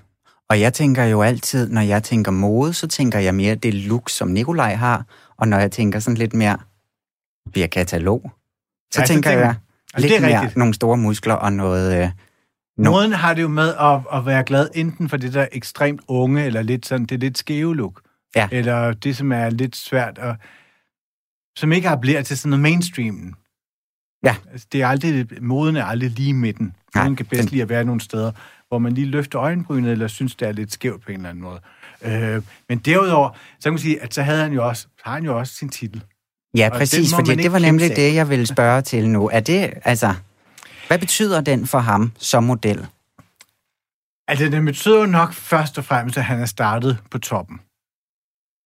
og 0.49 0.59
jeg 0.59 0.73
tænker 0.73 1.03
jo 1.03 1.21
altid, 1.21 1.69
når 1.69 1.81
jeg 1.81 2.03
tænker 2.03 2.31
mode, 2.31 2.73
så 2.73 2.87
tænker 2.87 3.19
jeg 3.19 3.35
mere 3.35 3.55
det 3.55 3.73
look, 3.73 4.09
som 4.09 4.27
Nikolaj 4.27 4.75
har, 4.75 5.05
og 5.37 5.47
når 5.47 5.57
jeg 5.57 5.71
tænker 5.71 5.99
sådan 5.99 6.17
lidt 6.17 6.33
mere 6.33 6.57
via 7.53 7.67
katalog, 7.67 8.31
så 8.91 9.01
ja, 9.01 9.05
tænker 9.05 9.29
tænker, 9.29 9.45
jeg 9.45 9.55
altså, 9.93 10.07
lidt 10.07 10.21
det 10.21 10.25
er 10.25 10.29
mere 10.29 10.41
rigtigt. 10.41 10.57
nogle 10.57 10.73
store 10.73 10.97
muskler 10.97 11.33
og 11.33 11.53
noget... 11.53 12.03
Øh, 12.03 12.09
no. 12.77 12.91
Moden 12.91 13.11
har 13.11 13.33
det 13.33 13.41
jo 13.41 13.47
med 13.47 13.73
at, 13.79 14.01
at 14.13 14.25
være 14.25 14.43
glad 14.43 14.69
enten 14.75 15.09
for 15.09 15.17
det 15.17 15.33
der 15.33 15.47
ekstremt 15.51 16.01
unge, 16.07 16.45
eller 16.45 16.61
lidt 16.61 16.85
sådan, 16.85 17.05
det 17.05 17.19
lidt 17.19 17.37
skæve 17.37 17.75
look. 17.75 18.01
Ja. 18.35 18.47
Eller 18.51 18.93
det, 18.93 19.17
som 19.17 19.31
er 19.31 19.49
lidt 19.49 19.75
svært, 19.75 20.17
og 20.17 20.35
som 21.57 21.71
ikke 21.71 21.89
appellerer 21.89 22.21
til 22.21 22.37
sådan 22.37 22.49
noget 22.49 22.61
mainstreamen. 22.61 23.35
Ja. 24.23 24.35
Altså, 24.51 24.67
det 24.71 24.81
er 24.81 24.87
aldrig, 24.87 25.27
moden 25.41 25.75
er 25.75 25.85
aldrig 25.85 26.09
lige 26.09 26.33
midten. 26.33 26.75
Moden 26.95 27.15
kan 27.15 27.25
bedst 27.25 27.43
den... 27.43 27.51
lide 27.51 27.61
at 27.61 27.69
være 27.69 27.83
nogle 27.83 28.01
steder, 28.01 28.31
hvor 28.67 28.79
man 28.79 28.93
lige 28.93 29.07
løfter 29.07 29.39
øjenbrynet, 29.39 29.91
eller 29.91 30.07
synes, 30.07 30.35
det 30.35 30.47
er 30.47 30.51
lidt 30.51 30.73
skævt 30.73 31.03
på 31.03 31.11
en 31.11 31.17
eller 31.17 31.29
anden 31.29 31.43
måde. 31.43 31.59
Øh, 32.01 32.41
men 32.69 32.77
derudover, 32.77 33.29
så 33.59 33.63
kan 33.63 33.73
man 33.73 33.79
sige, 33.79 34.01
at 34.01 34.13
så 34.13 34.21
havde 34.21 34.41
han 34.41 34.53
jo 34.53 34.67
også, 34.67 34.87
har 35.03 35.13
han 35.13 35.25
jo 35.25 35.37
også 35.37 35.53
sin 35.53 35.69
titel. 35.69 36.03
Ja, 36.55 36.69
præcis, 36.69 37.13
fordi 37.15 37.35
det 37.35 37.51
var 37.51 37.59
nemlig 37.59 37.95
det, 37.95 38.15
jeg 38.15 38.29
ville 38.29 38.45
spørge 38.45 38.81
til 38.81 39.09
nu. 39.09 39.29
Er 39.33 39.39
det, 39.39 39.73
altså, 39.83 40.13
hvad 40.87 40.99
betyder 40.99 41.41
den 41.41 41.67
for 41.67 41.79
ham 41.79 42.11
som 42.17 42.43
model? 42.43 42.87
Altså, 44.27 44.45
den 44.45 44.65
betyder 44.65 44.99
jo 44.99 45.05
nok 45.05 45.33
først 45.33 45.77
og 45.77 45.85
fremmest, 45.85 46.17
at 46.17 46.23
han 46.23 46.39
er 46.39 46.45
startet 46.45 46.97
på 47.11 47.17
toppen. 47.17 47.59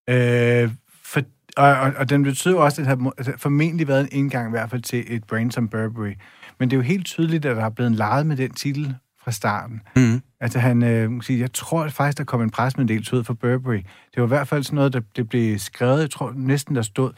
Øh, 0.09 0.71
for, 1.03 1.21
og, 1.57 1.67
og, 1.67 1.93
og 1.97 2.09
den 2.09 2.23
betyder 2.23 2.57
også, 2.57 2.81
at 2.81 2.87
det 2.87 2.97
har 2.97 3.11
altså, 3.17 3.33
formentlig 3.37 3.87
været 3.87 4.01
en 4.01 4.09
indgang 4.11 4.47
i 4.47 4.51
hvert 4.51 4.69
fald 4.69 4.81
til 4.81 5.03
et 5.07 5.23
brand 5.23 5.51
som 5.51 5.67
Burberry. 5.67 6.13
Men 6.59 6.69
det 6.69 6.75
er 6.75 6.77
jo 6.77 6.83
helt 6.83 7.05
tydeligt, 7.05 7.45
at 7.45 7.55
der 7.55 7.65
er 7.65 7.69
blevet 7.69 7.91
leget 7.91 8.25
med 8.25 8.37
den 8.37 8.51
titel 8.51 8.95
fra 9.23 9.31
starten. 9.31 9.81
Mm. 9.95 10.21
Altså 10.39 10.59
han, 10.59 10.83
øh, 10.83 11.21
sige, 11.21 11.39
jeg 11.39 11.53
tror 11.53 11.89
faktisk, 11.89 12.17
der 12.17 12.23
kom 12.23 12.41
en 12.41 12.49
presmeddelelse 12.49 13.15
ud 13.15 13.23
for 13.23 13.33
Burberry. 13.33 13.81
Det 14.13 14.17
var 14.17 14.23
i 14.23 14.27
hvert 14.27 14.47
fald 14.47 14.63
sådan 14.63 14.75
noget, 14.75 14.93
der 14.93 15.01
det 15.15 15.29
blev 15.29 15.59
skrevet, 15.59 16.01
jeg 16.01 16.11
tror 16.11 16.33
næsten, 16.35 16.75
der 16.75 16.81
stod, 16.81 17.11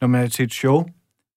når 0.00 0.08
man 0.08 0.24
er 0.24 0.28
til 0.28 0.44
et 0.44 0.52
show, 0.52 0.86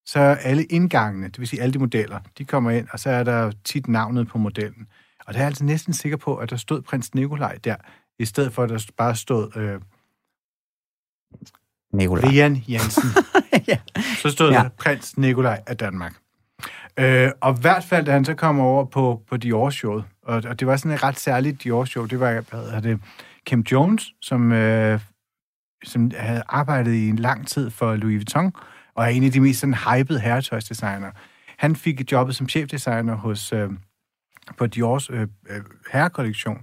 så 0.06 0.20
er 0.20 0.34
alle 0.34 0.64
indgangene, 0.64 1.28
det 1.28 1.38
vil 1.38 1.48
sige 1.48 1.62
alle 1.62 1.72
de 1.72 1.78
modeller, 1.78 2.20
de 2.38 2.44
kommer 2.44 2.70
ind, 2.70 2.88
og 2.92 3.00
så 3.00 3.10
er 3.10 3.24
der 3.24 3.52
tit 3.64 3.88
navnet 3.88 4.28
på 4.28 4.38
modellen. 4.38 4.86
Og 5.26 5.34
der 5.34 5.38
er 5.38 5.42
jeg 5.42 5.46
altså 5.46 5.64
næsten 5.64 5.92
sikker 5.92 6.16
på, 6.16 6.36
at 6.36 6.50
der 6.50 6.56
stod 6.56 6.82
prins 6.82 7.14
Nikolaj 7.14 7.58
der, 7.64 7.76
i 8.18 8.24
stedet 8.24 8.52
for, 8.52 8.62
at 8.62 8.70
der 8.70 8.86
bare 8.96 9.16
stod 9.16 9.56
øh, 9.56 9.80
Nikolaj. 11.92 12.30
Rian 12.30 12.64
Jensen. 12.68 13.08
ja. 13.68 13.78
Så 14.22 14.30
stod 14.30 14.52
ja. 14.52 14.58
der 14.58 14.68
prins 14.68 15.18
Nikolaj 15.18 15.62
af 15.66 15.76
Danmark. 15.76 16.14
Øh, 16.96 17.30
og 17.40 17.56
i 17.58 17.60
hvert 17.60 17.84
fald, 17.84 18.06
da 18.06 18.12
han 18.12 18.24
så 18.24 18.34
kom 18.34 18.60
over 18.60 18.84
på, 18.84 19.22
på 19.28 19.36
Dior-showet, 19.36 20.04
og, 20.22 20.42
og 20.46 20.60
det 20.60 20.66
var 20.66 20.76
sådan 20.76 20.92
et 20.92 21.02
ret 21.02 21.18
særligt 21.18 21.64
Dior-show, 21.64 22.06
det 22.06 22.20
var, 22.20 22.40
hvad 22.70 22.82
det, 22.82 23.00
Kim 23.46 23.60
Jones, 23.60 24.14
som, 24.20 24.52
øh, 24.52 25.00
som 25.84 26.10
havde 26.18 26.42
arbejdet 26.48 26.92
i 26.92 27.08
en 27.08 27.16
lang 27.16 27.46
tid 27.46 27.70
for 27.70 27.96
Louis 27.96 28.16
Vuitton, 28.16 28.52
og 28.94 29.04
er 29.04 29.08
en 29.08 29.24
af 29.24 29.32
de 29.32 29.40
mest 29.40 29.60
sådan 29.60 29.74
hypede 29.74 30.20
herretøjsdesigner. 30.20 31.10
Han 31.58 31.76
fik 31.76 32.12
jobbet 32.12 32.36
som 32.36 32.48
chefdesigner 32.48 33.14
hos, 33.14 33.52
øh, 33.52 33.70
på 34.58 34.66
Diors 34.66 35.10
øh, 35.10 35.20
øh, 35.20 35.60
herrekollektion, 35.92 36.58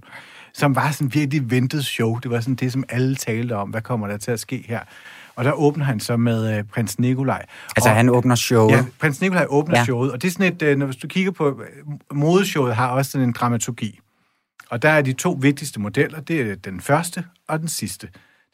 som 0.54 0.74
var 0.76 0.90
sådan 0.90 1.14
virkelig 1.14 1.50
ventet 1.50 1.86
show. 1.86 2.18
Det 2.18 2.30
var 2.30 2.40
sådan 2.40 2.54
det, 2.54 2.72
som 2.72 2.84
alle 2.88 3.16
talte 3.16 3.56
om. 3.56 3.70
Hvad 3.70 3.82
kommer 3.82 4.06
der 4.06 4.16
til 4.16 4.30
at 4.30 4.40
ske 4.40 4.64
her? 4.68 4.80
Og 5.36 5.44
der 5.44 5.52
åbner 5.52 5.84
han 5.84 6.00
så 6.00 6.16
med 6.16 6.58
øh, 6.58 6.64
prins 6.64 6.98
Nikolaj. 6.98 7.46
Altså 7.76 7.90
og, 7.90 7.96
han 7.96 8.08
åbner 8.08 8.34
showet? 8.34 8.72
Ja, 8.72 8.84
prins 9.00 9.20
Nikolaj 9.20 9.46
åbner 9.48 9.78
ja. 9.78 9.84
showet. 9.84 10.12
Og 10.12 10.22
det 10.22 10.28
er 10.28 10.32
sådan 10.32 10.52
et, 10.52 10.62
øh, 10.62 10.78
når 10.78 10.92
du 11.02 11.08
kigger 11.08 11.30
på, 11.30 11.48
øh, 11.48 12.16
modeshowet 12.16 12.76
har 12.76 12.88
også 12.88 13.10
sådan 13.10 13.28
en 13.28 13.32
dramaturgi. 13.32 14.00
Og 14.70 14.82
der 14.82 14.88
er 14.88 15.02
de 15.02 15.12
to 15.12 15.38
vigtigste 15.40 15.80
modeller, 15.80 16.20
det 16.20 16.40
er 16.40 16.54
den 16.54 16.80
første 16.80 17.24
og 17.48 17.60
den 17.60 17.68
sidste. 17.68 18.08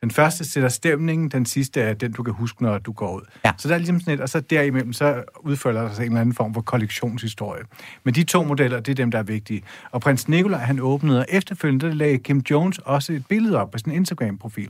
Den 0.05 0.11
første 0.11 0.45
sætter 0.45 0.69
stemningen, 0.69 1.29
den 1.29 1.47
sidste 1.47 1.81
er 1.81 1.95
den, 1.95 2.13
du 2.13 2.23
kan 2.23 2.35
huske, 2.35 2.63
når 2.63 2.79
du 2.79 2.93
går 2.93 3.17
ud. 3.17 3.23
Ja. 3.45 3.53
Så 3.59 3.69
der 3.69 3.75
er 3.75 3.79
ligesom 3.79 4.01
sådan 4.01 4.15
et, 4.15 4.21
og 4.21 4.29
så 4.29 4.41
derimellem, 4.41 4.93
så 4.93 5.25
udfører 5.41 5.83
der 5.83 5.95
sig 5.95 6.03
en 6.03 6.09
eller 6.09 6.21
anden 6.21 6.35
form 6.35 6.55
for 6.55 6.61
kollektionshistorie. 6.61 7.63
Men 8.05 8.15
de 8.15 8.25
to 8.25 8.45
modeller, 8.45 8.81
det 8.81 8.93
er 8.93 8.95
dem, 8.95 9.11
der 9.11 9.19
er 9.19 9.23
vigtige. 9.23 9.63
Og 9.91 10.01
prins 10.01 10.29
Nikolaj, 10.29 10.61
han 10.61 10.81
åbnede, 10.81 11.19
og 11.19 11.27
efterfølgende 11.29 11.87
der 11.87 11.95
lagde 11.95 12.19
Kim 12.19 12.43
Jones 12.51 12.79
også 12.79 13.13
et 13.13 13.27
billede 13.27 13.61
op 13.61 13.71
på 13.71 13.79
sin 13.79 13.93
Instagram-profil, 13.93 14.69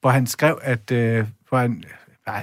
hvor 0.00 0.10
han 0.10 0.26
skrev, 0.26 0.58
at 0.62 0.90
øh, 0.90 1.26
hvor 1.48 1.58
han 1.58 1.84
øh, 2.28 2.34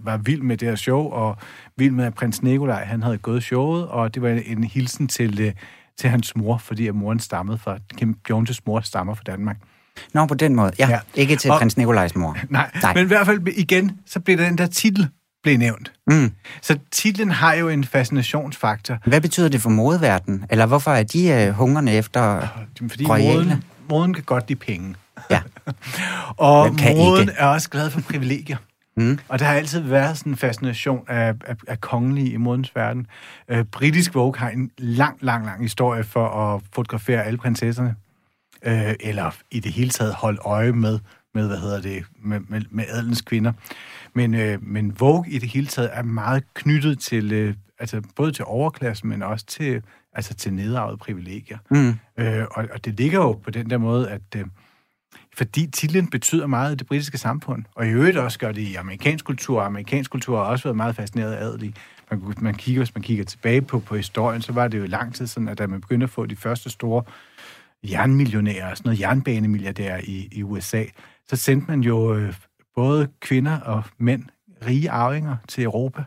var 0.00 0.16
vild 0.16 0.42
med 0.42 0.56
det 0.56 0.68
her 0.68 0.76
show, 0.76 1.00
og 1.00 1.36
vild 1.76 1.92
med, 1.92 2.04
at 2.04 2.14
prins 2.14 2.42
Nikolaj, 2.42 2.84
han 2.84 3.02
havde 3.02 3.18
gået 3.18 3.42
showet, 3.42 3.88
og 3.88 4.14
det 4.14 4.22
var 4.22 4.28
en 4.28 4.64
hilsen 4.64 5.08
til, 5.08 5.40
øh, 5.40 5.52
til 5.96 6.10
hans 6.10 6.36
mor, 6.36 6.58
fordi 6.58 6.86
at 6.86 6.94
moren 6.94 7.20
stammede 7.20 7.58
fra, 7.58 7.78
Kim 7.96 8.16
Jones' 8.30 8.58
mor 8.66 8.80
stammer 8.80 9.14
fra 9.14 9.24
Danmark. 9.26 9.56
Nå, 10.12 10.26
på 10.26 10.34
den 10.34 10.54
måde. 10.54 10.72
Ja, 10.78 10.88
ja. 10.88 11.00
ikke 11.14 11.36
til 11.36 11.50
og, 11.50 11.58
prins 11.58 11.76
Nikolajs 11.76 12.16
mor. 12.16 12.36
Nej, 12.48 12.70
nej, 12.82 12.94
men 12.94 13.04
i 13.04 13.06
hvert 13.06 13.26
fald 13.26 13.48
igen, 13.56 14.00
så 14.06 14.20
bliver 14.20 14.36
den 14.36 14.58
der 14.58 14.66
titel 14.66 15.08
blev 15.46 15.58
nævnt. 15.58 15.92
Mm. 16.06 16.32
Så 16.62 16.78
titlen 16.90 17.30
har 17.30 17.54
jo 17.54 17.68
en 17.68 17.84
fascinationsfaktor. 17.84 18.98
Hvad 19.06 19.20
betyder 19.20 19.48
det 19.48 19.60
for 19.60 19.70
modeverdenen? 19.70 20.44
Eller 20.50 20.66
hvorfor 20.66 20.90
er 20.90 21.02
de 21.02 21.48
uh, 21.48 21.54
hungrende 21.54 21.92
efter 21.92 22.48
Fordi 22.88 23.04
moden, 23.06 23.64
moden 23.88 24.14
kan 24.14 24.22
godt 24.22 24.48
lide 24.48 24.58
penge. 24.58 24.94
Ja. 25.30 25.40
og 26.36 26.74
moden 26.96 27.28
ikke. 27.28 27.32
er 27.36 27.46
også 27.46 27.70
glad 27.70 27.90
for 27.90 28.00
privilegier. 28.00 28.56
Mm. 28.96 29.18
Og 29.28 29.38
der 29.38 29.44
har 29.44 29.54
altid 29.54 29.80
været 29.80 30.18
sådan 30.18 30.32
en 30.32 30.36
fascination 30.36 31.04
af, 31.08 31.34
af, 31.46 31.56
af 31.68 31.80
kongelige 31.80 32.30
i 32.30 32.36
modens 32.36 32.76
verden. 32.76 33.06
Uh, 33.52 33.62
Britisk 33.62 34.14
Vogue 34.14 34.38
har 34.38 34.48
en 34.50 34.70
lang, 34.78 35.18
lang, 35.20 35.46
lang 35.46 35.62
historie 35.62 36.04
for 36.04 36.28
at 36.28 36.62
fotografere 36.74 37.24
alle 37.24 37.38
prinsesserne 37.38 37.94
øh, 38.62 38.94
eller 39.00 39.36
i 39.50 39.60
det 39.60 39.72
hele 39.72 39.90
taget 39.90 40.14
holde 40.14 40.38
øje 40.44 40.72
med, 40.72 40.98
med 41.34 41.46
hvad 41.46 41.58
hedder 41.58 41.80
det, 41.80 42.04
med, 42.22 42.40
med, 42.40 42.62
med 42.70 42.84
adelens 42.88 43.20
kvinder. 43.20 43.52
Men, 44.14 44.34
øh, 44.34 44.62
men 44.62 45.00
Vogue 45.00 45.28
i 45.28 45.38
det 45.38 45.48
hele 45.48 45.66
taget 45.66 45.90
er 45.92 46.02
meget 46.02 46.44
knyttet 46.54 46.98
til, 46.98 47.32
øh, 47.32 47.54
altså 47.78 48.02
både 48.16 48.32
til 48.32 48.44
overklassen, 48.44 49.08
men 49.08 49.22
også 49.22 49.46
til, 49.46 49.82
altså 50.12 50.34
til 50.34 50.52
nedarvede 50.52 50.96
privilegier. 50.96 51.58
Mm. 51.70 51.94
Øh, 52.18 52.44
og, 52.50 52.68
og 52.72 52.84
det 52.84 52.94
ligger 52.94 53.18
jo 53.18 53.32
på 53.32 53.50
den 53.50 53.70
der 53.70 53.78
måde, 53.78 54.10
at 54.10 54.22
øh, 54.36 54.44
fordi 55.36 55.66
titlen 55.66 56.10
betyder 56.10 56.46
meget 56.46 56.72
i 56.72 56.76
det 56.76 56.86
britiske 56.86 57.18
samfund, 57.18 57.64
og 57.74 57.86
i 57.86 57.90
øvrigt 57.90 58.16
også 58.16 58.38
gør 58.38 58.52
det 58.52 58.60
i 58.60 58.74
amerikansk 58.74 59.24
kultur, 59.24 59.60
og 59.60 59.66
amerikansk 59.66 60.10
kultur 60.10 60.36
har 60.36 60.44
også 60.44 60.64
været 60.64 60.76
meget 60.76 60.96
fascineret 60.96 61.32
af 61.32 61.44
adelige. 61.44 61.74
Man, 62.10 62.34
man 62.38 62.54
kigger, 62.54 62.80
hvis 62.80 62.94
man 62.94 63.02
kigger 63.02 63.24
tilbage 63.24 63.62
på, 63.62 63.78
på 63.78 63.96
historien, 63.96 64.42
så 64.42 64.52
var 64.52 64.68
det 64.68 64.78
jo 64.78 64.86
lang 64.86 65.14
tid 65.14 65.26
sådan, 65.26 65.48
at 65.48 65.58
da 65.58 65.66
man 65.66 65.80
begyndte 65.80 66.04
at 66.04 66.10
få 66.10 66.26
de 66.26 66.36
første 66.36 66.70
store 66.70 67.02
jernmillionærer, 67.90 68.74
sådan 68.74 68.88
noget 68.88 69.00
jernbanemilliardærer 69.00 70.00
i, 70.04 70.28
i 70.32 70.42
USA, 70.42 70.84
så 71.28 71.36
sendte 71.36 71.70
man 71.70 71.80
jo 71.80 72.14
øh, 72.14 72.34
både 72.76 73.08
kvinder 73.20 73.60
og 73.60 73.82
mænd, 73.98 74.22
rige 74.66 74.90
arvinger 74.90 75.36
til 75.48 75.64
Europa, 75.64 76.04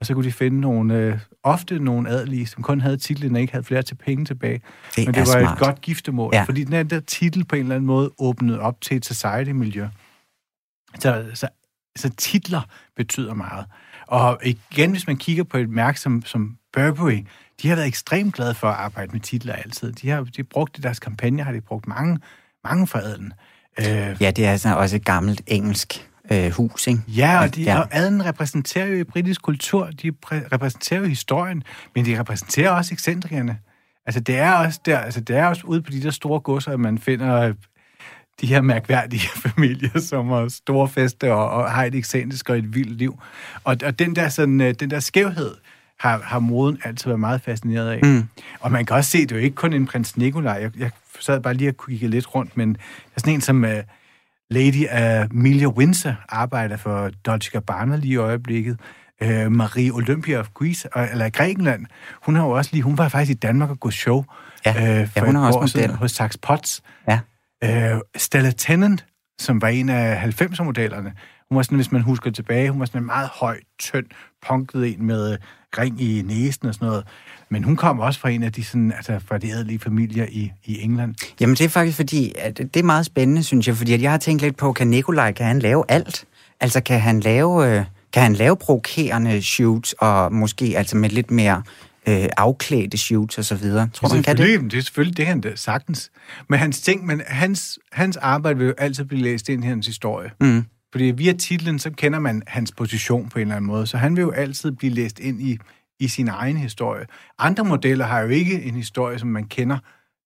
og 0.00 0.06
så 0.06 0.14
kunne 0.14 0.24
de 0.24 0.32
finde 0.32 0.60
nogle, 0.60 0.94
øh, 0.94 1.18
ofte 1.42 1.78
nogle 1.78 2.08
adelige, 2.10 2.46
som 2.46 2.62
kun 2.62 2.80
havde 2.80 2.96
titlen 2.96 3.34
og 3.34 3.40
ikke 3.40 3.52
havde 3.52 3.64
flere 3.64 3.82
til 3.82 3.94
penge 3.94 4.24
tilbage. 4.24 4.60
Det 4.96 5.06
Men 5.06 5.14
det 5.14 5.20
var 5.20 5.24
smart. 5.24 5.52
et 5.52 5.58
godt 5.58 5.80
giftemål, 5.80 6.30
ja. 6.34 6.42
fordi 6.42 6.64
den 6.64 6.90
der 6.90 7.00
titel 7.00 7.44
på 7.44 7.56
en 7.56 7.62
eller 7.62 7.74
anden 7.74 7.86
måde 7.86 8.10
åbnede 8.18 8.60
op 8.60 8.80
til 8.80 8.96
et 8.96 9.04
society-miljø. 9.04 9.86
Så, 10.98 11.24
så, 11.34 11.48
så 11.96 12.10
titler 12.18 12.60
betyder 12.96 13.34
meget. 13.34 13.66
Og 14.06 14.40
igen, 14.44 14.90
hvis 14.90 15.06
man 15.06 15.16
kigger 15.16 15.44
på 15.44 15.58
et 15.58 15.70
mærke 15.70 16.00
som, 16.00 16.22
som 16.24 16.56
Burberry, 16.72 17.24
de 17.62 17.68
har 17.68 17.76
været 17.76 17.88
ekstremt 17.88 18.34
glade 18.34 18.54
for 18.54 18.68
at 18.68 18.74
arbejde 18.74 19.12
med 19.12 19.20
titler 19.20 19.54
altid. 19.54 19.92
De 19.92 20.08
har 20.08 20.26
de 20.36 20.44
brugt 20.44 20.78
i 20.78 20.80
deres 20.80 20.98
kampagne, 21.00 21.42
har 21.42 21.52
de 21.52 21.60
brugt 21.60 21.86
mange, 21.86 22.18
mange 22.64 22.86
for 22.86 22.98
adelen. 22.98 23.32
Øh, 23.78 24.16
ja, 24.20 24.30
det 24.30 24.46
er 24.46 24.50
altså 24.50 24.76
også 24.76 24.96
et 24.96 25.04
gammelt 25.04 25.42
engelsk 25.46 26.08
øh, 26.32 26.50
hus, 26.50 26.86
ikke? 26.86 27.00
Ja, 27.08 27.42
og, 27.42 27.54
de, 27.54 27.62
ja. 27.62 27.78
og 27.78 27.88
adelen 27.90 28.24
repræsenterer 28.24 28.86
jo 28.86 28.96
i 28.96 29.04
britisk 29.04 29.42
kultur, 29.42 29.86
de 29.86 30.12
repræsenterer 30.24 31.00
jo 31.00 31.06
historien, 31.06 31.62
men 31.94 32.04
de 32.04 32.20
repræsenterer 32.20 32.70
også 32.70 32.94
ekscentrikerne. 32.94 33.58
Altså, 34.06 34.20
det 34.20 34.38
er 34.38 34.52
også 34.52 34.80
der, 34.86 34.98
altså, 34.98 35.20
det 35.20 35.36
er 35.36 35.46
også 35.46 35.62
ude 35.66 35.82
på 35.82 35.90
de 35.90 36.02
der 36.02 36.10
store 36.10 36.40
godser, 36.40 36.72
at 36.72 36.80
man 36.80 36.98
finder 36.98 37.52
de 38.40 38.46
her 38.46 38.60
mærkværdige 38.60 39.28
familier, 39.46 40.00
som 40.00 40.28
har 40.28 40.48
store 40.48 40.88
fester 40.88 41.32
og, 41.32 41.50
og 41.50 41.72
har 41.72 41.84
et 41.84 41.94
ekscentrisk 41.94 42.50
og 42.50 42.58
et 42.58 42.74
vildt 42.74 42.98
liv. 42.98 43.18
Og, 43.64 43.76
og 43.84 43.98
den 43.98 44.16
der, 44.16 44.28
sådan, 44.28 44.60
øh, 44.60 44.74
den 44.74 44.90
der 44.90 45.00
skævhed, 45.00 45.54
har, 46.02 46.20
har 46.24 46.38
moden 46.38 46.78
altid 46.84 47.06
været 47.06 47.20
meget 47.20 47.40
fascineret 47.40 47.90
af. 47.90 48.00
Mm. 48.02 48.28
Og 48.60 48.72
man 48.72 48.86
kan 48.86 48.96
også 48.96 49.10
se, 49.10 49.20
det 49.20 49.32
er 49.32 49.36
jo 49.36 49.42
ikke 49.42 49.54
kun 49.54 49.72
en 49.72 49.86
prins 49.86 50.16
Nikolaj. 50.16 50.52
Jeg, 50.52 50.70
jeg 50.78 50.90
sad 51.20 51.40
bare 51.40 51.54
lige 51.54 51.70
og 51.70 51.86
kigge 51.86 52.08
lidt 52.08 52.34
rundt, 52.34 52.56
men 52.56 52.72
der 52.72 52.80
er 53.16 53.20
sådan 53.20 53.34
en 53.34 53.40
som 53.40 53.64
uh, 53.64 53.70
Lady 54.50 54.86
Amelia 54.90 55.66
Windsor 55.66 56.14
arbejder 56.28 56.76
for 56.76 57.10
Dolce 57.26 57.50
Gabbana 57.50 57.96
lige 57.96 58.12
i 58.12 58.16
øjeblikket. 58.16 58.80
øh, 59.22 59.52
Marie 59.52 59.92
Olympia 59.92 60.38
of 60.38 60.48
Greece, 60.54 60.88
eller 61.12 61.30
Grækenland, 61.30 61.86
hun 62.22 62.36
har 62.36 62.42
jo 62.44 62.50
også 62.50 62.70
lige, 62.72 62.82
hun 62.82 62.98
var 62.98 63.08
faktisk 63.08 63.36
i 63.36 63.40
Danmark 63.40 63.70
og 63.70 63.80
gået 63.80 63.94
show. 63.94 64.24
Ja, 64.66 65.00
øh, 65.00 65.08
ja 65.16 65.24
hun 65.24 65.34
har 65.34 65.46
også 65.52 65.78
model. 65.78 65.96
Hos 65.96 66.12
Saks 66.12 66.38
Potts. 66.38 66.82
Ja. 67.08 67.20
Øh, 67.64 68.00
Stella 68.16 68.50
Tennant, 68.50 69.06
som 69.38 69.62
var 69.62 69.68
en 69.68 69.88
af 69.88 70.40
90'er-modellerne, 70.40 71.12
hun 71.52 71.56
var 71.56 71.62
sådan, 71.62 71.76
hvis 71.76 71.92
man 71.92 72.02
husker 72.02 72.30
tilbage, 72.30 72.70
hun 72.70 72.80
var 72.80 72.86
sådan 72.86 73.00
en 73.00 73.06
meget 73.06 73.28
høj, 73.28 73.58
tynd, 73.78 74.06
punket 74.48 74.86
en 74.86 75.06
med 75.06 75.36
ring 75.78 76.02
i 76.02 76.22
næsen 76.22 76.68
og 76.68 76.74
sådan 76.74 76.88
noget. 76.88 77.04
Men 77.50 77.64
hun 77.64 77.76
kom 77.76 78.00
også 78.00 78.20
fra 78.20 78.28
en 78.28 78.42
af 78.42 78.52
de, 78.52 78.64
sådan, 78.64 78.92
altså 78.92 79.20
fra 79.26 79.38
de 79.38 79.52
adelige 79.52 79.78
familier 79.78 80.26
i, 80.28 80.52
i 80.64 80.82
England. 80.82 81.14
Jamen 81.40 81.56
det 81.56 81.64
er 81.64 81.68
faktisk 81.68 81.96
fordi, 81.96 82.32
at 82.38 82.58
det 82.58 82.76
er 82.76 82.82
meget 82.82 83.06
spændende, 83.06 83.42
synes 83.42 83.68
jeg, 83.68 83.76
fordi 83.76 83.92
at 83.92 84.02
jeg 84.02 84.10
har 84.10 84.18
tænkt 84.18 84.42
lidt 84.42 84.56
på, 84.56 84.72
kan 84.72 84.86
Nikolaj, 84.86 85.32
kan 85.32 85.46
han 85.46 85.58
lave 85.58 85.84
alt? 85.88 86.24
Altså 86.60 86.80
kan 86.80 87.00
han 87.00 87.20
lave, 87.20 87.78
øh, 87.78 87.84
kan 88.12 88.22
han 88.22 88.32
lave 88.32 88.56
provokerende 88.56 89.42
shoots, 89.42 89.92
og 89.98 90.32
måske 90.32 90.74
altså 90.76 90.96
med 90.96 91.10
lidt 91.10 91.30
mere 91.30 91.62
øh, 92.08 92.28
afklædte 92.36 92.98
shoots 92.98 93.38
og 93.38 93.44
så 93.44 93.54
videre? 93.54 93.88
Tror 93.92 94.08
han 94.08 94.22
kan 94.22 94.36
det? 94.36 94.60
Det 94.60 94.78
er 94.78 94.82
selvfølgelig, 94.82 95.16
det 95.16 95.26
han 95.26 95.40
da 95.40 95.56
sagtens. 95.56 96.10
Men 96.48 96.58
hans 96.58 96.80
ting, 96.80 97.06
men 97.06 97.22
hans, 97.26 97.78
hans 97.92 98.16
arbejde 98.16 98.58
vil 98.58 98.66
jo 98.66 98.74
altid 98.78 99.04
blive 99.04 99.22
læst 99.22 99.48
ind 99.48 99.64
i 99.64 99.66
hans 99.66 99.86
historie. 99.86 100.30
Mm. 100.40 100.64
Fordi 100.92 101.04
via 101.04 101.32
titlen, 101.32 101.78
så 101.78 101.90
kender 101.90 102.18
man 102.18 102.42
hans 102.46 102.72
position 102.72 103.28
på 103.28 103.38
en 103.38 103.42
eller 103.42 103.56
anden 103.56 103.66
måde, 103.66 103.86
så 103.86 103.96
han 103.96 104.16
vil 104.16 104.22
jo 104.22 104.30
altid 104.30 104.72
blive 104.72 104.92
læst 104.92 105.18
ind 105.18 105.42
i, 105.42 105.58
i 106.00 106.08
sin 106.08 106.28
egen 106.28 106.56
historie. 106.56 107.06
Andre 107.38 107.64
modeller 107.64 108.04
har 108.04 108.20
jo 108.20 108.28
ikke 108.28 108.62
en 108.62 108.74
historie, 108.74 109.18
som 109.18 109.28
man 109.28 109.44
kender. 109.44 109.78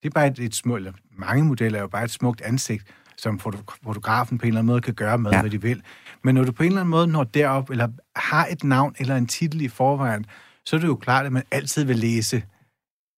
Det 0.03 0.09
er 0.09 0.13
bare 0.15 0.27
et, 0.27 0.39
et 0.39 0.55
smukt, 0.55 0.79
eller 0.79 0.93
mange 1.19 1.45
modeller 1.45 1.79
er 1.79 1.83
jo 1.83 1.89
bare 1.89 2.05
et 2.05 2.11
smukt 2.11 2.41
ansigt, 2.41 2.85
som 3.17 3.39
fotografen 3.85 4.39
på 4.39 4.43
en 4.43 4.49
eller 4.49 4.59
anden 4.59 4.73
måde 4.73 4.81
kan 4.81 4.95
gøre 4.95 5.19
med, 5.19 5.31
ja. 5.31 5.41
hvad 5.41 5.51
de 5.51 5.63
vil. 5.63 5.83
Men 6.25 6.35
når 6.35 6.45
du 6.45 6.53
på 6.53 6.63
en 6.63 6.67
eller 6.67 6.81
anden 6.81 6.91
måde 6.91 7.07
når 7.07 7.25
derop, 7.25 7.71
eller 7.71 7.89
har 8.17 8.47
et 8.51 8.65
navn 8.65 8.95
eller 8.99 9.17
en 9.17 9.27
titel 9.27 9.61
i 9.61 9.69
forvejen, 9.69 10.27
så 10.65 10.77
er 10.77 10.81
det 10.81 10.87
jo 10.87 10.97
klart, 10.97 11.27
at 11.27 11.33
man 11.33 11.43
altid 11.51 11.85
vil 11.85 11.97
læse 11.97 12.43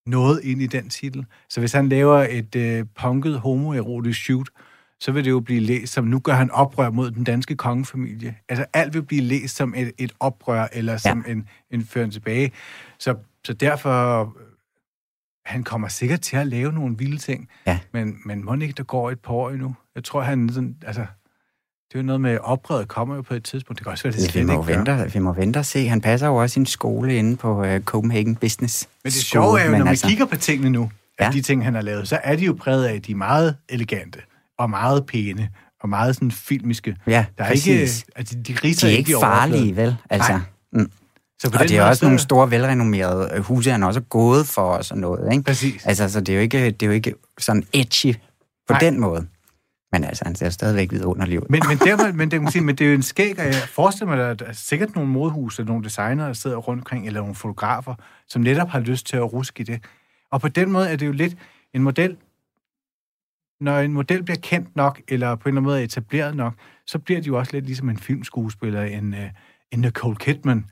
noget 0.06 0.40
ind 0.44 0.62
i 0.62 0.66
den 0.66 0.88
titel. 0.88 1.26
Så 1.48 1.60
hvis 1.60 1.72
han 1.72 1.88
laver 1.88 2.26
et 2.30 2.56
øh, 2.56 2.86
punket 3.00 3.40
homoerotisk 3.40 4.22
shoot, 4.22 4.48
så 5.00 5.12
vil 5.12 5.24
det 5.24 5.30
jo 5.30 5.40
blive 5.40 5.60
læst 5.60 5.92
som, 5.92 6.04
nu 6.04 6.18
gør 6.18 6.32
han 6.32 6.50
oprør 6.50 6.90
mod 6.90 7.10
den 7.10 7.24
danske 7.24 7.56
kongefamilie. 7.56 8.36
Altså 8.48 8.64
alt 8.72 8.94
vil 8.94 9.02
blive 9.02 9.22
læst 9.22 9.56
som 9.56 9.74
et, 9.76 9.92
et 9.98 10.12
oprør, 10.20 10.68
eller 10.72 10.96
som 10.96 11.24
ja. 11.26 11.32
en, 11.32 11.48
en 11.70 11.84
føren 11.84 12.10
tilbage. 12.10 12.52
Så, 12.98 13.14
så 13.44 13.52
derfor, 13.52 14.36
han 15.46 15.64
kommer 15.64 15.88
sikkert 15.88 16.20
til 16.20 16.36
at 16.36 16.46
lave 16.46 16.72
nogle 16.72 16.98
vilde 16.98 17.18
ting, 17.18 17.48
ja. 17.66 17.78
men, 17.92 18.16
men 18.24 18.44
må 18.44 18.54
ikke, 18.54 18.74
der 18.76 18.82
går 18.82 19.10
et 19.10 19.20
par 19.20 19.32
år 19.32 19.50
endnu. 19.50 19.74
Jeg 19.94 20.04
tror, 20.04 20.20
han 20.20 20.48
sådan, 20.48 20.76
altså, 20.86 21.06
det 21.88 21.94
er 21.94 21.98
jo 21.98 22.02
noget 22.02 22.20
med, 22.20 22.38
oprøret 22.38 22.88
kommer 22.88 23.14
jo 23.14 23.22
på 23.22 23.34
et 23.34 23.44
tidspunkt. 23.44 23.78
Det 23.78 23.84
kan 23.84 23.92
også 23.92 24.04
være, 24.04 24.12
det 24.12 24.22
slet 24.22 24.34
vi 24.34 24.46
må 24.46 24.62
ikke 24.62 24.78
vente, 24.78 25.12
Vi 25.12 25.18
må 25.18 25.32
vente 25.32 25.58
og 25.58 25.66
se. 25.66 25.88
Han 25.88 26.00
passer 26.00 26.26
jo 26.26 26.36
også 26.36 26.54
sin 26.54 26.66
skole 26.66 27.16
inde 27.16 27.36
på 27.36 27.64
uh, 27.64 27.80
Copenhagen 27.80 28.36
Business 28.36 28.88
Men 29.04 29.10
det 29.10 29.20
sjove 29.20 29.60
er 29.60 29.64
jo, 29.64 29.70
når 29.70 29.78
man 29.78 29.88
altså... 29.88 30.06
kigger 30.08 30.26
på 30.26 30.36
tingene 30.36 30.70
nu, 30.70 30.90
ja. 31.20 31.30
de 31.30 31.42
ting, 31.42 31.64
han 31.64 31.74
har 31.74 31.82
lavet, 31.82 32.08
så 32.08 32.20
er 32.24 32.36
de 32.36 32.44
jo 32.44 32.52
præget 32.52 32.84
af, 32.84 32.94
at 32.94 33.06
de 33.06 33.12
er 33.12 33.16
meget 33.16 33.56
elegante 33.68 34.20
og 34.58 34.70
meget 34.70 35.06
pæne, 35.06 35.48
og 35.80 35.88
meget 35.88 36.14
sådan 36.14 36.30
filmiske. 36.30 36.96
Ja, 37.06 37.24
der 37.38 37.44
er 37.44 37.48
præcis. 37.48 37.66
ikke, 38.00 38.12
altså, 38.16 38.34
de, 38.34 38.54
de 38.54 38.92
er 38.92 38.96
ikke 38.96 39.14
farlige, 39.20 39.76
vel? 39.76 39.96
Altså, 40.10 40.40
mm. 40.72 40.90
Så 41.40 41.50
på 41.50 41.58
og 41.58 41.68
det 41.68 41.76
er 41.76 41.82
også 41.82 42.00
så... 42.00 42.04
nogle 42.04 42.18
store, 42.18 42.50
velrenommerede 42.50 43.30
øh, 43.34 43.40
huse, 43.40 43.70
han 43.70 43.82
også 43.82 44.00
er 44.00 44.04
gået 44.04 44.46
for 44.46 44.62
og 44.62 44.84
sådan 44.84 45.00
noget, 45.00 45.32
ikke? 45.32 45.44
Præcis. 45.44 45.86
Altså, 45.86 46.08
så 46.08 46.20
det 46.20 46.28
er 46.28 46.36
jo 46.36 46.40
ikke, 46.40 46.70
det 46.70 46.82
er 46.82 46.86
jo 46.86 46.92
ikke 46.92 47.14
sådan 47.38 47.64
edgy 47.72 48.14
på 48.68 48.72
Nej. 48.72 48.80
den 48.80 49.00
måde. 49.00 49.26
Men 49.92 50.04
altså, 50.04 50.24
han 50.24 50.34
ser 50.34 50.50
stadigvæk 50.50 50.92
vidunderlig 50.92 51.40
ud. 51.40 51.46
Men, 51.48 51.62
men, 51.68 51.78
der, 51.78 52.12
men, 52.12 52.30
det, 52.30 52.52
sige, 52.52 52.62
men 52.62 52.74
det 52.74 52.84
er 52.84 52.88
jo 52.88 52.94
en 52.94 53.02
skæg, 53.02 53.38
og 53.38 53.44
jeg 53.44 53.54
forestiller 53.54 54.16
mig, 54.16 54.30
at 54.30 54.38
der 54.38 54.46
er 54.46 54.52
sikkert 54.52 54.94
nogle 54.94 55.10
modhus, 55.10 55.58
eller 55.58 55.68
nogle 55.68 55.84
designer, 55.84 56.26
der 56.26 56.32
sidder 56.32 56.56
rundt 56.56 56.80
omkring, 56.80 57.06
eller 57.06 57.20
nogle 57.20 57.34
fotografer, 57.34 57.94
som 58.28 58.42
netop 58.42 58.68
har 58.68 58.80
lyst 58.80 59.06
til 59.06 59.16
at 59.16 59.32
ruske 59.32 59.60
i 59.60 59.64
det. 59.64 59.82
Og 60.32 60.40
på 60.40 60.48
den 60.48 60.72
måde 60.72 60.90
er 60.90 60.96
det 60.96 61.06
jo 61.06 61.12
lidt 61.12 61.36
en 61.74 61.82
model, 61.82 62.16
når 63.60 63.78
en 63.78 63.92
model 63.92 64.22
bliver 64.22 64.38
kendt 64.42 64.76
nok, 64.76 65.00
eller 65.08 65.34
på 65.34 65.48
en 65.48 65.48
eller 65.48 65.60
anden 65.60 65.64
måde 65.64 65.84
etableret 65.84 66.36
nok, 66.36 66.54
så 66.86 66.98
bliver 66.98 67.20
de 67.20 67.26
jo 67.26 67.38
også 67.38 67.52
lidt 67.52 67.66
ligesom 67.66 67.88
en 67.88 67.96
filmskuespiller, 67.96 68.82
en, 68.82 69.12
uh, 69.12 69.18
en 69.72 69.80
Nicole 69.80 70.16
Kidman, 70.16 70.64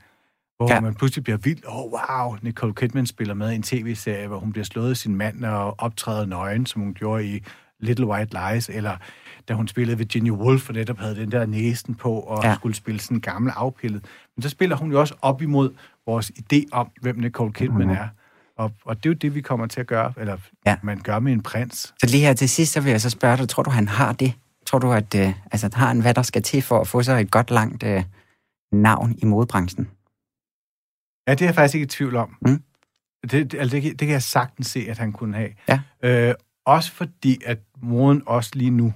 hvor 0.57 0.73
ja. 0.73 0.81
man 0.81 0.95
pludselig 0.95 1.23
bliver 1.23 1.37
vild. 1.37 1.63
Åh, 1.67 1.77
oh, 1.77 1.91
wow, 1.91 2.37
Nicole 2.41 2.73
Kidman 2.73 3.05
spiller 3.05 3.33
med 3.33 3.51
i 3.51 3.55
en 3.55 3.63
tv-serie, 3.63 4.27
hvor 4.27 4.39
hun 4.39 4.51
bliver 4.51 4.65
slået 4.65 4.89
af 4.89 4.97
sin 4.97 5.15
mand 5.15 5.45
og 5.45 5.75
optræder 5.77 6.25
nøgen, 6.25 6.65
som 6.65 6.81
hun 6.81 6.93
gjorde 6.93 7.25
i 7.25 7.43
Little 7.79 8.07
White 8.07 8.37
Lies, 8.37 8.69
eller 8.69 8.97
da 9.47 9.53
hun 9.53 9.67
spillede 9.67 9.97
Virginia 9.97 10.31
Woolf, 10.31 10.69
og 10.69 10.75
netop 10.75 10.97
havde 10.97 11.15
den 11.15 11.31
der 11.31 11.45
næsten 11.45 11.95
på, 11.95 12.13
og 12.13 12.43
ja. 12.43 12.55
skulle 12.55 12.75
spille 12.75 12.99
sådan 12.99 13.17
en 13.17 13.21
gammel 13.21 13.53
afpillet. 13.55 14.05
Men 14.35 14.43
så 14.43 14.49
spiller 14.49 14.75
hun 14.75 14.91
jo 14.91 14.99
også 14.99 15.15
op 15.21 15.41
imod 15.41 15.73
vores 16.05 16.31
idé 16.31 16.63
om, 16.71 16.89
hvem 17.01 17.19
Nicole 17.19 17.53
Kidman 17.53 17.77
mm-hmm. 17.77 17.97
er. 17.97 18.07
Og, 18.57 18.71
og 18.85 18.95
det 18.95 19.05
er 19.05 19.09
jo 19.09 19.13
det, 19.13 19.35
vi 19.35 19.41
kommer 19.41 19.67
til 19.67 19.79
at 19.79 19.87
gøre, 19.87 20.13
eller 20.17 20.37
ja. 20.65 20.77
man 20.83 20.99
gør 20.99 21.19
med 21.19 21.33
en 21.33 21.43
prins. 21.43 21.93
Så 21.99 22.07
lige 22.07 22.23
her 22.23 22.33
til 22.33 22.49
sidst, 22.49 22.73
så 22.73 22.81
vil 22.81 22.91
jeg 22.91 23.01
så 23.01 23.09
spørge 23.09 23.37
dig, 23.37 23.49
tror 23.49 23.63
du, 23.63 23.69
han 23.69 23.87
har 23.87 24.13
det? 24.13 24.33
Tror 24.65 24.79
du, 24.79 24.91
at 24.91 25.15
øh, 25.15 25.33
altså, 25.51 25.69
har 25.73 25.87
han, 25.87 26.01
hvad 26.01 26.13
der 26.13 26.21
skal 26.21 26.43
til 26.43 26.61
for 26.61 26.79
at 26.79 26.87
få 26.87 27.03
sig 27.03 27.21
et 27.21 27.31
godt 27.31 27.51
langt 27.51 27.83
øh, 27.83 28.03
navn 28.71 29.15
i 29.17 29.25
modebranchen? 29.25 29.89
Ja, 31.27 31.31
det 31.31 31.41
er 31.41 31.45
jeg 31.45 31.55
faktisk 31.55 31.75
ikke 31.75 31.85
i 31.85 31.87
tvivl 31.87 32.15
om. 32.15 32.37
Mm. 32.41 32.63
Det, 33.31 33.53
altså, 33.53 33.75
det, 33.75 33.83
det 33.83 33.99
kan 33.99 34.09
jeg 34.09 34.21
sagtens 34.21 34.67
se, 34.67 34.85
at 34.89 34.97
han 34.97 35.11
kunne 35.11 35.35
have. 35.35 35.49
Ja. 35.69 35.79
Øh, 36.03 36.35
også 36.65 36.91
fordi, 36.91 37.41
at 37.45 37.59
moden 37.81 38.23
også 38.25 38.51
lige 38.53 38.71
nu 38.71 38.93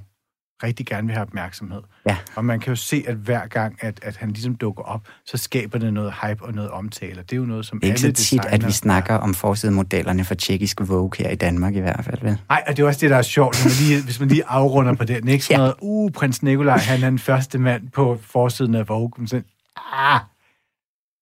rigtig 0.64 0.86
gerne 0.86 1.07
vil 1.07 1.14
have 1.14 1.22
opmærksomhed. 1.22 1.82
Ja. 2.05 2.18
Og 2.36 2.45
man 2.45 2.59
kan 2.59 2.72
jo 2.72 2.76
se, 2.76 3.03
at 3.07 3.16
hver 3.16 3.47
gang, 3.47 3.78
at, 3.80 3.99
at 4.03 4.18
han 4.18 4.32
ligesom 4.32 4.55
dukker 4.55 4.84
op, 4.84 5.01
så 5.26 5.38
skaber 5.38 5.80
det 5.80 5.93
noget 5.93 6.14
hype 6.22 6.45
og 6.45 6.53
noget 6.53 6.72
omtale. 6.72 7.22
Det 7.22 7.34
er 7.34 7.38
jo 7.38 7.45
noget, 7.45 7.66
som 7.66 7.80
det 7.80 7.88
er 7.88 7.93
ikke 7.93 8.05
alle 8.05 8.16
så 8.16 8.24
tit, 8.24 8.45
at 8.45 8.68
vi 8.68 8.72
snakker 8.72 9.16
om 9.16 9.34
forsidemodellerne 9.34 10.24
for 10.24 10.36
tjekkisk 10.36 10.78
Vogue 10.82 11.12
her 11.18 11.30
i 11.30 11.36
Danmark 11.36 11.76
i 11.76 11.80
hvert 11.80 12.05
fald, 12.05 12.22
vel? 12.22 12.38
Nej, 12.49 12.64
og 12.68 12.78
det 12.78 12.84
er 12.84 12.88
også 12.88 12.99
det, 12.99 13.09
der 13.09 13.18
er 13.18 13.22
sjovt, 13.22 13.64
når 13.64 13.70
man 13.70 13.74
lige, 13.88 14.03
hvis 14.03 14.20
man 14.20 14.30
lige 14.30 14.43
afrunder 14.47 14.93
på 14.93 15.03
den. 15.03 15.28
Ikke 15.28 15.45
sådan 15.45 15.53
ja. 15.53 15.57
noget, 15.57 15.76
uh, 15.82 16.12
prins 16.12 16.43
Nikolaj, 16.43 16.78
han 16.78 17.03
er 17.03 17.09
den 17.09 17.20
første 17.20 17.57
mand 17.57 17.89
på 17.89 18.20
forsiden 18.22 18.76
af 18.76 18.89
Vogue. 18.89 19.12
Men 19.18 19.28
sådan, 19.28 19.45
ah, 19.93 20.20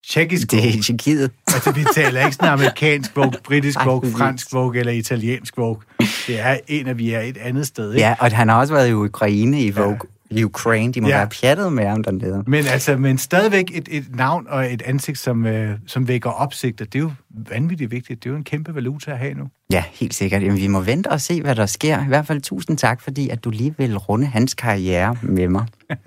Tjekkisk 0.08 0.52
Det 0.52 0.68
er 0.68 0.84
Tjekkiet. 0.84 1.32
Altså, 1.48 1.72
vi 1.72 1.86
taler 1.96 2.26
ikke 2.26 2.36
sådan 2.36 2.50
amerikansk 2.50 3.16
Vogue, 3.16 3.32
britisk 3.44 3.86
Vogue, 3.86 4.12
fransk 4.12 4.54
Vogue 4.54 4.80
eller 4.80 4.92
italiensk 4.92 5.58
Vogue. 5.58 5.82
Det 6.28 6.40
er 6.40 6.58
en 6.68 6.88
af, 6.88 6.98
vi 6.98 7.12
er 7.12 7.20
et 7.20 7.38
andet 7.38 7.68
sted, 7.68 7.94
ikke? 7.94 8.08
Ja, 8.08 8.16
og 8.20 8.32
han 8.32 8.50
har 8.50 8.60
også 8.60 8.74
været 8.74 8.90
i 8.90 8.94
Ukraine 8.94 9.62
i 9.62 9.70
Vogue. 9.70 10.00
Ja. 10.32 10.44
Ukraine, 10.44 10.94
de 10.94 11.02
må 11.02 11.08
ja. 11.08 11.18
være 11.18 11.28
pjattet 11.42 11.74
med 11.74 11.86
ham 11.86 12.04
dernede. 12.04 12.44
Men 12.48 12.66
altså, 12.66 12.98
men 12.98 13.18
stadigvæk 13.18 13.72
et, 13.74 13.88
et 13.92 14.16
navn 14.16 14.48
og 14.50 14.74
et 14.74 14.82
ansigt, 14.82 15.18
som, 15.18 15.46
øh, 15.46 15.78
som 15.88 16.08
vækker 16.08 16.30
opsigt, 16.30 16.80
det 16.80 16.96
er 16.96 17.00
jo 17.00 17.12
vanvittigt 17.30 17.92
vigtigt. 17.92 18.24
Det 18.24 18.30
er 18.30 18.34
jo 18.34 18.38
en 18.38 18.44
kæmpe 18.44 18.76
valuta 18.76 19.12
at 19.12 19.18
have 19.18 19.34
nu. 19.34 19.44
Ja, 19.72 19.84
helt 19.92 20.14
sikkert. 20.14 20.44
Jamen, 20.44 20.58
vi 20.58 20.68
må 20.68 20.82
vente 20.82 21.08
og 21.08 21.22
se, 21.22 21.42
hvad 21.42 21.56
der 21.56 21.66
sker. 21.66 22.04
I 22.04 22.08
hvert 22.08 22.28
fald 22.28 22.42
tusind 22.42 22.78
tak, 22.78 23.02
fordi 23.02 23.30
at 23.30 23.44
du 23.44 23.50
lige 23.50 23.76
vil 23.78 23.98
runde 23.98 24.26
hans 24.26 24.54
karriere 24.54 25.16
med 25.22 25.48
mig. 25.48 25.66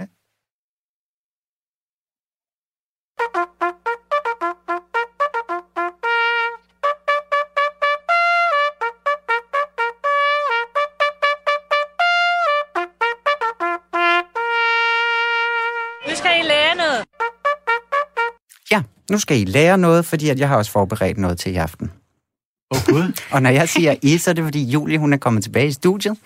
nu 19.10 19.18
skal 19.18 19.40
I 19.40 19.44
lære 19.44 19.78
noget, 19.78 20.04
fordi 20.04 20.28
at 20.28 20.38
jeg 20.38 20.48
har 20.48 20.56
også 20.56 20.70
forberedt 20.70 21.18
noget 21.18 21.38
til 21.38 21.52
i 21.52 21.56
aften. 21.56 21.90
Åh 22.74 22.78
oh, 22.78 22.94
Gud. 22.94 23.20
og 23.30 23.42
når 23.42 23.50
jeg 23.50 23.68
siger 23.68 23.94
I, 24.02 24.18
så 24.18 24.30
er 24.30 24.34
det 24.34 24.44
fordi 24.44 24.64
Julie, 24.64 24.98
hun 24.98 25.12
er 25.12 25.16
kommet 25.16 25.42
tilbage 25.42 25.66
i 25.66 25.72
studiet. 25.72 26.16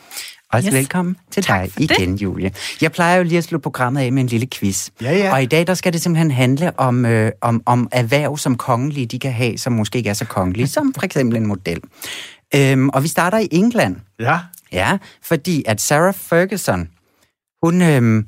Også 0.52 0.68
yes. 0.68 0.74
velkommen 0.74 1.16
til 1.30 1.46
dig 1.46 1.70
igen, 1.78 2.12
det. 2.12 2.22
Julie. 2.22 2.52
Jeg 2.80 2.92
plejer 2.92 3.16
jo 3.16 3.22
lige 3.22 3.38
at 3.38 3.44
slutte 3.44 3.62
programmet 3.62 4.00
af 4.00 4.12
med 4.12 4.22
en 4.22 4.28
lille 4.28 4.46
quiz. 4.54 4.90
Ja, 5.02 5.16
ja. 5.16 5.32
Og 5.32 5.42
i 5.42 5.46
dag, 5.46 5.66
der 5.66 5.74
skal 5.74 5.92
det 5.92 6.00
simpelthen 6.00 6.30
handle 6.30 6.80
om, 6.80 7.04
øh, 7.04 7.32
om, 7.40 7.62
om 7.66 7.88
erhverv, 7.92 8.38
som 8.38 8.56
kongelige 8.56 9.06
de 9.06 9.18
kan 9.18 9.32
have, 9.32 9.58
som 9.58 9.72
måske 9.72 9.98
ikke 9.98 10.10
er 10.10 10.14
så 10.14 10.24
kongelige, 10.24 10.66
som 10.66 10.94
for 10.94 11.04
eksempel 11.04 11.36
en 11.36 11.46
model. 11.46 11.80
Øhm, 12.54 12.88
og 12.88 13.02
vi 13.02 13.08
starter 13.08 13.38
i 13.38 13.48
England. 13.50 13.96
Ja. 14.20 14.38
Ja, 14.72 14.98
fordi 15.22 15.64
at 15.66 15.80
Sarah 15.80 16.14
Ferguson, 16.14 16.88
hun, 17.62 17.82
øhm, 17.82 18.26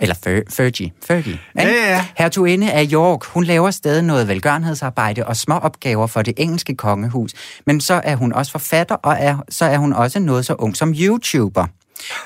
eller 0.00 0.14
Fer, 0.24 0.40
Fergie. 0.50 0.92
Fergie. 1.06 1.40
Ja, 1.56 1.68
ja, 1.68 1.90
ja. 1.90 2.06
Hertuginde 2.16 2.72
af 2.72 2.88
York, 2.92 3.24
hun 3.24 3.44
laver 3.44 3.70
stadig 3.70 4.02
noget 4.02 4.28
velgørenhedsarbejde 4.28 5.26
og 5.26 5.36
små 5.36 5.54
opgaver 5.54 6.06
for 6.06 6.22
det 6.22 6.34
engelske 6.36 6.74
kongehus. 6.74 7.32
Men 7.66 7.80
så 7.80 8.00
er 8.04 8.16
hun 8.16 8.32
også 8.32 8.52
forfatter, 8.52 8.94
og 8.94 9.16
er, 9.18 9.38
så 9.48 9.64
er 9.64 9.78
hun 9.78 9.92
også 9.92 10.18
noget 10.18 10.46
så 10.46 10.54
ung 10.54 10.76
som 10.76 10.94
YouTuber. 11.00 11.66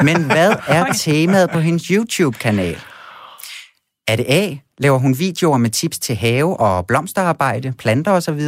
Men 0.02 0.24
hvad 0.24 0.54
er 0.68 0.92
temaet 0.92 1.50
på 1.50 1.60
hendes 1.60 1.86
YouTube-kanal? 1.86 2.78
Er 4.08 4.16
det 4.16 4.26
A? 4.28 4.56
Laver 4.78 4.98
hun 4.98 5.18
videoer 5.18 5.58
med 5.58 5.70
tips 5.70 5.98
til 5.98 6.16
have 6.16 6.60
og 6.60 6.86
blomsterarbejde, 6.86 7.72
planter 7.78 8.12
osv.? 8.12 8.40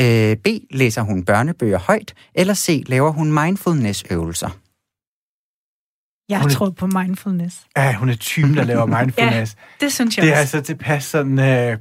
Øh, 0.00 0.36
B. 0.36 0.46
Læser 0.70 1.02
hun 1.02 1.24
børnebøger 1.24 1.78
højt? 1.78 2.14
Eller 2.34 2.54
C. 2.54 2.84
Laver 2.86 3.10
hun 3.10 3.32
mindfulness-øvelser? 3.32 4.50
Jeg 6.28 6.40
hun 6.40 6.50
tror 6.50 6.70
på 6.70 6.86
mindfulness. 6.86 7.56
Ja, 7.76 7.92
hun 7.94 8.08
er 8.08 8.14
typen, 8.16 8.56
der 8.56 8.64
laver 8.64 8.86
mindfulness. 9.00 9.56
ja, 9.80 9.84
det 9.86 9.92
synes 9.92 10.16
jeg 10.16 10.24
Det 10.26 10.32
er 10.32 10.36
altså 10.36 10.60
tilpas 10.60 11.04
sådan... 11.04 11.38
Øh, 11.38 11.78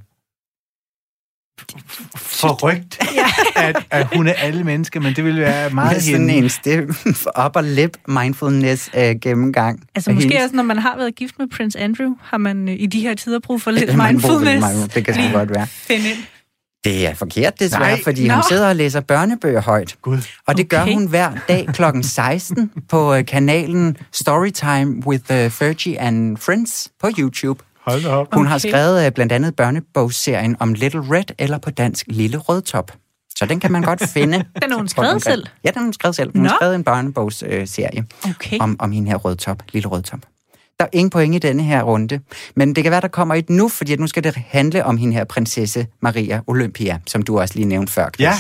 forrygt, 2.18 3.00
at, 3.56 3.76
at 3.92 4.08
hun 4.16 4.28
er 4.28 4.34
alle 4.34 4.64
mennesker, 4.64 5.00
men 5.00 5.14
det 5.16 5.24
ville 5.24 5.42
være 5.42 5.70
meget 5.70 5.96
Med 5.96 6.02
sådan 6.02 6.30
hende. 6.30 6.34
en 6.34 6.50
step 6.50 6.90
upper 7.46 7.62
lip 7.62 7.98
mindfulness 8.08 8.90
øh, 8.98 9.16
gennemgang. 9.22 9.84
Altså 9.96 10.12
måske 10.12 10.40
også, 10.44 10.56
når 10.56 10.64
man 10.64 10.78
har 10.80 10.98
været 10.98 11.16
gift 11.16 11.40
med 11.40 11.48
Prince 11.48 11.80
Andrew, 11.80 12.16
har 12.22 12.38
man 12.38 12.70
øh, 12.70 12.76
i 12.80 12.86
de 12.86 13.02
her 13.02 13.14
tider 13.16 13.40
brug 13.40 13.62
for 13.62 13.72
lidt 13.72 13.98
mindfulness. 13.98 14.66
mindful- 14.66 14.94
det 14.96 15.06
kan 15.06 15.16
Lige 15.16 15.32
godt 15.32 15.50
være. 15.50 15.68
Finde 15.68 16.10
ind. 16.10 16.18
Det 16.84 17.08
er 17.08 17.14
forkert 17.14 17.60
desværre, 17.60 17.82
Nej. 17.92 18.02
Fordi 18.04 18.28
Nå. 18.28 18.34
hun 18.34 18.44
sidder 18.50 18.68
og 18.70 18.76
læser 18.76 19.00
børnebøger 19.02 19.62
højt. 19.62 19.96
Gud. 20.02 20.18
Og 20.48 20.58
det 20.58 20.70
gør 20.70 20.82
Okay. 20.82 20.94
hun 20.94 21.08
hver 21.08 21.32
dag 21.48 21.68
kl. 21.74 21.84
16 22.02 22.72
på 22.90 23.14
øh, 23.16 23.26
kanalen 23.26 23.98
Storytime 24.12 25.08
with 25.08 25.24
uh, 25.46 25.52
Fergie 25.52 26.00
and 26.00 26.38
Friends 26.38 26.88
på 27.02 27.10
YouTube. 27.20 27.64
Hold 27.86 28.04
da 28.04 28.10
op. 28.10 28.28
Hun 28.34 28.46
har 28.48 28.56
Okay. 28.56 28.70
skrevet 28.70 29.06
øh, 29.06 29.12
blandt 29.12 29.32
andet 29.34 29.56
børnebogsserien 29.56 30.56
om 30.60 30.74
Little 30.74 31.02
Red, 31.02 31.24
eller 31.38 31.58
på 31.58 31.72
dansk 31.72 32.06
Lille 32.10 32.38
Rødtop. 32.38 32.92
Så 33.36 33.46
den 33.46 33.60
kan 33.60 33.72
man 33.72 33.82
godt 33.82 34.04
finde. 34.14 34.46
Den 34.62 34.72
har 34.72 34.78
hun 34.78 34.88
skrevet 34.88 35.24
selv? 35.24 35.46
Ja, 35.64 35.70
den 35.70 35.78
har 35.78 35.84
hun 35.84 35.94
skrevet 35.94 36.16
selv. 36.16 36.32
Hun 36.36 36.46
har 36.46 36.56
skrevet 36.60 36.76
en 36.76 36.84
børnebogsserie 36.84 38.06
Okay. 38.30 38.58
om, 38.60 38.76
om 38.80 38.92
hende 38.92 39.10
her 39.10 39.18
Rødtop, 39.18 39.64
Lille 39.74 39.88
Rødtop. 39.88 40.20
Der 40.80 40.86
er 40.86 40.90
ingen 40.94 41.10
point 41.10 41.36
i 41.36 41.40
denne 41.40 41.64
her 41.64 41.84
runde, 41.84 42.20
men 42.56 42.76
det 42.76 42.84
kan 42.84 42.92
være, 42.92 43.02
der 43.02 43.08
kommer 43.08 43.36
et 43.36 43.50
nu, 43.50 43.70
fordi 43.70 43.94
at 43.94 44.00
nu 44.00 44.08
skal 44.08 44.24
det 44.24 44.36
handle 44.36 44.86
om 44.86 44.98
hende 44.98 45.14
her 45.14 45.24
prinsesse 45.24 45.88
Maria 46.02 46.42
Olympia, 46.48 47.00
som 47.08 47.22
du 47.22 47.40
også 47.40 47.56
lige 47.56 47.66
nævnte 47.66 47.94
før, 47.94 48.10
Chris. 48.10 48.24
Ja. 48.24 48.34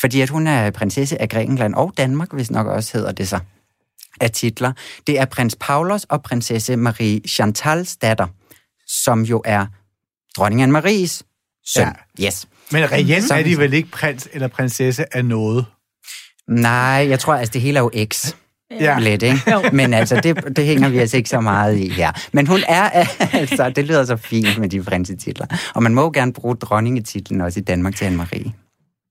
Fordi 0.00 0.20
at 0.20 0.30
hun 0.30 0.46
er 0.46 0.70
prinsesse 0.70 1.20
af 1.22 1.28
Grækenland 1.28 1.74
og 1.74 1.92
Danmark, 1.96 2.32
hvis 2.32 2.50
nok 2.50 2.66
også 2.66 2.98
hedder 2.98 3.12
det 3.12 3.28
så, 3.28 3.38
af 4.20 4.30
titler. 4.30 4.72
Det 5.06 5.18
er 5.18 5.24
prins 5.24 5.56
Paulos 5.60 6.04
og 6.04 6.22
prinsesse 6.22 6.76
Marie 6.76 7.20
Chantals 7.28 7.96
datter, 7.96 8.26
som 8.86 9.22
jo 9.22 9.42
er 9.44 9.66
dronning 10.36 10.62
Anne-Maries 10.62 11.22
søn. 11.66 11.86
Ja. 12.18 12.26
Yes. 12.26 12.48
Men 12.72 12.92
reelt 12.92 13.30
er 13.30 13.42
de 13.42 13.58
vel 13.58 13.72
ikke 13.72 13.90
prins 13.90 14.28
eller 14.32 14.48
prinsesse 14.48 15.16
af 15.16 15.24
noget? 15.24 15.66
Nej, 16.48 17.06
jeg 17.08 17.20
tror, 17.20 17.34
altså 17.34 17.52
det 17.52 17.60
hele 17.60 17.78
er 17.78 17.82
jo 17.82 18.06
X. 18.12 18.34
Ja. 18.80 18.98
Lidt, 18.98 19.22
ikke? 19.22 19.38
Jo. 19.52 19.62
Men 19.72 19.94
altså, 19.94 20.20
det, 20.22 20.56
det 20.56 20.64
hænger 20.64 20.88
vi 20.88 20.98
altså 20.98 21.16
ikke 21.16 21.28
så 21.28 21.40
meget 21.40 21.78
i 21.78 21.88
her. 21.88 22.12
Men 22.32 22.46
hun 22.46 22.60
er, 22.68 22.82
altså, 23.40 23.70
det 23.76 23.84
lyder 23.84 24.04
så 24.04 24.16
fint 24.16 24.58
med 24.58 24.68
de 24.68 24.82
prinsetitler. 24.82 25.46
Og 25.74 25.82
man 25.82 25.94
må 25.94 26.02
jo 26.02 26.10
gerne 26.14 26.32
bruge 26.32 26.56
dronningetitlen 26.56 27.40
også 27.40 27.60
i 27.60 27.62
Danmark 27.62 27.96
til 27.96 28.04
Anne-Marie. 28.04 28.63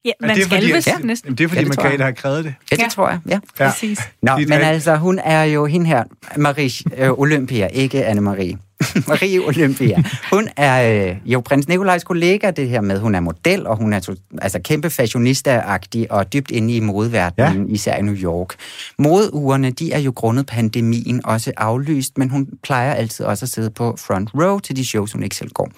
Ja, 0.05 0.09
Er 0.09 0.27
man 0.27 0.35
det 0.35 0.45
skal 0.45 0.57
fordi, 0.57 0.71
vist 0.73 0.87
Ja. 0.87 0.97
næsten. 1.03 1.27
Jamen, 1.27 1.37
det 1.37 1.43
er 1.43 1.47
fordi, 1.47 1.61
Ja, 1.61 1.67
det. 1.69 1.77
Margrethe 1.77 2.03
har 2.03 2.11
krævet 2.11 2.43
det. 2.45 2.55
Ja, 2.71 2.75
det 2.75 2.81
Ja. 2.83 2.87
tror 2.89 3.09
jeg, 3.09 3.19
ja. 3.29 3.39
Ja. 3.59 3.69
Præcis. 3.69 3.99
Nå, 4.21 4.37
men 4.37 4.51
altså, 4.51 4.95
hun 4.95 5.19
er 5.19 5.43
jo 5.43 5.65
hende 5.65 5.85
her, 5.85 6.03
Marie 6.37 6.69
øh, 6.97 7.11
Olympia, 7.11 7.67
ikke 7.67 8.05
Anne-Marie. 8.07 8.57
Marie 9.07 9.39
Olympia. 9.47 10.03
Hun 10.33 10.47
er 10.57 11.07
øh, 11.11 11.15
jo 11.25 11.39
prins 11.41 11.67
Nikolajs 11.67 12.03
kollega, 12.03 12.51
det 12.51 12.69
her 12.69 12.81
med, 12.81 12.99
hun 12.99 13.15
er 13.15 13.19
model, 13.19 13.67
og 13.67 13.77
hun 13.77 13.93
er 13.93 13.99
to, 13.99 14.13
altså 14.41 14.59
kæmpe 14.59 14.89
fashionista-agtig 14.89 16.05
og 16.09 16.33
dybt 16.33 16.51
inde 16.51 16.73
i 16.75 16.79
modeverdenen, 16.79 17.67
ja. 17.67 17.73
især 17.73 17.95
i 17.95 18.01
New 18.01 18.15
York. 18.15 18.53
Modeugerne, 18.99 19.69
de 19.71 19.91
er 19.93 19.99
jo 19.99 20.11
grundet 20.15 20.45
pandemien 20.45 21.25
også 21.25 21.51
aflyst, 21.57 22.17
men 22.17 22.29
hun 22.29 22.47
plejer 22.63 22.93
altid 22.93 23.25
også 23.25 23.45
at 23.45 23.49
sidde 23.49 23.69
på 23.69 23.95
front 23.99 24.29
row 24.35 24.59
til 24.59 24.75
de 24.75 24.85
shows, 24.87 25.11
hun 25.11 25.23
ikke 25.23 25.35
selv 25.35 25.49
går. 25.49 25.71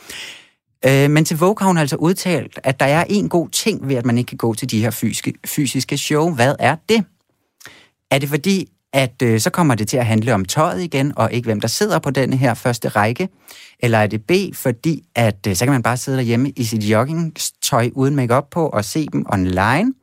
Øh, 0.85 1.09
men 1.09 1.25
til 1.25 1.37
Vogue 1.37 1.55
har 1.59 1.67
hun 1.67 1.77
altså 1.77 1.95
udtalt, 1.95 2.59
at 2.63 2.79
der 2.79 2.85
er 2.85 3.03
en 3.09 3.29
god 3.29 3.49
ting 3.49 3.87
ved, 3.87 3.95
at 3.95 4.05
man 4.05 4.17
ikke 4.17 4.29
kan 4.29 4.37
gå 4.37 4.53
til 4.53 4.71
de 4.71 4.81
her 4.81 4.91
fysiske, 4.91 5.33
fysiske 5.45 5.97
show. 5.97 6.29
Hvad 6.29 6.55
er 6.59 6.75
det? 6.89 7.03
Er 8.11 8.19
det 8.19 8.29
fordi, 8.29 8.69
at 8.93 9.21
øh, 9.23 9.39
så 9.39 9.49
kommer 9.49 9.75
det 9.75 9.87
til 9.87 9.97
at 9.97 10.05
handle 10.05 10.33
om 10.33 10.45
tøjet 10.45 10.81
igen, 10.81 11.13
og 11.15 11.33
ikke 11.33 11.45
hvem 11.45 11.61
der 11.61 11.67
sidder 11.67 11.99
på 11.99 12.09
denne 12.09 12.37
her 12.37 12.53
første 12.53 12.87
række? 12.87 13.29
Eller 13.79 13.97
er 13.97 14.07
det 14.07 14.23
B, 14.23 14.31
fordi 14.53 15.03
at 15.15 15.47
øh, 15.47 15.55
så 15.55 15.65
kan 15.65 15.71
man 15.71 15.83
bare 15.83 15.97
sidde 15.97 16.17
derhjemme 16.17 16.49
i 16.49 16.63
sit 16.63 16.83
joggingtøj 16.83 17.89
uden 17.93 18.15
makeup 18.15 18.47
på 18.51 18.67
og 18.67 18.85
se 18.85 19.07
dem 19.13 19.25
online? 19.29 19.93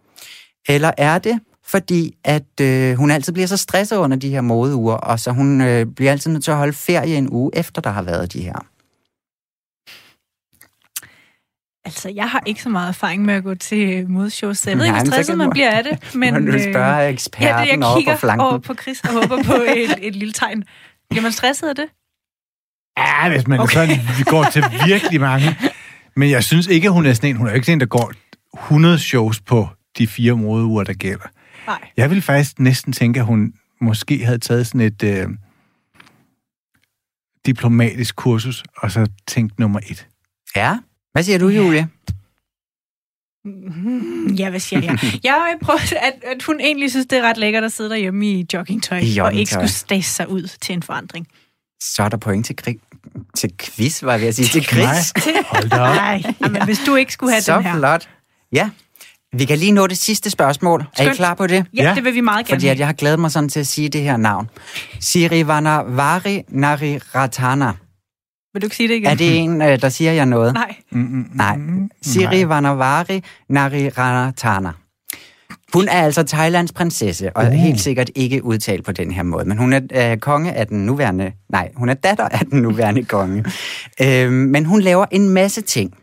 Eller 0.69 0.91
er 0.99 1.19
det 1.19 1.41
fordi, 1.67 2.17
at 2.25 2.61
øh, 2.61 2.95
hun 2.95 3.11
altid 3.11 3.33
bliver 3.33 3.47
så 3.47 3.57
stresset 3.57 3.97
under 3.97 4.17
de 4.17 4.31
her 4.31 4.41
modeuger, 4.41 4.95
og 4.95 5.21
så 5.21 5.31
hun 5.31 5.61
øh, 5.61 5.87
bliver 5.87 6.13
altid 6.13 6.31
nødt 6.31 6.45
til 6.45 6.51
at 6.51 6.57
holde 6.57 6.73
ferie 6.73 7.17
en 7.17 7.29
uge 7.31 7.51
efter, 7.53 7.83
der 7.83 7.91
har 7.91 8.03
været 8.03 8.33
de 8.33 8.43
her? 8.43 8.67
Altså, 11.85 12.09
jeg 12.09 12.31
har 12.31 12.43
ikke 12.47 12.63
så 12.63 12.69
meget 12.69 12.89
erfaring 12.89 13.25
med 13.25 13.35
at 13.35 13.43
gå 13.43 13.55
til 13.55 14.11
modshows, 14.11 14.59
så 14.59 14.71
jeg 14.71 14.79
ved 14.79 14.85
ikke, 14.85 14.97
hvor 14.97 15.05
stresset 15.05 15.39
man 15.39 15.51
bliver 15.51 15.71
af 15.71 15.85
det. 15.85 15.99
Men, 16.15 16.35
Men, 16.35 16.47
du 16.47 16.53
øh, 16.53 16.73
spørger 16.73 16.99
ja, 16.99 17.09
eksperten 17.09 17.67
det, 17.69 17.73
jeg 17.73 17.89
over 17.89 17.97
kigger 17.97 18.13
på 18.15 18.19
flanken. 18.19 18.41
over 18.47 18.59
på 18.59 18.75
Chris 18.75 19.01
og 19.01 19.13
håber 19.13 19.43
på 19.43 19.53
et, 19.53 19.95
et 20.09 20.17
lille 20.17 20.33
tegn. 20.33 20.65
Bliver 21.11 21.23
man 21.23 21.33
stresset 21.33 21.69
af 21.69 21.77
det? 21.77 21.85
Ja, 22.99 23.29
hvis 23.29 23.47
man 23.49 23.61
okay. 23.61 23.75
sådan, 23.75 23.97
vi 24.19 24.23
går 24.23 24.45
til 24.53 24.65
virkelig 24.87 25.21
mange. 25.21 25.57
Men 26.17 26.31
jeg 26.31 26.45
synes 26.45 26.67
ikke, 26.67 26.87
at 26.87 26.93
hun 26.93 27.07
er 27.07 27.13
sådan 27.13 27.31
en. 27.31 27.37
Hun 27.37 27.47
er 27.47 27.51
jo 27.51 27.55
ikke 27.55 27.67
sådan 27.67 27.77
en, 27.77 27.81
der 27.81 27.87
går 27.87 28.13
100 28.55 28.99
shows 28.99 29.41
på 29.41 29.69
de 29.99 30.07
fire 30.07 30.37
modeuger, 30.37 30.85
der 30.85 30.93
gælder. 30.93 31.27
Nej. 31.67 31.79
Jeg 31.97 32.11
vil 32.11 32.23
faktisk 32.23 32.59
næsten 32.59 32.93
tænke, 32.93 33.21
at 33.21 33.27
hun 33.27 33.53
måske 33.81 34.25
havde 34.25 34.39
taget 34.39 34.67
sådan 34.67 34.81
et 34.81 35.03
øh, 35.03 35.29
diplomatisk 37.47 38.17
kursus, 38.17 38.65
og 38.77 38.91
så 38.91 39.07
tænkt 39.27 39.59
nummer 39.59 39.81
et. 39.91 40.09
Ja. 40.57 40.79
Hvad 41.13 41.23
siger 41.23 41.39
du, 41.39 41.49
Julie? 41.49 41.89
Ja, 44.39 44.51
hvad 44.51 44.61
siger 44.61 44.81
jeg? 44.83 44.99
Jeg 45.25 45.57
prøver, 45.63 45.79
at, 46.03 46.13
at 46.37 46.43
hun 46.43 46.61
egentlig 46.61 46.91
synes, 46.91 47.07
det 47.07 47.19
er 47.19 47.23
ret 47.23 47.37
lækkert 47.37 47.65
at 47.65 47.73
sidde 47.73 47.91
derhjemme 47.91 48.27
i 48.27 48.47
joggingtøj, 48.55 48.97
I 48.99 49.01
og 49.01 49.05
ikke 49.07 49.19
joggingtøj. 49.21 49.45
skulle 49.53 49.71
stase 49.71 50.11
sig 50.15 50.29
ud 50.29 50.43
til 50.61 50.73
en 50.73 50.83
forandring. 50.83 51.27
Så 51.83 52.03
er 52.03 52.09
der 52.09 52.17
point 52.17 52.47
til, 52.47 52.55
kri- 52.63 53.31
til 53.37 53.51
quiz, 53.59 54.03
var 54.03 54.13
jeg 54.13 54.21
ved 54.21 54.29
at 54.29 54.35
sige. 54.35 54.47
Til 54.49 54.65
Chris. 54.65 55.13
Hold 55.53 55.71
da 55.71 55.81
op. 55.81 55.95
Nej, 55.97 56.23
jamen, 56.41 56.65
hvis 56.65 56.79
du 56.87 56.95
ikke 56.95 57.13
skulle 57.13 57.33
have 57.33 57.43
Så 57.43 57.55
den 57.57 57.65
her. 57.65 57.79
flot. 57.79 58.09
Ja. 58.53 58.71
Vi 59.33 59.45
kan 59.45 59.59
lige 59.59 59.73
nå 59.73 59.87
det 59.87 59.99
sidste 59.99 60.31
spørgsmål. 60.31 60.81
Er 60.81 60.85
I 61.03 61.05
Skønt. 61.05 61.17
klar 61.17 61.35
på 61.35 61.47
det? 61.47 61.67
Ja, 61.75 61.83
Ja. 61.89 61.95
det 61.95 62.05
vil 62.05 62.15
vi 62.15 62.21
meget 62.21 62.47
gerne 62.47 62.57
Fordi 62.57 62.69
at 62.69 62.79
jeg 62.79 62.87
har 62.89 62.93
glædet 62.95 63.19
mig 63.21 63.31
sådan 63.31 63.49
til 63.49 63.61
at 63.61 63.67
sige 63.67 63.89
det 63.89 64.01
her 64.03 64.17
navn. 64.17 64.51
Sirivannavari 65.01 66.43
Nariratana. 66.49 67.73
Vil 68.53 68.63
du 68.63 68.67
ikke 68.67 68.77
sige 68.77 68.89
det 68.89 68.95
igen? 68.95 69.07
Er 69.07 69.15
det 69.15 69.39
en, 69.39 69.63
øh, 69.63 69.81
der 69.81 69.89
siger 69.89 70.13
jeg 70.13 70.27
noget? 70.27 70.55
Nej. 70.55 70.75
Nej. 71.35 71.59
Sirivannavari 72.03 73.23
Nariratana. 73.49 74.73
Hun 75.75 75.89
er 75.89 76.03
altså 76.03 76.23
Thailands 76.23 76.73
prinsesse, 76.73 77.37
og 77.37 77.47
uh. 77.47 77.53
helt 77.53 77.81
sikkert 77.81 78.11
ikke 78.15 78.45
udtalt 78.45 78.85
på 78.85 78.93
den 78.93 79.13
her 79.13 79.23
måde. 79.23 79.45
Men 79.45 79.59
hun 79.59 79.73
er 79.73 79.81
øh, 79.93 80.19
konge 80.19 80.53
af 80.53 80.67
den 80.67 80.87
nuværende... 80.87 81.33
Nej, 81.49 81.71
hun 81.75 81.89
er 81.89 81.95
datter 81.95 82.29
af 82.29 82.47
den 82.47 82.63
nuværende 82.63 83.05
konge. 83.05 83.45
øhm, 84.03 84.33
men 84.33 84.65
hun 84.65 84.81
laver 84.81 85.07
en 85.11 85.29
masse 85.31 85.61
ting. 85.61 85.95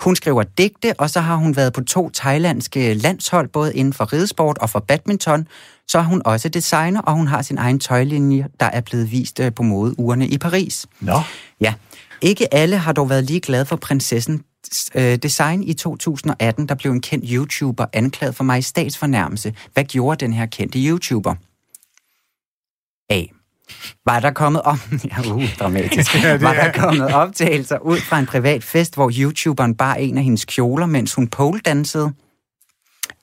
Hun 0.00 0.16
skriver 0.16 0.42
digte, 0.42 0.94
og 0.98 1.10
så 1.10 1.20
har 1.20 1.36
hun 1.36 1.56
været 1.56 1.72
på 1.72 1.80
to 1.80 2.10
thailandske 2.14 2.94
landshold, 2.94 3.48
både 3.48 3.74
inden 3.74 3.92
for 3.92 4.12
ridesport 4.12 4.58
og 4.58 4.70
for 4.70 4.80
badminton. 4.80 5.48
Så 5.88 5.98
er 5.98 6.02
hun 6.02 6.22
også 6.24 6.48
designer, 6.48 7.00
og 7.00 7.14
hun 7.14 7.26
har 7.26 7.42
sin 7.42 7.58
egen 7.58 7.78
tøjlinje, 7.78 8.46
der 8.60 8.66
er 8.66 8.80
blevet 8.80 9.12
vist 9.12 9.40
øh, 9.40 9.52
på 9.52 9.62
modeugerne 9.62 10.28
i 10.28 10.38
Paris. 10.38 10.86
Nå. 11.00 11.20
Ja. 11.60 11.74
Ikke 12.22 12.54
alle 12.54 12.76
har 12.78 12.92
dog 12.92 13.08
været 13.10 13.24
lige 13.24 13.40
glade 13.40 13.66
for 13.66 13.76
prinsessen 13.76 14.44
øh, 14.94 15.16
design 15.16 15.62
i 15.62 15.74
2018, 15.74 16.68
der 16.68 16.74
blev 16.74 16.92
en 16.92 17.00
kendt 17.00 17.24
YouTuber 17.32 17.86
anklaget 17.92 18.34
for 18.34 18.44
majestatsfornærmelse. 18.44 19.54
Hvad 19.72 19.84
gjorde 19.84 20.24
den 20.24 20.32
her 20.32 20.46
kendte 20.46 20.78
YouTuber? 20.78 21.34
A. 23.10 23.22
Var 24.06 24.20
der 24.20 24.30
kommet 24.30 24.62
om... 24.62 24.78
Ja, 25.10 25.32
uh, 25.34 25.54
dramatisk. 25.58 26.14
Ja, 26.14 26.36
var 26.36 26.52
er- 26.52 26.72
der 26.72 26.80
kommet 26.80 27.14
optagelser 27.14 27.78
ud 27.78 27.98
fra 27.98 28.18
en 28.18 28.26
privat 28.26 28.64
fest, 28.64 28.94
hvor 28.94 29.12
YouTuberen 29.18 29.74
bar 29.74 29.94
en 29.94 30.18
af 30.18 30.24
hendes 30.24 30.44
kjoler, 30.44 30.86
mens 30.86 31.14
hun 31.14 31.28
poledansede? 31.28 32.12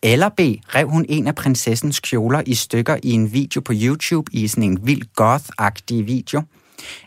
Eller 0.03 0.29
B. 0.29 0.39
Rev 0.75 0.89
hun 0.89 1.05
en 1.09 1.27
af 1.27 1.35
prinsessens 1.35 1.99
kjoler 1.99 2.41
i 2.45 2.53
stykker 2.55 2.97
i 3.03 3.11
en 3.11 3.33
video 3.33 3.61
på 3.61 3.73
YouTube 3.75 4.31
i 4.33 4.47
sådan 4.47 4.63
en 4.63 4.79
vild 4.87 5.01
goth-agtig 5.21 6.05
video? 6.05 6.41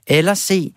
Eller 0.06 0.34
C. 0.34 0.74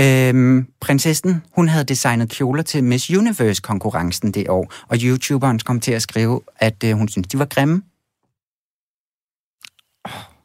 Øhm, 0.00 0.66
prinsessen, 0.80 1.42
hun 1.54 1.68
havde 1.68 1.84
designet 1.84 2.30
kjoler 2.30 2.62
til 2.62 2.84
Miss 2.84 3.10
Universe-konkurrencen 3.10 4.32
det 4.32 4.48
år, 4.48 4.72
og 4.88 4.96
YouTuberen 5.02 5.58
kom 5.58 5.80
til 5.80 5.92
at 5.92 6.02
skrive, 6.02 6.40
at 6.56 6.84
øh, 6.84 6.92
hun 6.92 7.08
syntes, 7.08 7.28
de 7.32 7.38
var 7.38 7.44
grimme. 7.44 7.82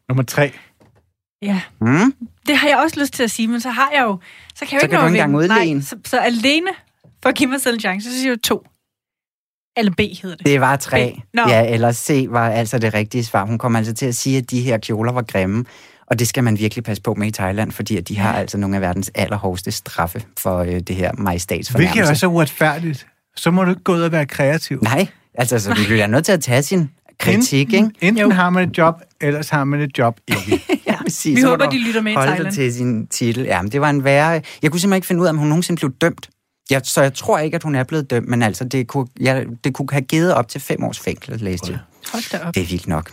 Nummer 0.10 0.24
tre. 0.24 0.54
Ja, 1.42 1.62
Mm? 1.82 2.14
det 2.48 2.58
har 2.58 2.68
jeg 2.68 2.78
også 2.78 3.00
lyst 3.00 3.14
til 3.14 3.24
at 3.24 3.32
sige, 3.32 3.48
men 3.48 3.62
så 3.62 3.70
har 3.70 3.92
jeg 3.94 4.04
jo... 4.04 4.20
Så 4.56 4.66
kan 4.66 4.68
jeg 4.72 4.74
jo 4.76 4.80
Så 4.80 4.86
ikke 4.86 4.92
kan 4.92 5.00
nå 5.00 5.02
du 5.02 5.08
ikke 5.08 5.24
engang 5.24 5.36
udligne. 5.36 5.74
Nej, 5.74 5.82
så, 5.82 5.96
så 6.06 6.18
alene 6.20 6.70
for 7.24 7.30
at 7.30 7.36
give 7.36 7.50
mig 7.50 7.62
selv 7.62 7.74
en 7.74 7.80
chance, 7.80 8.10
så 8.12 8.16
siger 8.18 8.32
jeg 8.32 8.38
jo 8.38 8.42
to. 8.42 8.68
Eller 9.78 9.92
B 9.92 10.00
hedder 10.22 10.36
det. 10.36 10.46
Det 10.46 10.62
var 10.62 10.76
tre. 10.76 11.22
B. 11.34 11.38
Ja, 11.38 11.74
eller 11.74 11.92
C 11.92 12.26
var 12.30 12.50
altså 12.50 12.80
det 12.80 12.94
rigtige 12.94 13.24
svar. 13.26 13.46
Hun 13.46 13.58
kom 13.58 13.76
altså 13.76 13.94
til 13.94 14.06
at 14.06 14.16
sige, 14.16 14.38
at 14.38 14.52
de 14.52 14.62
her 14.62 14.78
kjoler 14.78 15.12
var 15.12 15.22
grimme, 15.22 15.66
og 16.12 16.20
det 16.20 16.28
skal 16.28 16.44
man 16.44 16.60
virkelig 16.60 16.84
passe 16.84 17.04
på 17.04 17.14
med 17.14 17.28
i 17.28 17.32
Thailand, 17.32 17.72
fordi 17.72 17.98
at 17.98 18.08
de 18.08 18.18
har 18.18 18.34
altså 18.34 18.58
nogle 18.58 18.76
af 18.76 18.82
verdens 18.82 19.12
allerhårdeste 19.16 19.72
straffe 19.72 20.24
for 20.40 20.58
øh, 20.60 20.80
det 20.80 20.96
her 20.96 21.12
majestatsfornærmelse. 21.18 21.94
Hvilket 21.96 22.10
er 22.10 22.14
så 22.14 22.28
uretfærdigt. 22.28 23.08
Så 23.36 23.52
må 23.52 23.64
du 23.64 23.70
ikke 23.70 23.84
gå 23.84 23.94
ud 23.94 24.02
og 24.02 24.12
være 24.12 24.26
kreativ. 24.26 24.80
Nej, 24.82 25.08
altså 25.34 25.60
så 25.60 25.74
du 25.74 25.84
bliver 25.86 26.08
nødt 26.08 26.26
til 26.26 26.32
at 26.32 26.42
tage 26.44 26.62
sin 26.64 26.90
kritik, 27.20 27.74
ikke? 27.74 27.90
Enten 28.02 28.18
Jo. 28.24 28.30
har 28.30 28.50
man 28.50 28.70
et 28.70 28.78
job, 28.78 28.96
ellers 29.22 29.50
har 29.50 29.64
man 29.64 29.80
et 29.82 29.98
job 29.98 30.20
ikke. 30.28 30.64
Ja, 30.88 31.02
præcis. 31.04 31.38
Vi 31.38 31.42
håber, 31.42 31.70
de 31.70 31.78
lytter 31.80 32.02
med 32.02 32.12
i 32.12 32.16
Thailand. 32.16 32.54
til 32.54 32.74
sin 32.74 33.08
titel. 33.08 33.44
Ja, 33.44 33.62
men 33.62 33.72
det 33.72 33.82
var 33.82 33.90
en 33.90 34.04
værre... 34.04 34.42
Jeg 34.62 34.72
kunne 34.72 34.80
simpelthen 34.80 34.94
ikke 34.94 35.08
finde 35.08 35.22
ud 35.22 35.26
af, 35.28 35.30
om 35.30 35.38
hun 35.38 35.48
nogensinde 35.48 35.80
blev 35.80 35.92
dømt. 36.02 36.30
Ja, 36.72 36.80
så 36.84 37.02
jeg 37.02 37.14
tror 37.14 37.40
ikke, 37.40 37.56
at 37.56 37.64
hun 37.64 37.76
er 37.76 37.84
blevet 37.84 38.10
dømt, 38.10 38.28
men 38.28 38.42
altså, 38.42 38.64
det 38.64 38.88
kunne, 38.88 39.08
ja, 39.22 39.44
det 39.64 39.74
kunne 39.74 39.88
have 39.92 40.02
givet 40.02 40.34
op 40.34 40.48
til 40.48 40.62
fem 40.62 40.84
års 40.84 41.00
fængsel, 41.00 41.40
læste 41.40 41.72
jeg. 41.72 41.80
Hold 42.12 42.32
da 42.32 42.48
op. 42.48 42.56
Det 42.56 42.64
er 42.64 42.68
vildt 42.68 42.88
nok. 42.88 43.12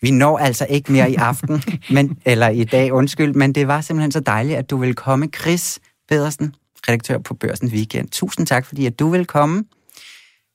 Vi 0.00 0.10
når 0.10 0.38
altså 0.38 0.66
ikke 0.70 0.92
mere 0.92 1.10
i 1.10 1.14
aften, 1.14 1.62
men, 1.94 2.18
eller 2.24 2.48
i 2.48 2.64
dag, 2.64 2.92
undskyld, 2.92 3.34
men 3.34 3.52
det 3.52 3.68
var 3.68 3.80
simpelthen 3.80 4.12
så 4.12 4.20
dejligt, 4.20 4.58
at 4.58 4.70
du 4.70 4.76
ville 4.76 4.94
komme. 4.94 5.28
Chris 5.40 5.80
Pedersen, 6.08 6.54
redaktør 6.88 7.18
på 7.18 7.34
Børsen 7.34 7.68
Weekend. 7.68 8.08
Tusind 8.08 8.46
tak, 8.46 8.66
fordi 8.66 8.86
at 8.86 8.98
du 8.98 9.08
vil 9.08 9.26
komme. 9.26 9.64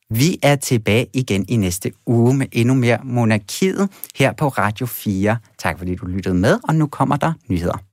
Vi 0.09 0.39
er 0.41 0.55
tilbage 0.55 1.07
igen 1.13 1.45
i 1.49 1.55
næste 1.55 1.91
uge 2.05 2.33
med 2.33 2.47
endnu 2.51 2.73
mere 2.73 2.99
Monarkiet 3.03 3.89
her 4.15 4.33
på 4.33 4.47
Radio 4.47 4.85
4. 4.85 5.37
Tak 5.57 5.77
fordi 5.77 5.95
du 5.95 6.05
lyttede 6.05 6.35
med, 6.35 6.59
og 6.63 6.75
nu 6.75 6.87
kommer 6.87 7.15
der 7.15 7.33
nyheder. 7.47 7.83